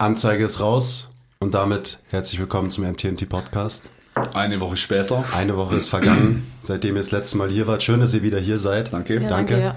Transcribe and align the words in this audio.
Anzeige 0.00 0.44
ist 0.44 0.60
raus 0.60 1.08
und 1.40 1.54
damit 1.54 1.98
herzlich 2.12 2.38
willkommen 2.38 2.70
zum 2.70 2.84
MTMT 2.88 3.28
Podcast. 3.28 3.90
Eine 4.32 4.60
Woche 4.60 4.76
später. 4.76 5.24
Eine 5.34 5.56
Woche 5.56 5.74
ist 5.74 5.88
vergangen, 5.88 6.46
seitdem 6.62 6.94
ihr 6.94 7.00
das 7.00 7.10
letzte 7.10 7.36
Mal 7.36 7.50
hier 7.50 7.66
wart. 7.66 7.82
Schön, 7.82 7.98
dass 7.98 8.14
ihr 8.14 8.22
wieder 8.22 8.38
hier 8.38 8.58
seid. 8.58 8.92
Danke. 8.92 9.14
Ja, 9.14 9.28
danke. 9.28 9.54
danke 9.54 9.60
ja. 9.60 9.76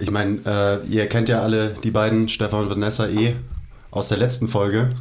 Ich 0.00 0.10
meine, 0.10 0.40
äh, 0.46 0.86
ihr 0.86 1.10
kennt 1.10 1.28
ja 1.28 1.42
alle 1.42 1.74
die 1.84 1.90
beiden, 1.90 2.30
Stefan 2.30 2.62
und 2.62 2.70
Vanessa 2.70 3.06
eh, 3.06 3.36
aus 3.90 4.08
der 4.08 4.16
letzten 4.16 4.48
Folge. 4.48 4.96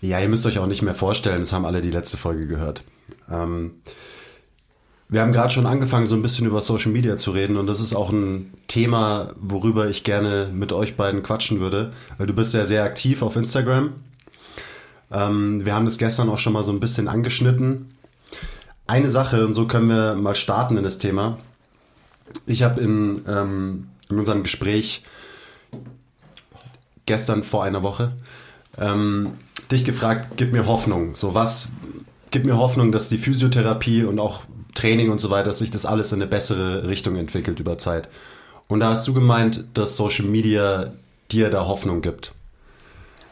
Ja, 0.00 0.20
ihr 0.20 0.28
müsst 0.28 0.46
euch 0.46 0.60
auch 0.60 0.68
nicht 0.68 0.82
mehr 0.82 0.94
vorstellen, 0.94 1.40
das 1.40 1.52
haben 1.52 1.66
alle 1.66 1.80
die 1.80 1.90
letzte 1.90 2.16
Folge 2.16 2.46
gehört. 2.46 2.84
Ähm, 3.28 3.80
wir 5.14 5.20
haben 5.20 5.32
gerade 5.32 5.50
schon 5.50 5.66
angefangen, 5.66 6.08
so 6.08 6.16
ein 6.16 6.22
bisschen 6.22 6.44
über 6.44 6.60
Social 6.60 6.90
Media 6.90 7.16
zu 7.16 7.30
reden 7.30 7.56
und 7.56 7.68
das 7.68 7.80
ist 7.80 7.94
auch 7.94 8.10
ein 8.10 8.52
Thema, 8.66 9.30
worüber 9.40 9.88
ich 9.88 10.02
gerne 10.02 10.50
mit 10.52 10.72
euch 10.72 10.96
beiden 10.96 11.22
quatschen 11.22 11.60
würde, 11.60 11.92
weil 12.18 12.26
du 12.26 12.34
bist 12.34 12.52
ja 12.52 12.66
sehr 12.66 12.82
aktiv 12.82 13.22
auf 13.22 13.36
Instagram. 13.36 13.92
Ähm, 15.12 15.64
wir 15.64 15.72
haben 15.72 15.84
das 15.84 15.98
gestern 15.98 16.28
auch 16.28 16.40
schon 16.40 16.52
mal 16.52 16.64
so 16.64 16.72
ein 16.72 16.80
bisschen 16.80 17.06
angeschnitten. 17.06 17.94
Eine 18.88 19.08
Sache, 19.08 19.46
und 19.46 19.54
so 19.54 19.66
können 19.66 19.88
wir 19.88 20.16
mal 20.16 20.34
starten 20.34 20.76
in 20.76 20.82
das 20.82 20.98
Thema. 20.98 21.38
Ich 22.46 22.64
habe 22.64 22.80
in, 22.80 23.22
ähm, 23.28 23.86
in 24.10 24.18
unserem 24.18 24.42
Gespräch 24.42 25.04
gestern 27.06 27.44
vor 27.44 27.62
einer 27.62 27.84
Woche 27.84 28.16
ähm, 28.78 29.34
dich 29.70 29.84
gefragt, 29.84 30.32
gib 30.36 30.52
mir 30.52 30.66
Hoffnung. 30.66 31.14
So 31.14 31.34
was, 31.34 31.68
gib 32.32 32.44
mir 32.44 32.56
Hoffnung, 32.56 32.90
dass 32.90 33.08
die 33.08 33.18
Physiotherapie 33.18 34.02
und 34.02 34.18
auch 34.18 34.42
Training 34.74 35.10
und 35.10 35.20
so 35.20 35.30
weiter, 35.30 35.46
dass 35.46 35.60
sich 35.60 35.70
das 35.70 35.86
alles 35.86 36.12
in 36.12 36.20
eine 36.20 36.30
bessere 36.30 36.88
Richtung 36.88 37.16
entwickelt 37.16 37.60
über 37.60 37.78
Zeit. 37.78 38.08
Und 38.68 38.80
da 38.80 38.90
hast 38.90 39.06
du 39.06 39.14
gemeint, 39.14 39.64
dass 39.74 39.96
Social 39.96 40.26
Media 40.26 40.92
dir 41.30 41.50
da 41.50 41.66
Hoffnung 41.66 42.02
gibt. 42.02 42.32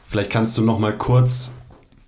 Vielleicht 0.08 0.30
kannst 0.30 0.56
du 0.58 0.62
noch 0.62 0.78
mal 0.78 0.96
kurz 0.96 1.52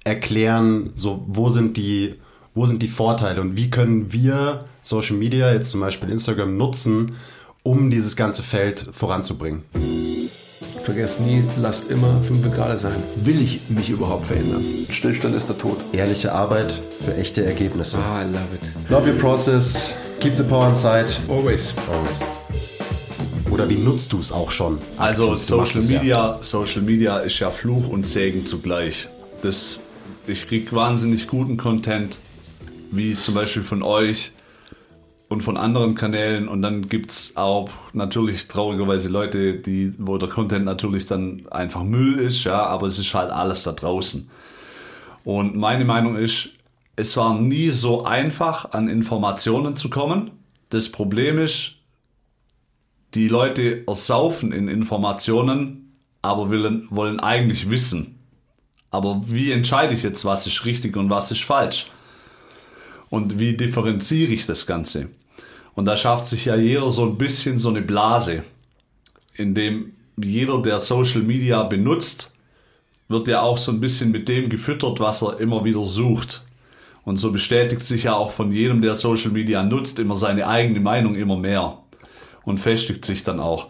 erklären, 0.05 0.91
so 0.95 1.25
wo 1.27 1.49
sind 1.49 1.77
die, 1.77 2.15
wo 2.55 2.67
sind 2.67 2.83
die 2.83 2.89
Vorteile 2.89 3.41
und 3.41 3.57
wie 3.57 3.71
können 3.71 4.13
wir 4.13 4.67
Social 4.83 5.17
Media, 5.17 5.53
jetzt 5.53 5.71
zum 5.71 5.81
Beispiel 5.81 6.11
Instagram, 6.11 6.57
nutzen, 6.57 7.17
um 7.63 7.91
dieses 7.91 8.15
ganze 8.17 8.43
Feld 8.43 8.87
voranzubringen? 8.93 9.63
Vergesst 10.85 11.19
nie, 11.19 11.43
lasst 11.63 11.91
immer 11.91 12.21
5 12.25 12.51
Grad 12.51 12.79
sein. 12.79 13.03
Will 13.17 13.41
ich 13.41 13.63
mich 13.71 13.89
überhaupt 13.89 14.27
verändern? 14.27 14.63
Stillstand 14.91 15.35
ist 15.35 15.49
der 15.49 15.57
Tod. 15.57 15.79
Ehrliche 15.93 16.31
Arbeit 16.31 16.79
für 17.03 17.17
echte 17.17 17.43
Ergebnisse. 17.43 17.97
Ah, 17.97 18.21
I 18.21 18.27
love 18.27 18.45
it. 18.55 18.91
Love 18.91 19.11
your 19.11 19.19
process. 19.19 19.95
Keep 20.21 20.35
the 20.37 20.43
power 20.43 20.69
inside. 20.69 21.07
Always. 21.31 21.73
Always. 21.91 22.21
Oder 23.51 23.67
wie 23.71 23.77
nutzt 23.77 24.13
du 24.13 24.19
es 24.19 24.31
auch 24.31 24.51
schon? 24.51 24.77
Also 24.99 25.37
Social 25.37 25.81
Media, 25.81 26.03
ja. 26.03 26.39
Social 26.43 26.83
Media 26.83 27.17
ist 27.21 27.39
ja 27.39 27.51
Fluch 27.51 27.89
und 27.89 28.05
Segen 28.05 28.45
zugleich. 28.45 29.09
Das, 29.41 29.81
ich 30.27 30.47
kriege 30.47 30.71
wahnsinnig 30.73 31.29
guten 31.29 31.57
Content, 31.57 32.19
wie 32.91 33.17
zum 33.17 33.33
Beispiel 33.33 33.63
von 33.63 33.83
euch 33.83 34.33
und 35.35 35.43
von 35.43 35.57
anderen 35.57 35.95
Kanälen 35.95 36.49
und 36.49 36.63
dann 36.63 36.89
gibt 36.89 37.11
es 37.11 37.37
auch 37.37 37.69
natürlich 37.93 38.49
traurigerweise 38.49 39.09
Leute, 39.09 39.55
die, 39.55 39.93
wo 39.99 40.17
der 40.17 40.29
Content 40.29 40.65
natürlich 40.65 41.07
dann 41.07 41.47
einfach 41.51 41.83
Müll 41.83 42.21
ist, 42.21 42.45
ja, 42.45 42.65
aber 42.65 42.87
es 42.87 42.99
ist 42.99 43.13
halt 43.15 43.31
alles 43.31 43.65
da 43.65 43.73
draußen. 43.73 44.31
Und 45.25 45.57
meine 45.57 45.85
Meinung 45.85 46.17
ist, 46.17 46.51
es 46.97 47.17
war 47.17 47.39
nie 47.39 47.71
so 47.71 48.05
einfach, 48.05 48.73
an 48.73 48.89
Informationen 48.89 49.75
zu 49.75 49.91
kommen. 49.91 50.31
Das 50.71 50.89
Problem 50.89 51.39
ist, 51.39 51.75
die 53.15 53.27
Leute 53.27 53.85
ersaufen 53.89 54.53
in 54.53 54.69
Informationen, 54.69 55.97
aber 56.23 56.51
wollen, 56.51 56.87
wollen 56.91 57.19
eigentlich 57.19 57.71
wissen. 57.71 58.21
Aber 58.93 59.23
wie 59.27 59.51
entscheide 59.51 59.95
ich 59.95 60.05
jetzt, 60.05 60.25
was 60.25 60.47
ist 60.47 60.65
richtig 60.65 60.97
und 60.97 61.11
was 61.11 61.33
ist 61.33 61.43
falsch? 61.43 61.87
Und 63.11 63.41
wie 63.41 63.57
differenziere 63.57 64.33
ich 64.33 64.47
das 64.47 64.67
Ganze? 64.67 65.09
Und 65.75 65.87
da 65.87 65.97
schafft 65.97 66.27
sich 66.27 66.47
ja 66.47 66.57
jeder 66.57 66.91
so 66.91 67.05
ein 67.05 67.19
bisschen 67.19 67.59
so 67.59 67.69
eine 67.69 67.83
Blase, 67.83 68.45
in 69.35 69.55
dem 69.55 69.93
jeder, 70.17 70.63
der 70.63 70.79
Social 70.79 71.23
Media 71.23 71.63
benutzt, 71.65 72.33
wird 73.09 73.29
ja 73.29 73.43
auch 73.43 73.59
so 73.59 73.73
ein 73.73 73.81
bisschen 73.81 74.13
mit 74.13 74.29
dem 74.29 74.49
gefüttert, 74.49 75.01
was 75.01 75.23
er 75.23 75.41
immer 75.41 75.65
wieder 75.65 75.85
sucht. 75.85 76.45
Und 77.05 77.19
so 77.19 77.33
bestätigt 77.33 77.85
sich 77.85 78.05
ja 78.05 78.15
auch 78.15 78.31
von 78.31 78.51
jedem, 78.51 78.81
der 78.81 78.95
Social 78.95 79.31
Media 79.31 79.63
nutzt, 79.63 79.99
immer 79.99 80.17
seine 80.17 80.47
eigene 80.47 80.81
Meinung 80.81 81.17
immer 81.17 81.37
mehr 81.37 81.79
und 82.45 82.59
festigt 82.59 83.05
sich 83.05 83.25
dann 83.25 83.41
auch. 83.41 83.69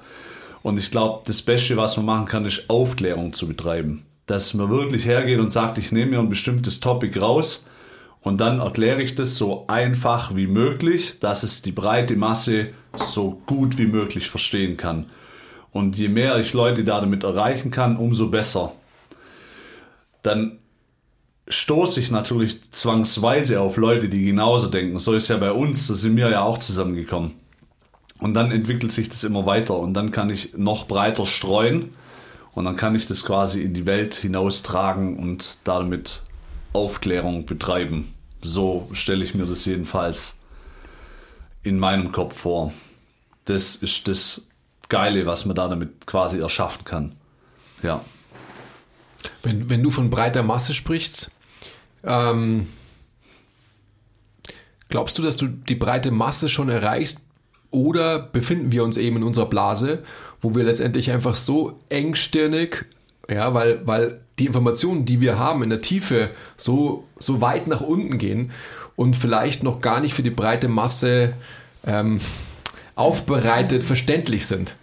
Und 0.63 0.79
ich 0.79 0.91
glaube, 0.91 1.23
das 1.27 1.43
Beste, 1.43 1.77
was 1.77 1.97
man 1.97 2.07
machen 2.07 2.27
kann, 2.27 2.45
ist 2.45 2.71
Aufklärung 2.71 3.33
zu 3.33 3.49
betreiben. 3.49 4.07
Dass 4.27 4.55
man 4.55 4.71
wirklich 4.71 5.05
hergeht 5.05 5.41
und 5.41 5.51
sagt, 5.51 5.79
ich 5.79 5.93
nehme 5.93 6.13
mir 6.13 6.19
ein 6.21 6.29
bestimmtes 6.29 6.81
Topic 6.81 7.19
raus 7.19 7.65
und 8.25 8.41
dann 8.41 8.61
erkläre 8.61 9.03
ich 9.03 9.15
das 9.15 9.37
so 9.37 9.67
einfach 9.67 10.35
wie 10.35 10.47
möglich, 10.47 11.21
dass 11.21 11.43
es 11.43 11.61
die 11.61 11.73
breite 11.73 12.17
Masse 12.17 12.71
so 12.97 13.43
gut 13.47 13.77
wie 13.77 13.87
möglich 13.87 14.31
verstehen 14.31 14.79
kann. 14.79 15.11
Und 15.73 15.99
je 15.99 16.09
mehr 16.09 16.39
ich 16.39 16.55
Leute 16.55 16.85
da 16.85 17.01
damit 17.01 17.23
erreichen 17.23 17.71
kann, 17.71 17.97
umso 17.99 18.31
besser. 18.31 18.73
Dann 20.23 20.59
stoße 21.49 22.01
ich 22.01 22.11
natürlich 22.11 22.73
zwangsweise 22.73 23.61
auf 23.61 23.77
Leute, 23.77 24.09
die 24.09 24.25
genauso 24.25 24.69
denken. 24.69 24.99
So 24.99 25.13
ist 25.13 25.29
ja 25.29 25.37
bei 25.37 25.53
uns, 25.53 25.87
so 25.87 25.95
sind 25.95 26.17
wir 26.17 26.31
ja 26.31 26.45
auch 26.45 26.57
zusammengekommen. 26.57 27.33
Und 28.21 28.33
dann 28.33 28.51
entwickelt 28.53 28.91
sich 28.91 29.11
das 29.11 29.25
immer 29.25 29.45
weiter 29.45 29.77
und 29.77 29.93
dann 29.93 30.13
kann 30.13 30.31
ich 30.31 30.57
noch 30.57 30.87
breiter 30.87 31.27
streuen 31.27 31.91
und 32.55 32.65
dann 32.65 32.77
kann 32.77 32.95
ich 32.95 33.07
das 33.07 33.23
quasi 33.23 33.61
in 33.63 33.75
die 33.75 33.85
Welt 33.85 34.15
hinaustragen 34.15 35.19
und 35.19 35.59
damit 35.65 36.23
Aufklärung 36.75 37.47
betreiben. 37.47 38.13
So 38.43 38.89
stelle 38.93 39.25
ich 39.25 39.35
mir 39.35 39.47
das 39.47 39.65
jedenfalls 39.65 40.37
in 41.63 41.79
meinem 41.79 42.13
Kopf 42.13 42.37
vor. 42.37 42.75
Das 43.47 43.77
ist 43.77 44.07
das 44.07 44.43
Geile, 44.91 45.25
was 45.25 45.47
man 45.47 45.57
da 45.57 45.69
damit 45.69 46.07
quasi 46.07 46.39
erschaffen 46.39 46.85
kann. 46.85 47.13
Ja. 47.83 48.05
Wenn, 49.43 49.71
wenn 49.71 49.83
du 49.83 49.91
von 49.91 50.11
breiter 50.11 50.43
Masse 50.43 50.75
sprichst, 50.75 51.31
ähm, 52.03 52.67
glaubst 54.91 55.17
du, 55.17 55.23
dass 55.23 55.39
du 55.39 55.47
die 55.47 55.75
breite 55.75 56.11
Masse 56.11 56.51
schon 56.51 56.69
erreichst 56.69 57.23
oder 57.71 58.19
befinden 58.19 58.73
wir 58.73 58.85
uns 58.85 58.99
eben 58.99 59.17
in 59.17 59.23
unserer 59.23 59.47
Blase, 59.47 60.05
wo 60.43 60.55
wir 60.55 60.65
letztendlich 60.65 61.11
einfach 61.11 61.35
so 61.35 61.79
engstirnig 61.89 62.87
ja, 63.29 63.55
weil, 63.55 63.87
weil 63.87 64.21
die 64.39 64.47
Informationen, 64.47 65.05
die 65.05 65.21
wir 65.21 65.39
haben 65.39 65.63
in 65.63 65.71
der 65.71 65.81
Tiefe, 65.81 66.31
so, 66.57 67.05
so 67.19 67.41
weit 67.41 67.67
nach 67.67 67.81
unten 67.81 68.19
gehen 68.19 68.51
und 68.97 69.17
vielleicht 69.17 69.63
noch 69.63 69.81
gar 69.81 70.01
nicht 70.01 70.15
für 70.15 70.23
die 70.23 70.31
breite 70.31 70.69
Masse 70.69 71.35
ähm, 71.87 72.21
aufbereitet 72.95 73.85
verständlich 73.85 74.47
sind. 74.47 74.77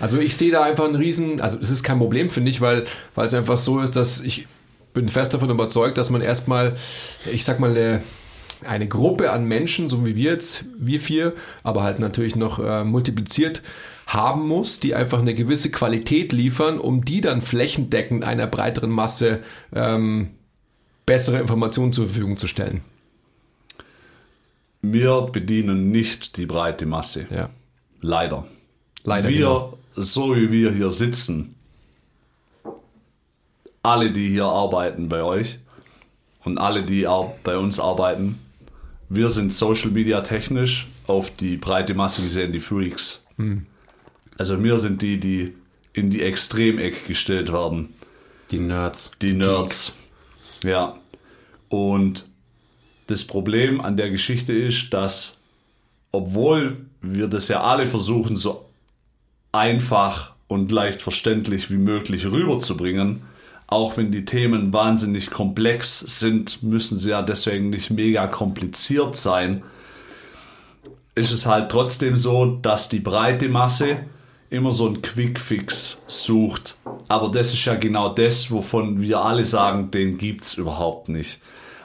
Also 0.00 0.18
ich 0.18 0.36
sehe 0.36 0.52
da 0.52 0.62
einfach 0.62 0.84
einen 0.84 0.94
riesen, 0.94 1.40
also 1.40 1.58
es 1.60 1.70
ist 1.70 1.82
kein 1.82 1.98
Problem, 1.98 2.30
finde 2.30 2.50
ich, 2.50 2.60
weil, 2.60 2.84
weil 3.14 3.26
es 3.26 3.34
einfach 3.34 3.58
so 3.58 3.80
ist, 3.80 3.96
dass 3.96 4.20
ich 4.20 4.46
bin 4.94 5.08
fest 5.08 5.34
davon 5.34 5.50
überzeugt, 5.50 5.98
dass 5.98 6.10
man 6.10 6.22
erstmal, 6.22 6.76
ich 7.32 7.44
sag 7.44 7.60
mal, 7.60 7.70
eine, 7.70 8.02
eine 8.64 8.88
Gruppe 8.88 9.32
an 9.32 9.44
Menschen, 9.44 9.88
so 9.88 10.06
wie 10.06 10.16
wir 10.16 10.32
jetzt, 10.32 10.64
wir 10.78 11.00
vier, 11.00 11.34
aber 11.62 11.82
halt 11.82 11.98
natürlich 11.98 12.36
noch 12.36 12.58
äh, 12.58 12.84
multipliziert, 12.84 13.62
haben 14.08 14.48
muss, 14.48 14.80
die 14.80 14.94
einfach 14.94 15.18
eine 15.18 15.34
gewisse 15.34 15.70
Qualität 15.70 16.32
liefern, 16.32 16.78
um 16.78 17.04
die 17.04 17.20
dann 17.20 17.42
flächendeckend 17.42 18.24
einer 18.24 18.46
breiteren 18.46 18.90
Masse 18.90 19.40
ähm, 19.74 20.30
bessere 21.04 21.38
Informationen 21.38 21.92
zur 21.92 22.06
Verfügung 22.06 22.38
zu 22.38 22.48
stellen. 22.48 22.80
Wir 24.80 25.28
bedienen 25.30 25.90
nicht 25.90 26.38
die 26.38 26.46
breite 26.46 26.86
Masse. 26.86 27.26
Ja. 27.30 27.50
Leider. 28.00 28.46
Leider. 29.04 29.28
Wir, 29.28 29.36
genau. 29.36 29.78
so 29.94 30.34
wie 30.34 30.50
wir 30.50 30.72
hier 30.72 30.90
sitzen, 30.90 31.54
alle, 33.82 34.10
die 34.10 34.28
hier 34.28 34.46
arbeiten 34.46 35.10
bei 35.10 35.22
euch 35.22 35.58
und 36.44 36.56
alle, 36.56 36.82
die 36.82 37.06
auch 37.06 37.34
bei 37.44 37.58
uns 37.58 37.78
arbeiten, 37.78 38.38
wir 39.10 39.28
sind 39.28 39.52
Social 39.52 39.90
Media 39.90 40.22
technisch 40.22 40.86
auf 41.06 41.30
die 41.30 41.58
breite 41.58 41.94
Masse 41.94 42.22
gesehen 42.22 42.52
die 42.52 42.60
Freaks. 42.60 43.22
Hm. 43.36 43.66
Also 44.38 44.62
wir 44.62 44.78
sind 44.78 45.02
die, 45.02 45.20
die 45.20 45.54
in 45.92 46.10
die 46.10 46.22
Extremecke 46.22 47.06
gestellt 47.08 47.52
werden. 47.52 47.92
Die 48.50 48.60
Nerds. 48.60 49.10
Die 49.20 49.34
Nerds. 49.34 49.92
Ja. 50.62 50.96
Und 51.68 52.24
das 53.08 53.24
Problem 53.24 53.80
an 53.80 53.96
der 53.96 54.10
Geschichte 54.10 54.52
ist, 54.52 54.94
dass 54.94 55.38
obwohl 56.12 56.86
wir 57.02 57.28
das 57.28 57.48
ja 57.48 57.62
alle 57.62 57.86
versuchen, 57.86 58.36
so 58.36 58.64
einfach 59.52 60.32
und 60.46 60.72
leicht 60.72 61.02
verständlich 61.02 61.70
wie 61.70 61.76
möglich 61.76 62.26
rüberzubringen, 62.26 63.22
auch 63.66 63.98
wenn 63.98 64.10
die 64.10 64.24
Themen 64.24 64.72
wahnsinnig 64.72 65.30
komplex 65.30 66.00
sind, 66.00 66.62
müssen 66.62 66.98
sie 66.98 67.10
ja 67.10 67.20
deswegen 67.20 67.68
nicht 67.68 67.90
mega 67.90 68.26
kompliziert 68.26 69.16
sein, 69.16 69.62
ist 71.14 71.32
es 71.32 71.44
halt 71.44 71.70
trotzdem 71.70 72.16
so, 72.16 72.46
dass 72.62 72.88
die 72.88 73.00
breite 73.00 73.48
Masse 73.48 73.98
immer 74.50 74.70
so 74.70 74.86
einen 74.86 75.02
Quick-Fix 75.02 76.00
sucht. 76.06 76.76
Aber 77.08 77.28
das 77.28 77.52
ist 77.52 77.64
ja 77.64 77.74
genau 77.74 78.08
das, 78.08 78.50
wovon 78.50 79.00
wir 79.00 79.20
alle 79.20 79.44
sagen, 79.44 79.90
den 79.90 80.18
gibt 80.18 80.44
es 80.44 80.54
überhaupt 80.54 81.08
nicht. 81.08 81.40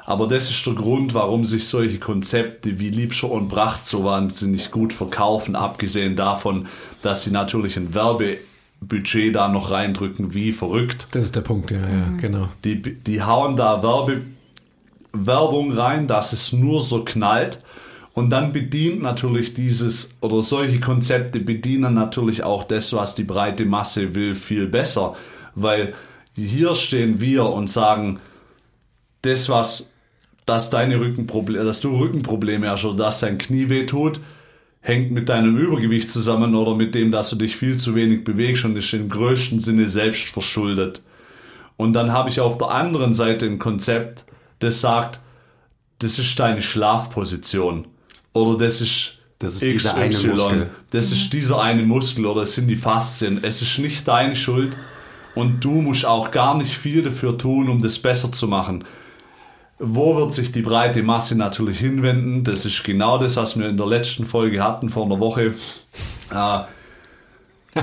Aber 0.06 0.27
das 0.27 0.50
ist 0.50 0.65
der 0.65 0.74
Grund, 0.74 1.13
warum 1.13 1.45
sich 1.45 1.68
solche 1.68 1.98
Konzepte 1.98 2.80
wie 2.80 2.89
Liebscher 2.89 3.31
und 3.31 3.48
Pracht 3.48 3.86
so 3.86 4.04
wahnsinnig 4.04 4.69
gut 4.69 4.92
verkaufen, 4.92 5.56
abgesehen 5.56 6.15
davon, 6.15 6.68
dass 7.01 7.24
sie 7.24 7.31
natürlich 7.31 7.77
ein 7.77 7.94
Werbebudget 7.94 9.33
da 9.33 9.48
noch 9.48 9.71
reindrücken, 9.71 10.33
wie 10.33 10.51
verrückt. 10.51 11.07
Das 11.12 11.25
ist 11.25 11.36
der 11.36 11.42
Punkt, 11.42 11.71
ja, 11.71 11.80
ja, 11.80 12.09
genau. 12.19 12.50
Die, 12.66 12.81
die 12.81 13.21
hauen 13.21 13.56
da 13.56 13.81
Werbe, 13.81 14.21
Werbung 15.13 15.71
rein, 15.71 16.07
dass 16.07 16.33
es 16.33 16.51
nur 16.51 16.81
so 16.81 17.06
knallt. 17.06 17.59
Und 18.13 18.30
dann 18.30 18.54
bedient 18.54 19.01
natürlich 19.01 19.56
dieses, 19.56 20.15
oder 20.21 20.44
solche 20.44 20.80
Konzepte 20.80 21.39
bedienen 21.39 21.95
natürlich 21.95 22.44
auch 22.44 22.63
das, 22.63 22.94
was 22.94 23.15
die 23.15 23.24
breite 23.24 23.65
Masse 23.65 24.13
will, 24.13 24.36
viel 24.36 24.68
besser. 24.68 25.15
Weil 25.56 25.95
hier 26.36 26.75
stehen 26.75 27.19
wir 27.19 27.45
und 27.45 27.69
sagen, 27.69 28.19
das, 29.24 29.50
was 29.50 29.89
dass 30.45 30.69
deine 30.69 31.00
Rückenprobleme, 31.00 31.63
dass 31.63 31.80
du 31.80 31.98
Rückenprobleme 31.98 32.69
hast 32.69 32.83
oder 32.83 33.06
dass 33.06 33.21
dein 33.21 33.38
Knie 33.38 33.69
weh 33.69 33.86
tut, 33.86 34.19
hängt 34.81 35.12
mit 35.12 35.30
deinem 35.30 35.57
Übergewicht 35.57 36.09
zusammen 36.09 36.54
oder 36.54 36.75
mit 36.75 36.95
dem, 36.95 37.12
dass 37.12 37.30
du 37.30 37.38
dich 37.38 37.56
viel 37.56 37.77
zu 37.77 37.95
wenig 37.95 38.25
bewegst 38.25 38.66
und 38.66 38.75
ist 38.75 38.94
im 38.94 39.07
größten 39.07 39.59
Sinne 39.59 39.88
selbst 39.88 40.25
verschuldet. 40.25 41.01
Und 41.77 41.94
dann 41.94 42.12
habe 42.12 42.30
ich 42.30 42.42
auf 42.42 42.57
der 42.57 42.71
anderen 42.71 43.13
Seite 43.13 43.45
ein 43.45 43.57
Konzept, 43.57 44.25
das 44.59 44.81
sagt, 44.81 45.21
das 46.00 46.19
ist 46.19 46.38
deine 46.38 46.62
Schlafposition 46.62 47.88
oder 48.33 48.57
das 48.57 48.81
ist 48.81 49.18
das 49.39 49.62
ist 49.62 49.63
dieser 49.63 49.95
eine 49.95 50.18
Muskel. 50.18 50.69
Das 50.91 51.12
ist 51.12 51.33
dieser 51.33 51.62
eine 51.62 51.83
Muskel 51.83 52.25
oder 52.25 52.44
es 52.44 52.56
sind 52.56 52.68
die 52.68 52.75
Faszien. 52.77 53.39
Es 53.44 53.62
ist 53.62 53.77
nicht 53.80 54.07
deine 54.07 54.35
Schuld 54.35 54.77
und 55.35 55.63
du 55.63 55.71
musst 55.71 56.06
auch 56.06 56.31
gar 56.31 56.56
nicht 56.57 56.74
viel 56.74 57.03
dafür 57.03 57.38
tun, 57.38 57.68
um 57.69 57.81
das 57.81 58.00
besser 58.00 58.31
zu 58.31 58.47
machen. 58.47 58.85
Wo 59.80 60.15
wird 60.15 60.33
sich 60.33 60.51
die 60.51 60.62
breite 60.62 61.03
Masse 61.03 61.35
natürlich 61.35 61.80
hinwenden? 61.80 62.44
Das 62.44 62.65
ist 62.65 62.83
genau 62.83 63.18
das, 63.18 63.35
was 63.35 63.59
wir 63.59 63.68
in 63.68 63.75
der 63.75 63.88
letzten 63.88 64.25
Folge 64.25 64.63
hatten, 64.63 64.89
vor 64.89 65.06
einer 65.06 65.19
Woche. 65.19 65.56
Äh, 66.31 66.59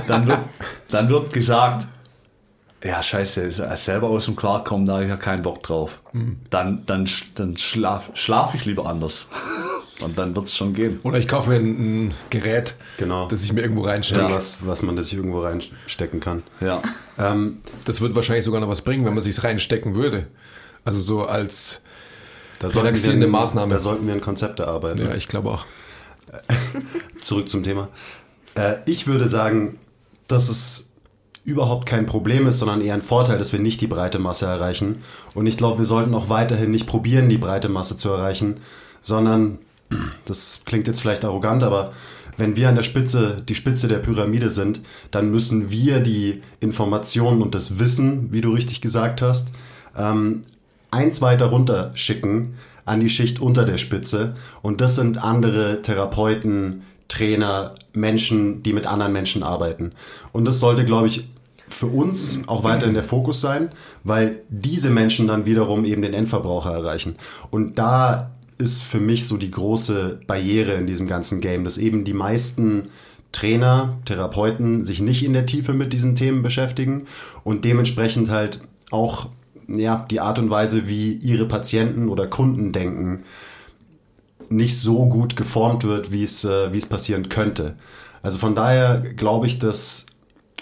dann, 0.07 0.25
wird, 0.25 0.39
dann 0.87 1.09
wird 1.09 1.33
gesagt, 1.33 1.87
ja, 2.83 3.03
scheiße, 3.03 3.51
selber 3.75 4.09
aus 4.09 4.25
dem 4.25 4.35
Klarkommen, 4.35 4.87
da 4.87 4.93
habe 4.93 5.03
ich 5.03 5.09
ja 5.09 5.17
keinen 5.17 5.43
Bock 5.43 5.61
drauf. 5.61 5.99
Mhm. 6.13 6.37
Dann, 6.49 6.85
dann, 6.85 7.07
dann 7.35 7.57
schlafe 7.57 8.11
schlaf 8.15 8.55
ich 8.55 8.65
lieber 8.65 8.85
anders. 8.85 9.27
Und 10.01 10.17
dann 10.17 10.35
wird 10.35 10.47
es 10.47 10.57
schon 10.57 10.73
gehen. 10.73 10.99
Oder 11.03 11.19
ich 11.19 11.27
kaufe 11.27 11.51
mir 11.51 11.57
ein, 11.57 12.07
ein 12.07 12.13
Gerät, 12.31 12.73
genau. 12.97 13.27
das 13.27 13.43
ich 13.43 13.53
mir 13.53 13.61
irgendwo 13.61 13.83
reinstecke. 13.83 14.21
Ja, 14.21 14.31
was, 14.31 14.65
was 14.65 14.81
man 14.81 14.95
das 14.95 15.13
irgendwo 15.13 15.41
reinstecken 15.41 16.19
kann. 16.19 16.41
Ja. 16.59 16.81
Ähm, 17.19 17.59
das 17.85 18.01
wird 18.01 18.15
wahrscheinlich 18.15 18.45
sogar 18.45 18.61
noch 18.61 18.67
was 18.67 18.81
bringen, 18.81 19.05
wenn 19.05 19.13
man 19.13 19.21
sich 19.21 19.43
reinstecken 19.43 19.93
würde. 19.93 20.25
Also 20.83 20.99
so 20.99 21.25
als 21.25 21.81
da 22.57 22.67
relaxierende 22.69 23.27
Maßnahme. 23.27 23.73
Da 23.73 23.79
sollten 23.79 24.07
wir 24.07 24.13
ein 24.15 24.21
Konzept 24.21 24.59
erarbeiten. 24.59 25.01
Ja, 25.01 25.13
ich 25.13 25.27
glaube 25.27 25.51
auch. 25.51 25.65
Zurück 27.23 27.49
zum 27.49 27.61
Thema. 27.61 27.89
Äh, 28.55 28.77
ich 28.85 29.05
würde 29.05 29.27
sagen, 29.27 29.77
dass 30.27 30.49
es 30.49 30.90
überhaupt 31.43 31.87
kein 31.87 32.05
Problem 32.05 32.47
ist, 32.47 32.59
sondern 32.59 32.81
eher 32.81 32.93
ein 32.93 33.01
Vorteil, 33.01 33.37
dass 33.37 33.51
wir 33.51 33.59
nicht 33.59 33.81
die 33.81 33.87
breite 33.87 34.19
Masse 34.19 34.45
erreichen. 34.45 35.03
Und 35.33 35.47
ich 35.47 35.57
glaube, 35.57 35.79
wir 35.79 35.85
sollten 35.85 36.13
auch 36.13 36.29
weiterhin 36.29 36.71
nicht 36.71 36.87
probieren, 36.87 37.29
die 37.29 37.37
breite 37.37 37.69
Masse 37.69 37.97
zu 37.97 38.09
erreichen, 38.09 38.57
sondern, 39.01 39.59
das 40.25 40.61
klingt 40.65 40.87
jetzt 40.87 41.01
vielleicht 41.01 41.25
arrogant, 41.25 41.63
aber 41.63 41.91
wenn 42.37 42.55
wir 42.55 42.69
an 42.69 42.75
der 42.75 42.83
Spitze, 42.83 43.41
die 43.47 43.55
Spitze 43.55 43.87
der 43.87 43.99
Pyramide 43.99 44.49
sind, 44.49 44.81
dann 45.11 45.31
müssen 45.31 45.69
wir 45.69 45.99
die 45.99 46.41
Informationen 46.59 47.41
und 47.41 47.55
das 47.55 47.79
Wissen, 47.79 48.31
wie 48.31 48.41
du 48.41 48.53
richtig 48.53 48.81
gesagt 48.81 49.21
hast, 49.21 49.53
ähm, 49.97 50.41
eins 50.91 51.21
weiter 51.21 51.47
runter 51.47 51.91
schicken 51.95 52.55
an 52.85 52.99
die 52.99 53.09
Schicht 53.09 53.39
unter 53.39 53.65
der 53.65 53.77
Spitze. 53.77 54.33
Und 54.61 54.81
das 54.81 54.95
sind 54.95 55.17
andere 55.17 55.81
Therapeuten, 55.81 56.83
Trainer, 57.07 57.75
Menschen, 57.93 58.63
die 58.63 58.73
mit 58.73 58.87
anderen 58.87 59.13
Menschen 59.13 59.43
arbeiten. 59.43 59.91
Und 60.31 60.45
das 60.45 60.59
sollte, 60.59 60.85
glaube 60.85 61.07
ich, 61.07 61.27
für 61.73 61.87
uns 61.87 62.39
auch 62.47 62.63
weiterhin 62.63 62.93
der 62.93 63.03
Fokus 63.03 63.41
sein, 63.41 63.69
weil 64.03 64.41
diese 64.49 64.89
Menschen 64.89 65.27
dann 65.27 65.45
wiederum 65.45 65.85
eben 65.85 66.01
den 66.01 66.13
Endverbraucher 66.13 66.71
erreichen. 66.71 67.15
Und 67.49 67.77
da 67.77 68.31
ist 68.57 68.83
für 68.83 68.99
mich 68.99 69.27
so 69.27 69.37
die 69.37 69.51
große 69.51 70.19
Barriere 70.27 70.73
in 70.73 70.87
diesem 70.87 71.07
ganzen 71.07 71.41
Game, 71.41 71.63
dass 71.63 71.77
eben 71.77 72.05
die 72.05 72.13
meisten 72.13 72.89
Trainer, 73.31 73.97
Therapeuten 74.05 74.85
sich 74.85 75.01
nicht 75.01 75.23
in 75.23 75.33
der 75.33 75.45
Tiefe 75.45 75.73
mit 75.73 75.93
diesen 75.93 76.15
Themen 76.15 76.43
beschäftigen 76.43 77.07
und 77.43 77.65
dementsprechend 77.65 78.29
halt 78.29 78.61
auch 78.91 79.29
ja, 79.67 80.05
die 80.09 80.19
Art 80.19 80.37
und 80.37 80.49
Weise, 80.49 80.87
wie 80.87 81.13
ihre 81.13 81.47
Patienten 81.47 82.09
oder 82.09 82.27
Kunden 82.27 82.71
denken, 82.71 83.23
nicht 84.49 84.79
so 84.79 85.07
gut 85.07 85.35
geformt 85.35 85.85
wird, 85.85 86.11
wie 86.11 86.23
es, 86.23 86.43
äh, 86.43 86.73
wie 86.73 86.77
es 86.77 86.85
passieren 86.85 87.29
könnte. 87.29 87.75
Also 88.21 88.37
von 88.37 88.53
daher 88.53 88.99
glaube 89.15 89.47
ich, 89.47 89.59
dass, 89.59 90.05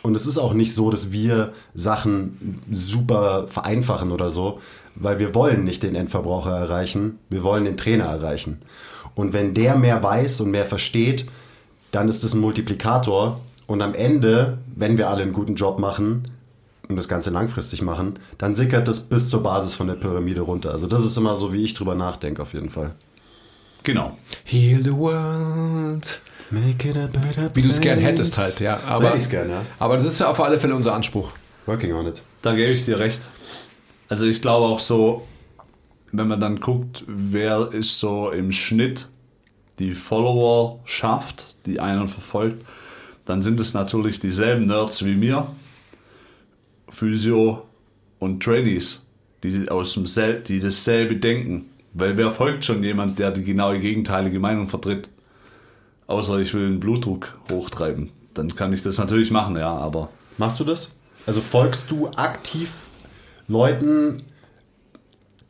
und 0.03 0.15
es 0.15 0.25
ist 0.25 0.37
auch 0.37 0.53
nicht 0.53 0.73
so, 0.73 0.89
dass 0.89 1.11
wir 1.11 1.53
Sachen 1.75 2.61
super 2.71 3.47
vereinfachen 3.47 4.11
oder 4.11 4.29
so, 4.29 4.59
weil 4.95 5.19
wir 5.19 5.35
wollen 5.35 5.63
nicht 5.63 5.83
den 5.83 5.95
Endverbraucher 5.95 6.57
erreichen, 6.57 7.19
wir 7.29 7.43
wollen 7.43 7.65
den 7.65 7.77
Trainer 7.77 8.05
erreichen. 8.05 8.61
Und 9.15 9.33
wenn 9.33 9.53
der 9.53 9.75
mehr 9.75 10.01
weiß 10.01 10.41
und 10.41 10.51
mehr 10.51 10.65
versteht, 10.65 11.25
dann 11.91 12.07
ist 12.07 12.23
es 12.23 12.33
ein 12.33 12.41
Multiplikator. 12.41 13.41
Und 13.67 13.81
am 13.81 13.93
Ende, 13.93 14.59
wenn 14.75 14.97
wir 14.97 15.09
alle 15.09 15.23
einen 15.23 15.33
guten 15.33 15.55
Job 15.55 15.79
machen, 15.79 16.23
und 16.89 16.95
das 16.95 17.07
Ganze 17.07 17.29
langfristig 17.29 17.83
machen, 17.83 18.17
dann 18.39 18.55
sickert 18.55 18.87
das 18.87 19.01
bis 19.01 19.29
zur 19.29 19.43
Basis 19.43 19.75
von 19.75 19.87
der 19.87 19.93
Pyramide 19.93 20.41
runter. 20.41 20.71
Also 20.71 20.87
das 20.87 21.05
ist 21.05 21.15
immer 21.17 21.35
so, 21.35 21.53
wie 21.53 21.63
ich 21.63 21.75
drüber 21.75 21.93
nachdenke, 21.93 22.41
auf 22.41 22.53
jeden 22.53 22.71
Fall. 22.71 22.95
Genau. 23.83 24.17
Heal 24.43 24.83
the 24.83 24.91
world. 24.91 26.19
Make 26.51 26.89
it 26.89 26.97
a 26.97 27.07
better 27.07 27.49
place. 27.49 27.55
Wie 27.55 27.61
du 27.61 27.69
es 27.69 27.79
gern 27.79 27.99
hättest 27.99 28.37
halt, 28.37 28.59
ja. 28.59 28.79
Aber, 28.87 29.15
gern, 29.17 29.49
ja. 29.49 29.65
aber 29.77 29.97
das 29.97 30.05
ist 30.05 30.19
ja 30.19 30.29
auf 30.29 30.39
alle 30.39 30.59
Fälle 30.59 30.75
unser 30.75 30.93
Anspruch. 30.93 31.31
Working 31.65 31.93
on 31.93 32.07
it. 32.07 32.23
Da 32.41 32.55
gebe 32.55 32.71
ich 32.71 32.85
dir 32.85 32.97
recht. 32.97 33.29
Also 34.07 34.25
ich 34.25 34.41
glaube 34.41 34.65
auch 34.65 34.79
so, 34.79 35.27
wenn 36.11 36.27
man 36.27 36.39
dann 36.39 36.59
guckt, 36.59 37.03
wer 37.07 37.71
ist 37.71 37.99
so 37.99 38.31
im 38.31 38.51
Schnitt 38.51 39.07
die 39.77 39.93
Follower 39.93 40.79
schafft, 40.85 41.55
die 41.65 41.79
einen 41.79 42.07
verfolgt, 42.07 42.65
dann 43.25 43.41
sind 43.41 43.59
es 43.59 43.75
natürlich 43.75 44.19
dieselben 44.19 44.65
Nerds 44.65 45.05
wie 45.05 45.15
mir, 45.15 45.47
Physio 46.89 47.67
und 48.17 48.41
Trainees, 48.43 49.05
die, 49.43 49.69
aus 49.69 49.93
dem 49.93 50.07
Sel 50.07 50.41
die 50.41 50.59
dasselbe 50.59 51.15
denken. 51.15 51.65
Weil 51.93 52.17
wer 52.17 52.31
folgt 52.31 52.65
schon 52.65 52.83
jemand, 52.83 53.19
der 53.19 53.31
die 53.31 53.43
genaue 53.43 53.79
gegenteilige 53.79 54.39
Meinung 54.39 54.67
vertritt? 54.67 55.09
Außer 56.09 56.39
ich 56.39 56.55
will 56.55 56.67
den 56.67 56.79
Blutdruck 56.79 57.37
hochtreiben. 57.51 58.09
Dann 58.33 58.55
kann 58.55 58.73
ich 58.73 58.81
das 58.81 58.97
natürlich 58.97 59.29
machen, 59.29 59.55
ja, 59.55 59.71
aber. 59.71 60.09
Machst 60.39 60.59
du 60.59 60.63
das? 60.63 60.91
Also 61.27 61.39
folgst 61.39 61.91
du 61.91 62.09
aktiv 62.15 62.71
Leuten, 63.47 64.23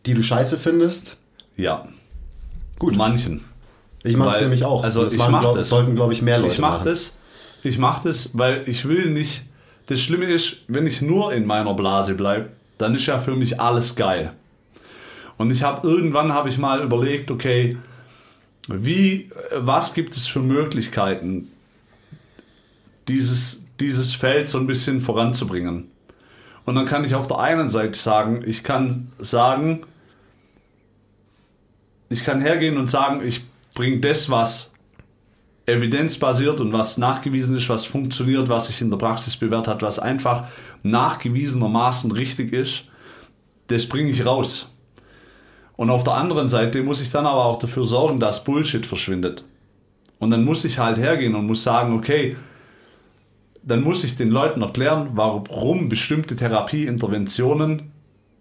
die 0.06 0.14
du 0.14 0.22
scheiße 0.22 0.58
findest? 0.60 1.16
Ja. 1.56 1.88
Gut. 2.78 2.98
Manchen. 2.98 3.46
Ich 4.04 4.18
mache 4.18 4.36
es 4.36 4.42
nämlich 4.42 4.66
auch. 4.66 4.84
Also 4.84 5.04
das 5.04 5.14
ich 5.14 5.20
mache 5.20 5.56
das. 5.56 5.70
sollten, 5.70 5.96
glaube 5.96 6.12
ich, 6.12 6.22
mehr 6.22 6.40
Leute 6.40 6.52
ich 6.52 6.60
mach 6.60 6.72
machen. 6.72 6.86
Das, 6.86 7.18
ich 7.64 7.78
mache 7.78 8.10
das, 8.10 8.32
weil 8.34 8.68
ich 8.68 8.86
will 8.86 9.12
nicht 9.12 9.44
das 9.86 10.02
Schlimme 10.02 10.26
ist, 10.26 10.58
wenn 10.68 10.86
ich 10.86 11.02
nur 11.02 11.32
in 11.32 11.46
meiner 11.46 11.74
Blase 11.74 12.16
bleibe, 12.16 12.50
dann 12.78 12.96
ist 12.96 13.06
ja 13.06 13.20
für 13.20 13.36
mich 13.38 13.62
alles 13.62 13.96
geil. 13.96 14.34
Und 15.38 15.52
ich 15.52 15.64
habe 15.64 15.88
irgendwann 15.88 16.34
habe 16.34 16.50
ich 16.50 16.58
mal 16.58 16.84
überlegt, 16.84 17.32
okay, 17.32 17.78
wie, 18.70 19.32
was 19.54 19.94
gibt 19.94 20.16
es 20.16 20.28
für 20.28 20.40
Möglichkeiten, 20.40 21.52
dieses, 23.08 23.66
dieses 23.80 24.14
Feld 24.14 24.48
so 24.48 24.60
ein 24.60 24.68
bisschen 24.68 25.02
voranzubringen? 25.02 25.90
Und 26.66 26.76
dann 26.76 26.86
kann 26.86 27.04
ich 27.04 27.16
auf 27.16 27.28
der 27.28 27.40
einen 27.40 27.68
Seite 27.68 27.98
sagen, 27.98 28.44
ich 28.46 28.64
kann 28.64 29.12
sagen, 29.18 29.82
ich 32.10 32.24
kann 32.24 32.42
hergehen 32.42 32.78
und 32.78 32.88
sagen, 32.88 33.26
ich 33.26 33.44
bringe 33.74 34.00
das, 34.00 34.30
was 34.30 34.72
evidenzbasiert 35.66 36.60
und 36.62 36.74
was 36.74 36.98
nachgewiesen 36.98 37.56
ist, 37.56 37.70
was 37.70 37.86
funktioniert, 37.86 38.50
was 38.50 38.68
sich 38.68 38.82
in 38.82 38.90
der 38.90 38.98
Praxis 38.98 39.36
bewährt 39.38 39.68
hat, 39.68 39.82
was 39.82 40.00
einfach 40.00 40.48
nachgewiesenermaßen 40.84 42.12
richtig 42.12 42.54
ist, 42.54 42.86
das 43.68 43.88
bringe 43.88 44.10
ich 44.10 44.26
raus. 44.26 44.70
Und 45.80 45.90
auf 45.90 46.04
der 46.04 46.16
anderen 46.16 46.50
Seite 46.50 46.84
muss 46.84 47.00
ich 47.00 47.10
dann 47.10 47.26
aber 47.26 47.46
auch 47.46 47.58
dafür 47.58 47.86
sorgen, 47.86 48.20
dass 48.20 48.44
Bullshit 48.44 48.86
verschwindet. 48.86 49.46
Und 50.20 50.30
dann 50.30 50.44
muss 50.44 50.66
ich 50.66 50.78
halt 50.78 50.98
hergehen 50.98 51.36
und 51.36 51.48
muss 51.48 51.64
sagen, 51.64 51.94
okay, 51.94 52.36
dann 53.64 53.82
muss 53.82 54.04
ich 54.04 54.18
den 54.18 54.30
Leuten 54.30 54.62
erklären, 54.62 55.12
warum 55.14 55.88
bestimmte 55.88 56.36
Therapieinterventionen 56.36 57.94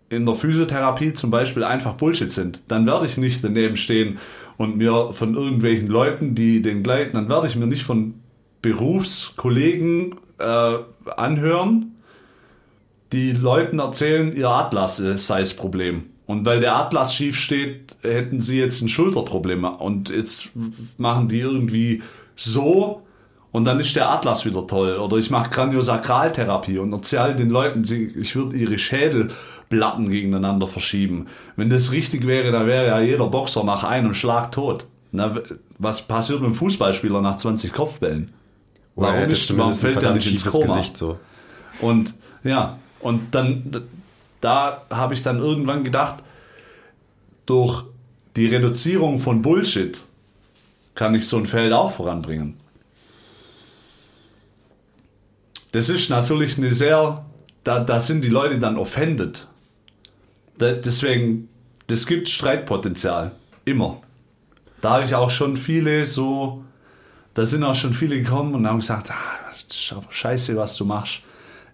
in 0.08 0.26
der 0.26 0.34
Physiotherapie 0.34 1.14
zum 1.14 1.30
Beispiel 1.30 1.62
einfach 1.62 1.92
Bullshit 1.92 2.32
sind. 2.32 2.58
Dann 2.66 2.86
werde 2.86 3.06
ich 3.06 3.16
nicht 3.18 3.44
daneben 3.44 3.76
stehen 3.76 4.18
und 4.56 4.76
mir 4.76 5.12
von 5.12 5.36
irgendwelchen 5.36 5.86
Leuten, 5.86 6.34
die 6.34 6.60
den 6.60 6.82
gleiten, 6.82 7.14
dann 7.14 7.28
werde 7.28 7.46
ich 7.46 7.54
mir 7.54 7.68
nicht 7.68 7.84
von 7.84 8.14
Berufskollegen 8.62 10.16
äh, 10.38 10.78
anhören, 11.16 11.94
die 13.12 13.30
Leuten 13.30 13.78
erzählen, 13.78 14.34
ihr 14.34 14.48
Atlas 14.48 14.96
sei 14.96 15.38
das 15.38 15.54
Problem. 15.54 16.17
Und 16.28 16.44
weil 16.44 16.60
der 16.60 16.76
Atlas 16.76 17.14
schief 17.14 17.38
steht, 17.38 17.96
hätten 18.02 18.42
sie 18.42 18.58
jetzt 18.58 18.82
ein 18.82 18.90
Schulterproblem. 18.90 19.64
Und 19.64 20.10
jetzt 20.10 20.50
machen 20.98 21.28
die 21.28 21.40
irgendwie 21.40 22.02
so 22.36 23.02
und 23.50 23.64
dann 23.64 23.80
ist 23.80 23.96
der 23.96 24.10
Atlas 24.10 24.44
wieder 24.44 24.66
toll. 24.66 24.98
Oder 24.98 25.16
ich 25.16 25.30
mache 25.30 25.48
Kraniosakraltherapie 25.48 26.76
und 26.76 26.92
erzähle 26.92 27.34
den 27.34 27.48
Leuten, 27.48 27.82
ich 28.20 28.36
würde 28.36 28.56
ihre 28.58 28.76
Schädelplatten 28.76 30.10
gegeneinander 30.10 30.66
verschieben. 30.66 31.28
Wenn 31.56 31.70
das 31.70 31.92
richtig 31.92 32.26
wäre, 32.26 32.52
dann 32.52 32.66
wäre 32.66 32.88
ja 32.88 33.00
jeder 33.00 33.28
Boxer 33.28 33.64
nach 33.64 33.82
einem 33.82 34.12
Schlag 34.12 34.52
tot. 34.52 34.86
Na, 35.12 35.34
was 35.78 36.06
passiert 36.06 36.42
mit 36.42 36.50
dem 36.50 36.54
Fußballspieler 36.56 37.22
nach 37.22 37.38
20 37.38 37.72
Kopfbällen? 37.72 38.34
Warum, 38.96 39.30
ist, 39.30 39.56
warum 39.56 39.72
fällt 39.72 40.02
der 40.02 40.12
nicht 40.12 40.30
ins 40.30 40.44
Koma? 40.44 40.66
Gesicht 40.66 40.98
so. 40.98 41.18
Und 41.80 42.12
ja, 42.44 42.78
und 43.00 43.34
dann 43.34 43.88
da 44.40 44.86
habe 44.90 45.14
ich 45.14 45.22
dann 45.22 45.38
irgendwann 45.38 45.84
gedacht, 45.84 46.16
durch 47.46 47.84
die 48.36 48.46
Reduzierung 48.46 49.18
von 49.18 49.42
Bullshit 49.42 50.04
kann 50.94 51.14
ich 51.14 51.26
so 51.26 51.38
ein 51.38 51.46
Feld 51.46 51.72
auch 51.72 51.92
voranbringen. 51.92 52.56
Das 55.72 55.88
ist 55.88 56.08
natürlich 56.08 56.56
eine 56.58 56.72
sehr, 56.72 57.24
da, 57.64 57.80
da 57.80 58.00
sind 58.00 58.22
die 58.22 58.28
Leute 58.28 58.58
dann 58.58 58.76
offended. 58.76 59.46
Da, 60.56 60.72
deswegen, 60.72 61.48
das 61.86 62.06
gibt 62.06 62.28
Streitpotenzial. 62.28 63.32
Immer. 63.64 64.00
Da 64.80 64.90
habe 64.90 65.04
ich 65.04 65.14
auch 65.14 65.30
schon 65.30 65.56
viele 65.56 66.06
so, 66.06 66.64
da 67.34 67.44
sind 67.44 67.64
auch 67.64 67.74
schon 67.74 67.92
viele 67.92 68.20
gekommen 68.20 68.54
und 68.54 68.66
haben 68.66 68.80
gesagt, 68.80 69.10
ah, 69.10 70.02
scheiße, 70.10 70.56
was 70.56 70.76
du 70.76 70.84
machst. 70.84 71.20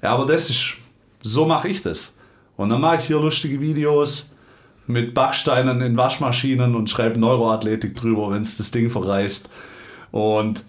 Ja, 0.02 0.10
aber 0.10 0.26
das 0.26 0.50
ist, 0.50 0.74
so 1.22 1.46
mache 1.46 1.68
ich 1.68 1.82
das. 1.82 2.14
Und 2.56 2.68
dann 2.68 2.80
mache 2.80 2.96
ich 2.96 3.06
hier 3.06 3.18
lustige 3.18 3.60
Videos 3.60 4.30
mit 4.86 5.14
Backsteinen 5.14 5.80
in 5.80 5.96
Waschmaschinen 5.96 6.74
und 6.74 6.90
schreibe 6.90 7.18
Neuroathletik 7.18 7.94
drüber, 7.96 8.30
wenn 8.30 8.42
es 8.42 8.56
das 8.56 8.70
Ding 8.70 8.90
verreißt. 8.90 9.48
Und 10.10 10.64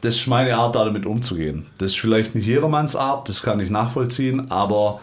das 0.00 0.16
ist 0.16 0.26
meine 0.26 0.56
Art, 0.56 0.74
damit 0.74 1.06
umzugehen. 1.06 1.66
Das 1.78 1.90
ist 1.90 1.98
vielleicht 1.98 2.34
nicht 2.34 2.46
jedermanns 2.46 2.96
Art, 2.96 3.28
das 3.28 3.42
kann 3.42 3.60
ich 3.60 3.70
nachvollziehen, 3.70 4.50
aber 4.50 5.00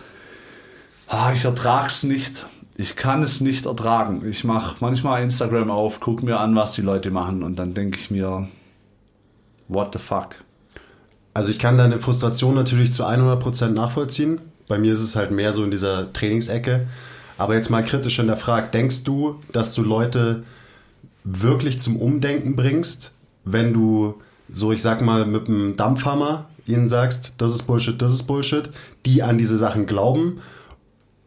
ah, 1.07 1.31
ich 1.33 1.45
ertrage 1.45 1.87
es 1.87 2.03
nicht. 2.03 2.45
Ich 2.77 2.95
kann 2.95 3.21
es 3.21 3.41
nicht 3.41 3.65
ertragen. 3.65 4.27
Ich 4.27 4.43
mache 4.43 4.77
manchmal 4.79 5.23
Instagram 5.23 5.69
auf, 5.69 5.99
gucke 5.99 6.25
mir 6.25 6.39
an, 6.39 6.55
was 6.55 6.73
die 6.73 6.81
Leute 6.81 7.11
machen 7.11 7.43
und 7.43 7.57
dann 7.57 7.73
denke 7.73 7.99
ich 7.99 8.11
mir, 8.11 8.47
what 9.67 9.93
the 9.93 9.99
fuck? 9.99 10.35
Also 11.33 11.51
ich 11.51 11.59
kann 11.59 11.77
deine 11.77 11.99
Frustration 11.99 12.55
natürlich 12.55 12.93
zu 12.93 13.05
100% 13.05 13.69
nachvollziehen. 13.69 14.41
Bei 14.67 14.77
mir 14.77 14.93
ist 14.93 15.01
es 15.01 15.15
halt 15.15 15.31
mehr 15.31 15.53
so 15.53 15.63
in 15.63 15.71
dieser 15.71 16.11
Trainingsecke. 16.13 16.87
Aber 17.37 17.55
jetzt 17.55 17.69
mal 17.69 17.83
kritisch 17.83 18.19
in 18.19 18.27
der 18.27 18.37
Frage, 18.37 18.67
denkst 18.71 19.03
du, 19.03 19.39
dass 19.51 19.73
du 19.73 19.81
Leute 19.81 20.43
wirklich 21.23 21.79
zum 21.79 21.97
Umdenken 21.97 22.55
bringst, 22.55 23.13
wenn 23.45 23.73
du 23.73 24.15
so, 24.51 24.71
ich 24.71 24.81
sag 24.81 25.01
mal, 25.01 25.25
mit 25.25 25.47
einem 25.47 25.75
Dampfhammer 25.75 26.45
ihnen 26.67 26.89
sagst, 26.89 27.33
das 27.37 27.55
ist 27.55 27.63
Bullshit, 27.63 28.01
das 28.01 28.13
ist 28.13 28.23
Bullshit, 28.23 28.69
die 29.05 29.23
an 29.23 29.37
diese 29.37 29.57
Sachen 29.57 29.85
glauben? 29.85 30.39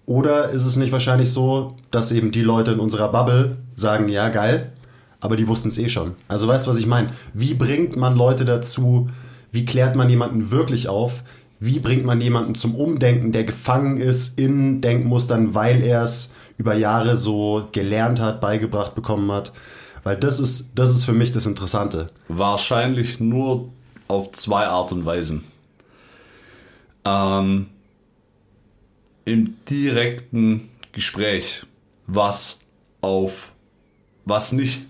Oder 0.06 0.50
ist 0.50 0.66
es 0.66 0.76
nicht 0.76 0.92
wahrscheinlich 0.92 1.32
so, 1.32 1.76
dass 1.90 2.12
eben 2.12 2.30
die 2.30 2.42
Leute 2.42 2.73
in 2.73 2.78
unserer 2.78 3.11
Bubble 3.11 3.56
sagen, 3.75 4.08
ja, 4.08 4.28
geil, 4.28 4.73
aber 5.20 5.37
die 5.37 5.49
wussten 5.49 5.70
es 5.70 5.78
eh 5.78 5.88
schon? 5.88 6.12
Also 6.28 6.46
weißt 6.46 6.66
du, 6.66 6.70
was 6.70 6.76
ich 6.76 6.87
meine? 6.87 7.11
Wie 7.32 7.54
bringt 7.54 7.96
man 7.96 8.14
Leute 8.14 8.44
dazu, 8.44 9.08
wie 9.54 9.64
klärt 9.64 9.94
man 9.94 10.11
jemanden 10.11 10.50
wirklich 10.50 10.88
auf? 10.88 11.23
Wie 11.61 11.78
bringt 11.78 12.04
man 12.04 12.20
jemanden 12.20 12.56
zum 12.56 12.75
Umdenken, 12.75 13.30
der 13.30 13.44
gefangen 13.44 14.00
ist 14.00 14.37
in 14.37 14.80
Denkmustern, 14.80 15.54
weil 15.54 15.82
er 15.82 16.02
es 16.02 16.34
über 16.58 16.75
Jahre 16.75 17.16
so 17.16 17.68
gelernt 17.70 18.20
hat, 18.20 18.40
beigebracht 18.40 18.96
bekommen 18.96 19.30
hat? 19.30 19.52
Weil 20.02 20.16
das 20.16 20.40
ist, 20.40 20.73
das 20.75 20.90
ist 20.90 21.04
für 21.04 21.12
mich 21.12 21.30
das 21.30 21.46
Interessante. 21.46 22.08
Wahrscheinlich 22.26 23.20
nur 23.20 23.68
auf 24.08 24.32
zwei 24.32 24.66
Art 24.66 24.90
und 24.90 25.06
Weisen. 25.06 25.44
Ähm, 27.04 27.66
Im 29.25 29.56
direkten 29.70 30.68
Gespräch, 30.90 31.62
was 32.08 32.58
auf, 33.00 33.52
was 34.25 34.50
nicht 34.50 34.87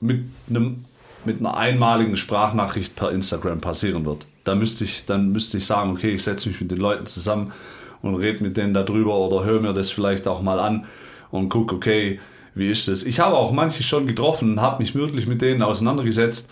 mit 0.00 0.24
einem 0.50 0.84
mit 1.28 1.40
einer 1.40 1.56
einmaligen 1.56 2.16
Sprachnachricht 2.16 2.96
per 2.96 3.12
Instagram 3.12 3.60
passieren 3.60 4.04
wird. 4.06 4.26
Da 4.44 4.54
müsste 4.54 4.84
ich, 4.84 5.04
dann 5.04 5.30
müsste 5.30 5.58
ich 5.58 5.66
sagen, 5.66 5.92
okay, 5.92 6.14
ich 6.14 6.22
setze 6.22 6.48
mich 6.48 6.60
mit 6.60 6.70
den 6.70 6.78
Leuten 6.78 7.04
zusammen 7.04 7.52
und 8.00 8.16
rede 8.16 8.42
mit 8.42 8.56
denen 8.56 8.72
darüber 8.72 9.18
oder 9.18 9.44
höre 9.44 9.60
mir 9.60 9.74
das 9.74 9.90
vielleicht 9.90 10.26
auch 10.26 10.40
mal 10.40 10.58
an 10.58 10.86
und 11.30 11.50
gucke, 11.50 11.74
okay, 11.74 12.18
wie 12.54 12.70
ist 12.70 12.88
das? 12.88 13.02
Ich 13.04 13.20
habe 13.20 13.36
auch 13.36 13.52
manche 13.52 13.82
schon 13.82 14.06
getroffen 14.06 14.52
und 14.52 14.60
habe 14.62 14.82
mich 14.82 14.94
wirklich 14.94 15.26
mit 15.26 15.42
denen 15.42 15.62
auseinandergesetzt. 15.62 16.50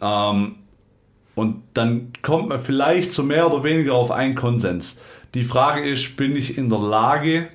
Ähm, 0.00 0.56
und 1.36 1.62
dann 1.74 2.12
kommt 2.20 2.48
man 2.48 2.58
vielleicht 2.58 3.12
so 3.12 3.22
mehr 3.22 3.50
oder 3.50 3.62
weniger 3.62 3.94
auf 3.94 4.10
einen 4.10 4.34
Konsens. 4.34 5.00
Die 5.34 5.44
Frage 5.44 5.88
ist, 5.88 6.16
bin 6.16 6.34
ich 6.34 6.58
in 6.58 6.68
der 6.68 6.80
Lage, 6.80 7.48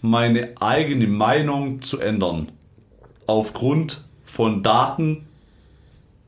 meine 0.00 0.50
eigene 0.60 1.08
Meinung 1.08 1.82
zu 1.82 1.98
ändern? 1.98 2.52
Aufgrund 3.26 4.04
von 4.24 4.62
Daten, 4.62 5.26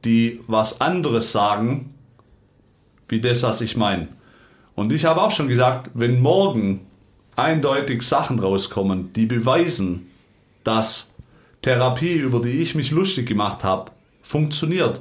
die 0.04 0.40
was 0.46 0.80
anderes 0.80 1.32
sagen, 1.32 1.94
wie 3.08 3.20
das, 3.20 3.42
was 3.42 3.61
ich 3.61 3.76
meine. 3.76 4.08
Und 4.75 4.92
ich 4.92 5.04
habe 5.04 5.23
auch 5.23 5.30
schon 5.30 5.49
gesagt, 5.49 5.90
wenn 5.94 6.20
morgen 6.20 6.80
eindeutig 7.37 8.02
Sachen 8.02 8.38
rauskommen, 8.38 9.12
die 9.12 9.26
beweisen, 9.26 10.06
dass 10.64 11.12
Therapie, 11.62 12.14
über 12.14 12.40
die 12.40 12.61
ich 12.61 12.75
mich 12.75 12.90
lustig 12.90 13.26
gemacht 13.26 13.64
habe, 13.64 13.92
funktioniert, 14.23 15.00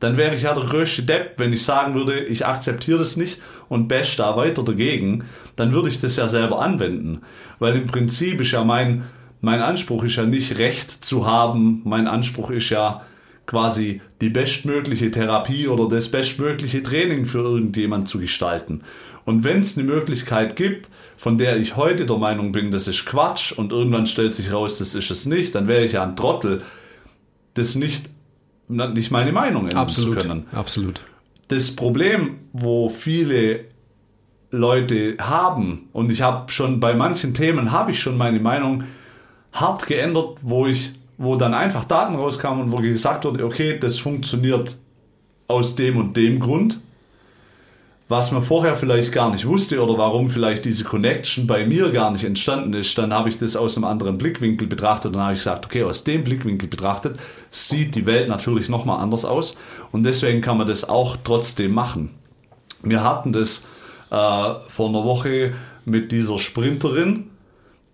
dann 0.00 0.16
wäre 0.16 0.34
ich 0.34 0.42
ja 0.42 0.54
der 0.54 0.64
größte 0.64 1.04
Depp, 1.04 1.34
wenn 1.38 1.52
ich 1.52 1.64
sagen 1.64 1.94
würde, 1.94 2.18
ich 2.24 2.44
akzeptiere 2.44 2.98
das 2.98 3.16
nicht 3.16 3.40
und 3.68 3.86
bash 3.88 4.16
da 4.16 4.36
weiter 4.36 4.64
dagegen, 4.64 5.24
dann 5.54 5.72
würde 5.72 5.88
ich 5.88 6.00
das 6.00 6.16
ja 6.16 6.26
selber 6.26 6.60
anwenden. 6.60 7.22
Weil 7.60 7.76
im 7.76 7.86
Prinzip 7.86 8.40
ist 8.40 8.50
ja 8.50 8.64
mein, 8.64 9.04
mein 9.40 9.62
Anspruch 9.62 10.02
ist 10.02 10.16
ja 10.16 10.24
nicht 10.24 10.58
Recht 10.58 11.04
zu 11.04 11.26
haben, 11.26 11.82
mein 11.84 12.08
Anspruch 12.08 12.50
ist 12.50 12.70
ja, 12.70 13.02
quasi 13.46 14.00
die 14.20 14.30
bestmögliche 14.30 15.10
Therapie 15.10 15.68
oder 15.68 15.88
das 15.88 16.10
bestmögliche 16.10 16.82
Training 16.82 17.24
für 17.24 17.40
irgendjemand 17.40 18.08
zu 18.08 18.18
gestalten. 18.18 18.82
Und 19.24 19.44
wenn 19.44 19.58
es 19.58 19.78
eine 19.78 19.86
Möglichkeit 19.86 20.56
gibt, 20.56 20.88
von 21.16 21.38
der 21.38 21.56
ich 21.56 21.76
heute 21.76 22.06
der 22.06 22.16
Meinung 22.16 22.52
bin, 22.52 22.70
das 22.70 22.88
ist 22.88 23.04
Quatsch 23.04 23.52
und 23.52 23.72
irgendwann 23.72 24.06
stellt 24.06 24.32
sich 24.32 24.52
raus, 24.52 24.78
das 24.78 24.94
ist 24.94 25.10
es 25.10 25.26
nicht, 25.26 25.54
dann 25.54 25.68
wäre 25.68 25.84
ich 25.84 25.92
ja 25.92 26.02
ein 26.02 26.16
Trottel, 26.16 26.62
das 27.54 27.76
nicht, 27.76 28.08
nicht 28.68 29.10
meine 29.10 29.32
Meinung 29.32 29.64
ändern 29.64 29.78
absolut, 29.78 30.20
zu 30.20 30.28
können. 30.28 30.46
Absolut. 30.52 31.02
Das 31.48 31.70
Problem, 31.76 32.38
wo 32.52 32.88
viele 32.88 33.66
Leute 34.50 35.16
haben, 35.18 35.88
und 35.92 36.10
ich 36.10 36.22
habe 36.22 36.50
schon 36.50 36.80
bei 36.80 36.94
manchen 36.94 37.34
Themen, 37.34 37.72
habe 37.72 37.92
ich 37.92 38.00
schon 38.00 38.16
meine 38.16 38.40
Meinung 38.40 38.84
hart 39.52 39.86
geändert, 39.86 40.38
wo 40.42 40.66
ich 40.66 40.92
wo 41.22 41.36
dann 41.36 41.54
einfach 41.54 41.84
Daten 41.84 42.16
rauskamen 42.16 42.64
und 42.64 42.72
wo 42.72 42.78
gesagt 42.78 43.24
wurde, 43.24 43.44
okay, 43.44 43.78
das 43.78 43.96
funktioniert 43.96 44.76
aus 45.46 45.76
dem 45.76 45.96
und 45.96 46.16
dem 46.16 46.40
Grund, 46.40 46.80
was 48.08 48.32
man 48.32 48.42
vorher 48.42 48.74
vielleicht 48.74 49.12
gar 49.12 49.30
nicht 49.30 49.46
wusste 49.46 49.80
oder 49.80 49.96
warum 49.96 50.28
vielleicht 50.30 50.64
diese 50.64 50.82
Connection 50.82 51.46
bei 51.46 51.64
mir 51.64 51.90
gar 51.90 52.10
nicht 52.10 52.24
entstanden 52.24 52.74
ist, 52.74 52.98
dann 52.98 53.14
habe 53.14 53.28
ich 53.28 53.38
das 53.38 53.54
aus 53.54 53.76
einem 53.76 53.84
anderen 53.84 54.18
Blickwinkel 54.18 54.66
betrachtet 54.66 55.06
und 55.06 55.12
dann 55.12 55.22
habe 55.22 55.34
ich 55.34 55.38
gesagt, 55.38 55.64
okay, 55.64 55.84
aus 55.84 56.02
dem 56.02 56.24
Blickwinkel 56.24 56.68
betrachtet 56.68 57.20
sieht 57.52 57.94
die 57.94 58.04
Welt 58.04 58.28
natürlich 58.28 58.68
nochmal 58.68 58.98
anders 58.98 59.24
aus 59.24 59.56
und 59.92 60.02
deswegen 60.02 60.40
kann 60.40 60.58
man 60.58 60.66
das 60.66 60.88
auch 60.88 61.16
trotzdem 61.22 61.72
machen. 61.72 62.10
Wir 62.82 63.04
hatten 63.04 63.32
das 63.32 63.64
äh, 64.10 64.54
vor 64.66 64.88
einer 64.88 65.04
Woche 65.04 65.52
mit 65.84 66.10
dieser 66.10 66.40
Sprinterin, 66.40 67.30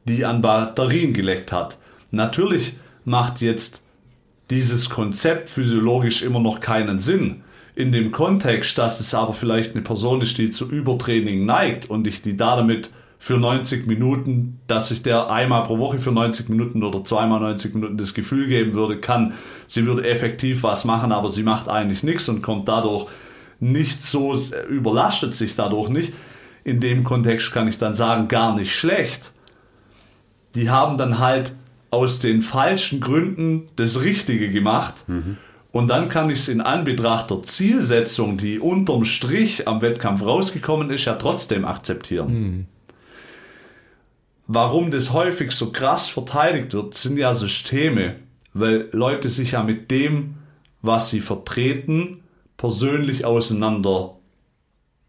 die 0.04 0.25
an 0.25 0.40
Batterien 0.40 1.12
geleckt 1.12 1.52
hat. 1.52 1.76
Natürlich 2.11 2.78
macht 3.05 3.40
jetzt 3.40 3.83
dieses 4.50 4.88
Konzept 4.88 5.49
physiologisch 5.49 6.23
immer 6.23 6.40
noch 6.40 6.61
keinen 6.61 6.99
Sinn. 6.99 7.43
In 7.75 7.93
dem 7.93 8.11
Kontext, 8.11 8.76
dass 8.78 8.99
es 8.99 9.14
aber 9.14 9.33
vielleicht 9.33 9.75
eine 9.75 9.83
Person 9.83 10.21
ist, 10.21 10.38
die 10.38 10.50
zu 10.50 10.69
Übertraining 10.69 11.45
neigt 11.45 11.88
und 11.88 12.07
ich 12.07 12.23
die 12.23 12.37
da 12.37 12.57
damit 12.57 12.90
für 13.19 13.37
90 13.37 13.87
Minuten, 13.87 14.61
dass 14.69 14.90
ich 14.90 15.02
der 15.02 15.31
einmal 15.31 15.64
pro 15.64 15.78
Woche 15.78 15.99
für 15.99 16.12
90 16.12 16.49
Minuten 16.49 16.83
oder 16.83 17.05
zweimal 17.05 17.40
90 17.40 17.75
Minuten 17.75 17.97
das 17.97 18.14
Gefühl 18.14 18.47
geben 18.47 18.75
würde, 18.75 18.99
kann, 18.99 19.35
sie 19.67 19.87
würde 19.87 20.09
effektiv 20.09 20.62
was 20.62 20.85
machen, 20.85 21.12
aber 21.12 21.28
sie 21.28 21.43
macht 21.43 21.69
eigentlich 21.69 22.02
nichts 22.02 22.28
und 22.28 22.43
kommt 22.43 22.69
dadurch 22.69 23.09
nicht 23.61 24.02
so, 24.02 24.37
überlastet 24.69 25.35
sich 25.35 25.57
dadurch 25.57 25.88
nicht. 25.88 26.14
In 26.62 26.81
dem 26.81 27.02
Kontext 27.02 27.50
kann 27.50 27.67
ich 27.67 27.78
dann 27.78 27.95
sagen, 27.95 28.28
gar 28.28 28.55
nicht 28.55 28.75
schlecht. 28.75 29.33
Die 30.55 30.71
haben 30.71 30.97
dann 30.97 31.19
halt 31.19 31.52
aus 31.90 32.18
den 32.18 32.42
falschen 32.42 33.00
Gründen 33.00 33.68
das 33.76 34.02
Richtige 34.02 34.50
gemacht. 34.50 34.95
Mhm. 35.07 35.38
Und 35.71 35.88
dann 35.88 36.09
kann 36.09 36.30
ich 36.30 36.38
es 36.38 36.49
in 36.49 36.61
Anbetracht 36.61 37.30
der 37.30 37.42
Zielsetzung, 37.42 38.38
die 38.38 38.59
unterm 38.59 39.04
Strich 39.04 39.68
am 39.68 39.83
Wettkampf 39.83 40.25
rausgekommen 40.25 40.90
ist, 40.90 41.04
ja 41.04 41.14
trotzdem 41.14 41.64
akzeptieren. 41.64 42.28
Hm. 42.28 42.66
Warum 44.47 44.90
das 44.90 45.12
häufig 45.12 45.52
so 45.52 45.71
krass 45.71 46.09
verteidigt 46.09 46.73
wird, 46.73 46.95
sind 46.95 47.18
ja 47.18 47.35
Systeme, 47.35 48.16
weil 48.54 48.88
Leute 48.92 49.28
sich 49.28 49.52
ja 49.52 49.62
mit 49.62 49.90
dem, 49.90 50.37
was 50.80 51.11
sie 51.11 51.21
vertreten, 51.21 52.23
persönlich 52.57 53.26
auseinander, 53.26 54.14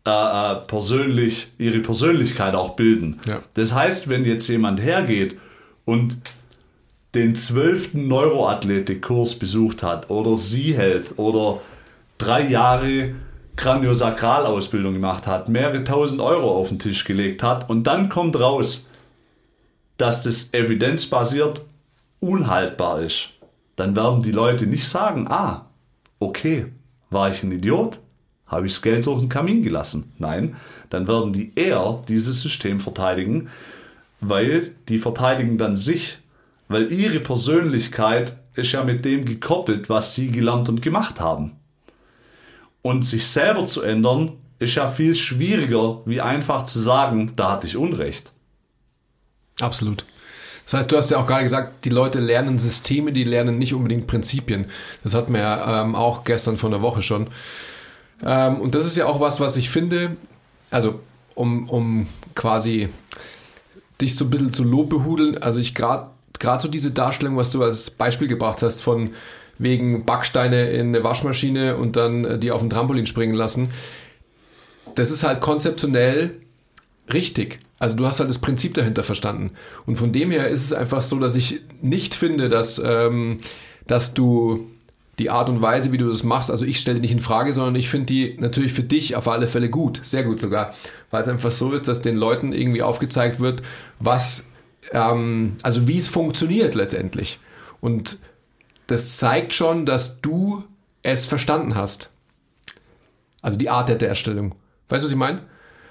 äh, 0.05 0.12
äh, 0.12 0.55
persönlich 0.67 1.53
ihre 1.57 1.79
Persönlichkeit 1.79 2.53
auch 2.53 2.75
bilden. 2.75 3.21
Ja. 3.27 3.41
Das 3.53 3.74
heißt, 3.74 4.09
wenn 4.09 4.25
jetzt 4.25 4.48
jemand 4.50 4.81
hergeht 4.81 5.38
und 5.86 6.17
den 7.19 7.35
zwölften 7.35 8.07
Neuroathletikkurs 8.07 9.35
besucht 9.35 9.83
hat 9.83 10.09
oder 10.09 10.35
Z-Health 10.38 11.19
oder 11.19 11.59
drei 12.17 12.47
Jahre 12.47 13.13
Kraniosakralausbildung 13.57 14.93
gemacht 14.93 15.27
hat, 15.27 15.49
mehrere 15.49 15.83
tausend 15.83 16.21
Euro 16.21 16.57
auf 16.57 16.69
den 16.69 16.79
Tisch 16.79 17.03
gelegt 17.03 17.43
hat 17.43 17.69
und 17.69 17.83
dann 17.83 18.07
kommt 18.07 18.39
raus, 18.39 18.88
dass 19.97 20.21
das 20.21 20.53
evidenzbasiert 20.53 21.61
unhaltbar 22.21 23.01
ist, 23.01 23.31
dann 23.75 23.97
werden 23.97 24.21
die 24.23 24.31
Leute 24.31 24.65
nicht 24.65 24.88
sagen, 24.88 25.27
ah, 25.27 25.65
okay, 26.19 26.67
war 27.09 27.31
ich 27.31 27.43
ein 27.43 27.51
Idiot? 27.51 27.99
Habe 28.47 28.65
ich 28.65 28.73
das 28.75 28.81
Geld 28.81 29.05
durch 29.05 29.19
den 29.19 29.27
Kamin 29.27 29.61
gelassen? 29.61 30.13
Nein, 30.19 30.55
dann 30.89 31.05
werden 31.09 31.33
die 31.33 31.51
eher 31.55 32.01
dieses 32.07 32.41
System 32.41 32.79
verteidigen, 32.79 33.49
weil 34.21 34.71
die 34.88 34.99
verteidigen 34.99 35.57
dann 35.57 35.75
sich 35.75 36.19
weil 36.69 36.91
ihre 36.91 37.19
Persönlichkeit 37.19 38.38
ist 38.53 38.71
ja 38.71 38.83
mit 38.83 39.03
dem 39.03 39.25
gekoppelt, 39.25 39.89
was 39.89 40.15
sie 40.15 40.31
gelernt 40.31 40.69
und 40.69 40.81
gemacht 40.81 41.19
haben. 41.19 41.57
Und 42.81 43.03
sich 43.03 43.27
selber 43.27 43.65
zu 43.65 43.81
ändern, 43.81 44.33
ist 44.59 44.75
ja 44.75 44.88
viel 44.88 45.15
schwieriger, 45.15 46.01
wie 46.05 46.21
einfach 46.21 46.65
zu 46.65 46.79
sagen, 46.79 47.33
da 47.35 47.51
hatte 47.51 47.67
ich 47.67 47.75
Unrecht. 47.75 48.31
Absolut. 49.59 50.05
Das 50.65 50.75
heißt, 50.75 50.91
du 50.91 50.97
hast 50.97 51.09
ja 51.09 51.17
auch 51.17 51.25
gerade 51.25 51.43
gesagt, 51.43 51.83
die 51.85 51.89
Leute 51.89 52.19
lernen 52.19 52.59
Systeme, 52.59 53.11
die 53.11 53.23
lernen 53.23 53.57
nicht 53.57 53.73
unbedingt 53.73 54.05
Prinzipien. 54.05 54.67
Das 55.03 55.15
hatten 55.15 55.33
wir 55.33 55.41
ja 55.41 55.81
ähm, 55.81 55.95
auch 55.95 56.23
gestern 56.23 56.57
von 56.57 56.71
der 56.71 56.81
Woche 56.81 57.01
schon. 57.01 57.27
Ähm, 58.23 58.61
und 58.61 58.75
das 58.75 58.85
ist 58.85 58.95
ja 58.95 59.07
auch 59.07 59.19
was, 59.19 59.39
was 59.39 59.57
ich 59.57 59.69
finde, 59.69 60.15
also 60.69 60.99
um, 61.33 61.67
um 61.69 62.07
quasi 62.35 62.89
dich 63.99 64.15
so 64.15 64.25
ein 64.25 64.29
bisschen 64.29 64.53
zu 64.53 64.63
Lob 64.63 64.89
behudeln, 64.89 65.38
also 65.39 65.59
ich 65.59 65.73
gerade 65.73 66.11
gerade 66.39 66.62
so 66.62 66.67
diese 66.67 66.91
Darstellung, 66.91 67.38
was 67.38 67.51
du 67.51 67.63
als 67.63 67.89
Beispiel 67.89 68.27
gebracht 68.27 68.62
hast, 68.62 68.81
von 68.81 69.12
wegen 69.58 70.05
Backsteine 70.05 70.72
in 70.72 70.88
eine 70.88 71.03
Waschmaschine 71.03 71.77
und 71.77 71.96
dann 71.96 72.25
äh, 72.25 72.39
die 72.39 72.51
auf 72.51 72.62
den 72.62 72.69
Trampolin 72.69 73.05
springen 73.05 73.34
lassen, 73.34 73.72
das 74.96 75.12
ist 75.12 75.24
halt 75.24 75.41
konzeptionell 75.41 76.31
richtig. 77.13 77.60
Also 77.77 77.96
du 77.96 78.05
hast 78.05 78.19
halt 78.19 78.29
das 78.29 78.39
Prinzip 78.39 78.74
dahinter 78.74 79.03
verstanden. 79.03 79.51
Und 79.86 79.98
von 79.98 80.12
dem 80.12 80.31
her 80.31 80.48
ist 80.50 80.65
es 80.65 80.74
einfach 80.74 81.01
so, 81.01 81.19
dass 81.19 81.36
ich 81.36 81.62
nicht 81.81 82.13
finde, 82.13 82.50
dass, 82.50 82.81
ähm, 82.84 83.39
dass 83.88 84.13
du 84.13 84.67
die 85.17 85.29
Art 85.29 85.50
und 85.50 85.62
Weise, 85.62 85.91
wie 85.91 85.98
du 85.98 86.08
das 86.08 86.24
machst, 86.24 86.50
also 86.50 86.65
ich 86.65 86.79
stelle 86.79 87.00
nicht 87.00 87.12
in 87.12 87.19
Frage, 87.19 87.53
sondern 87.53 87.75
ich 87.75 87.89
finde 87.89 88.05
die 88.08 88.38
natürlich 88.39 88.74
für 88.74 88.84
dich 88.84 89.15
auf 89.15 89.27
alle 89.27 89.48
Fälle 89.48 89.69
gut, 89.69 90.00
sehr 90.03 90.24
gut 90.24 90.39
sogar, 90.39 90.74
weil 91.12 91.22
es 91.22 91.27
einfach 91.27 91.51
so 91.51 91.74
ist, 91.74 91.89
dass 91.89 92.01
den 92.01 92.15
Leuten 92.15 92.53
irgendwie 92.53 92.81
aufgezeigt 92.81 93.41
wird, 93.41 93.62
was 94.00 94.48
ähm, 94.91 95.55
also 95.63 95.88
wie 95.88 95.98
es 95.98 96.07
funktioniert 96.07 96.75
letztendlich. 96.75 97.39
Und 97.81 98.19
das 98.88 99.17
zeigt 99.17 99.53
schon, 99.53 99.86
dass 99.86 100.21
du 100.21 100.63
es 101.03 101.25
verstanden 101.25 101.75
hast. 101.75 102.09
Also 103.41 103.57
die 103.57 103.69
Art 103.69 103.89
der 103.89 104.09
Erstellung. 104.09 104.55
Weißt 104.89 105.03
du, 105.03 105.05
was 105.05 105.12
ich 105.12 105.17
meine? 105.17 105.41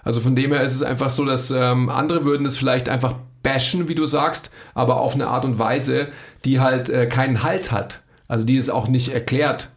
Also 0.03 0.21
von 0.21 0.37
dem 0.37 0.53
her 0.53 0.63
ist 0.63 0.75
es 0.75 0.83
einfach 0.83 1.11
so, 1.11 1.25
dass 1.25 1.51
ähm, 1.51 1.89
andere 1.89 2.25
würden 2.25 2.47
es 2.47 2.57
vielleicht 2.57 2.89
einfach 2.89 3.15
bashen, 3.43 3.89
wie 3.89 3.95
du 3.95 4.07
sagst, 4.07 4.51
aber 4.75 5.01
auf 5.01 5.15
eine 5.15 5.29
Art 5.29 5.45
und 5.45 5.59
Weise, 5.59 6.09
die 6.45 6.61
halt 6.61 6.89
äh, 6.89 7.07
keinen 7.07 7.43
Halt 7.43 7.73
hat. 7.73 8.01
Also 8.27 8.45
die 8.45 8.57
es 8.57 8.69
auch 8.69 8.89
nicht 8.89 9.09
erklärt. 9.09 9.71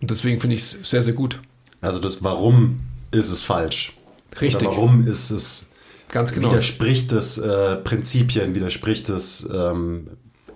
Und 0.00 0.10
deswegen 0.10 0.40
finde 0.40 0.54
ich 0.54 0.62
es 0.62 0.90
sehr, 0.90 1.02
sehr 1.02 1.14
gut. 1.14 1.40
Also 1.80 1.98
das 1.98 2.22
Warum 2.22 2.80
ist 3.10 3.30
es 3.30 3.42
falsch. 3.42 3.96
Richtig. 4.40 4.68
Oder 4.68 4.76
warum 4.76 5.06
ist 5.06 5.30
es 5.30 5.67
Ganz 6.10 6.32
genau. 6.32 6.50
Widerspricht 6.50 7.12
es 7.12 7.38
äh, 7.38 7.76
Prinzipien, 7.76 8.54
widerspricht 8.54 9.08
es 9.08 9.46
ähm, 9.52 10.08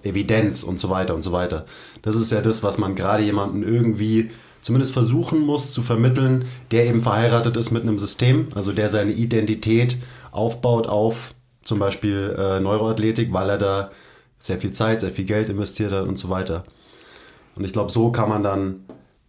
Evidenz 0.03 0.63
und 0.63 0.79
so 0.79 0.91
weiter 0.91 1.15
und 1.15 1.23
so 1.23 1.33
weiter. 1.33 1.67
Das 2.03 2.17
ist 2.17 2.33
ja 2.33 2.41
das, 2.41 2.63
was 2.63 2.79
man 2.79 2.95
gerade 2.95 3.23
jemanden 3.23 3.63
irgendwie 3.63 4.31
zumindest 4.63 4.93
versuchen 4.93 5.41
muss 5.41 5.73
zu 5.73 5.83
vermitteln, 5.83 6.47
der 6.71 6.87
eben 6.87 7.03
verheiratet 7.03 7.57
ist 7.57 7.71
mit 7.71 7.83
einem 7.83 7.99
System, 7.99 8.49
also 8.55 8.73
der 8.73 8.89
seine 8.89 9.13
Identität 9.13 9.97
aufbaut 10.31 10.87
auf 10.87 11.35
zum 11.65 11.79
Beispiel 11.79 12.35
äh, 12.39 12.61
Neuroathletik, 12.61 13.33
weil 13.33 13.51
er 13.51 13.59
da 13.59 13.91
sehr 14.39 14.59
viel 14.59 14.73
Zeit, 14.73 15.01
sehr 15.01 15.11
viel 15.11 15.25
Geld 15.25 15.49
investiert 15.49 15.93
hat 15.93 16.07
und 16.07 16.19
so 16.19 16.29
weiter. 16.29 16.65
Und 17.55 17.65
ich 17.65 17.73
glaube, 17.73 17.93
so 17.93 18.11
kann 18.11 18.29
man 18.29 18.43
dann 18.43 18.85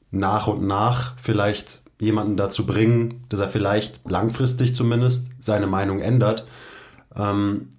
nach 0.10 0.48
und 0.48 0.66
nach 0.66 1.14
vielleicht 1.18 1.83
jemanden 2.04 2.38
dazu 2.38 2.66
bringen, 2.66 3.24
dass 3.30 3.40
er 3.40 3.50
vielleicht 3.50 4.02
langfristig 4.10 4.76
zumindest 4.76 5.30
seine 5.40 5.68
Meinung 5.68 6.00
ändert 6.00 6.46
ähm, 7.16 7.70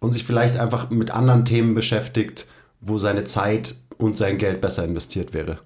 und 0.00 0.12
sich 0.12 0.24
vielleicht 0.24 0.58
einfach 0.58 0.90
mit 0.90 1.10
anderen 1.10 1.44
Themen 1.44 1.74
beschäftigt, 1.74 2.46
wo 2.80 2.98
seine 2.98 3.24
Zeit 3.24 3.76
und 3.98 4.16
sein 4.16 4.38
Geld 4.38 4.60
besser 4.60 4.84
investiert 4.84 5.34
wäre. 5.34 5.58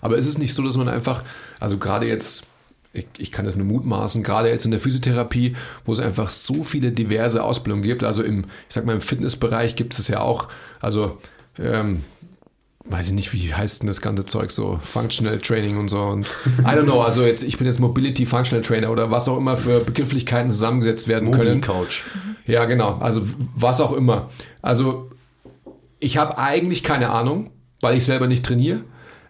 Aber 0.00 0.16
ist 0.16 0.26
es 0.26 0.38
nicht 0.38 0.54
so, 0.54 0.62
dass 0.62 0.76
man 0.76 0.88
einfach, 0.88 1.24
also 1.60 1.78
gerade 1.78 2.06
jetzt, 2.06 2.44
ich, 2.92 3.06
ich, 3.16 3.32
kann 3.32 3.46
das 3.46 3.56
nur 3.56 3.66
mutmaßen, 3.66 4.22
gerade 4.22 4.48
jetzt 4.48 4.64
in 4.64 4.70
der 4.70 4.80
Physiotherapie, 4.80 5.56
wo 5.84 5.92
es 5.92 6.00
einfach 6.00 6.28
so 6.28 6.62
viele 6.62 6.92
diverse 6.92 7.42
Ausbildungen 7.42 7.82
gibt, 7.82 8.04
also 8.04 8.22
im, 8.22 8.44
ich 8.68 8.74
sag 8.74 8.84
mal, 8.84 8.94
im 8.94 9.00
Fitnessbereich 9.00 9.76
gibt 9.76 9.98
es 9.98 10.08
ja 10.08 10.20
auch, 10.20 10.48
also 10.80 11.18
ähm, 11.58 12.04
weiß 12.84 13.08
ich 13.08 13.14
nicht, 13.14 13.32
wie 13.32 13.54
heißt 13.54 13.82
denn 13.82 13.86
das 13.86 14.00
ganze 14.00 14.24
Zeug 14.24 14.50
so, 14.50 14.78
Functional 14.82 15.38
Training 15.38 15.78
und 15.78 15.88
so 15.88 16.00
und 16.02 16.26
I 16.60 16.70
don't 16.70 16.84
know, 16.84 17.00
also 17.00 17.24
jetzt, 17.24 17.42
ich 17.42 17.58
bin 17.58 17.66
jetzt 17.66 17.80
Mobility 17.80 18.26
Functional 18.26 18.62
Trainer 18.62 18.90
oder 18.90 19.10
was 19.10 19.28
auch 19.28 19.38
immer 19.38 19.56
für 19.56 19.80
Begrifflichkeiten 19.80 20.50
zusammengesetzt 20.50 21.08
werden 21.08 21.30
Mobil 21.30 21.44
können. 21.44 21.60
Coach. 21.60 22.04
Ja, 22.46 22.64
genau, 22.64 22.98
also 22.98 23.26
was 23.54 23.80
auch 23.80 23.92
immer. 23.92 24.30
Also 24.62 25.10
ich 26.00 26.16
habe 26.16 26.38
eigentlich 26.38 26.82
keine 26.82 27.10
Ahnung, 27.10 27.50
weil 27.80 27.96
ich 27.96 28.04
selber 28.04 28.26
nicht 28.26 28.44
trainiere, 28.44 28.84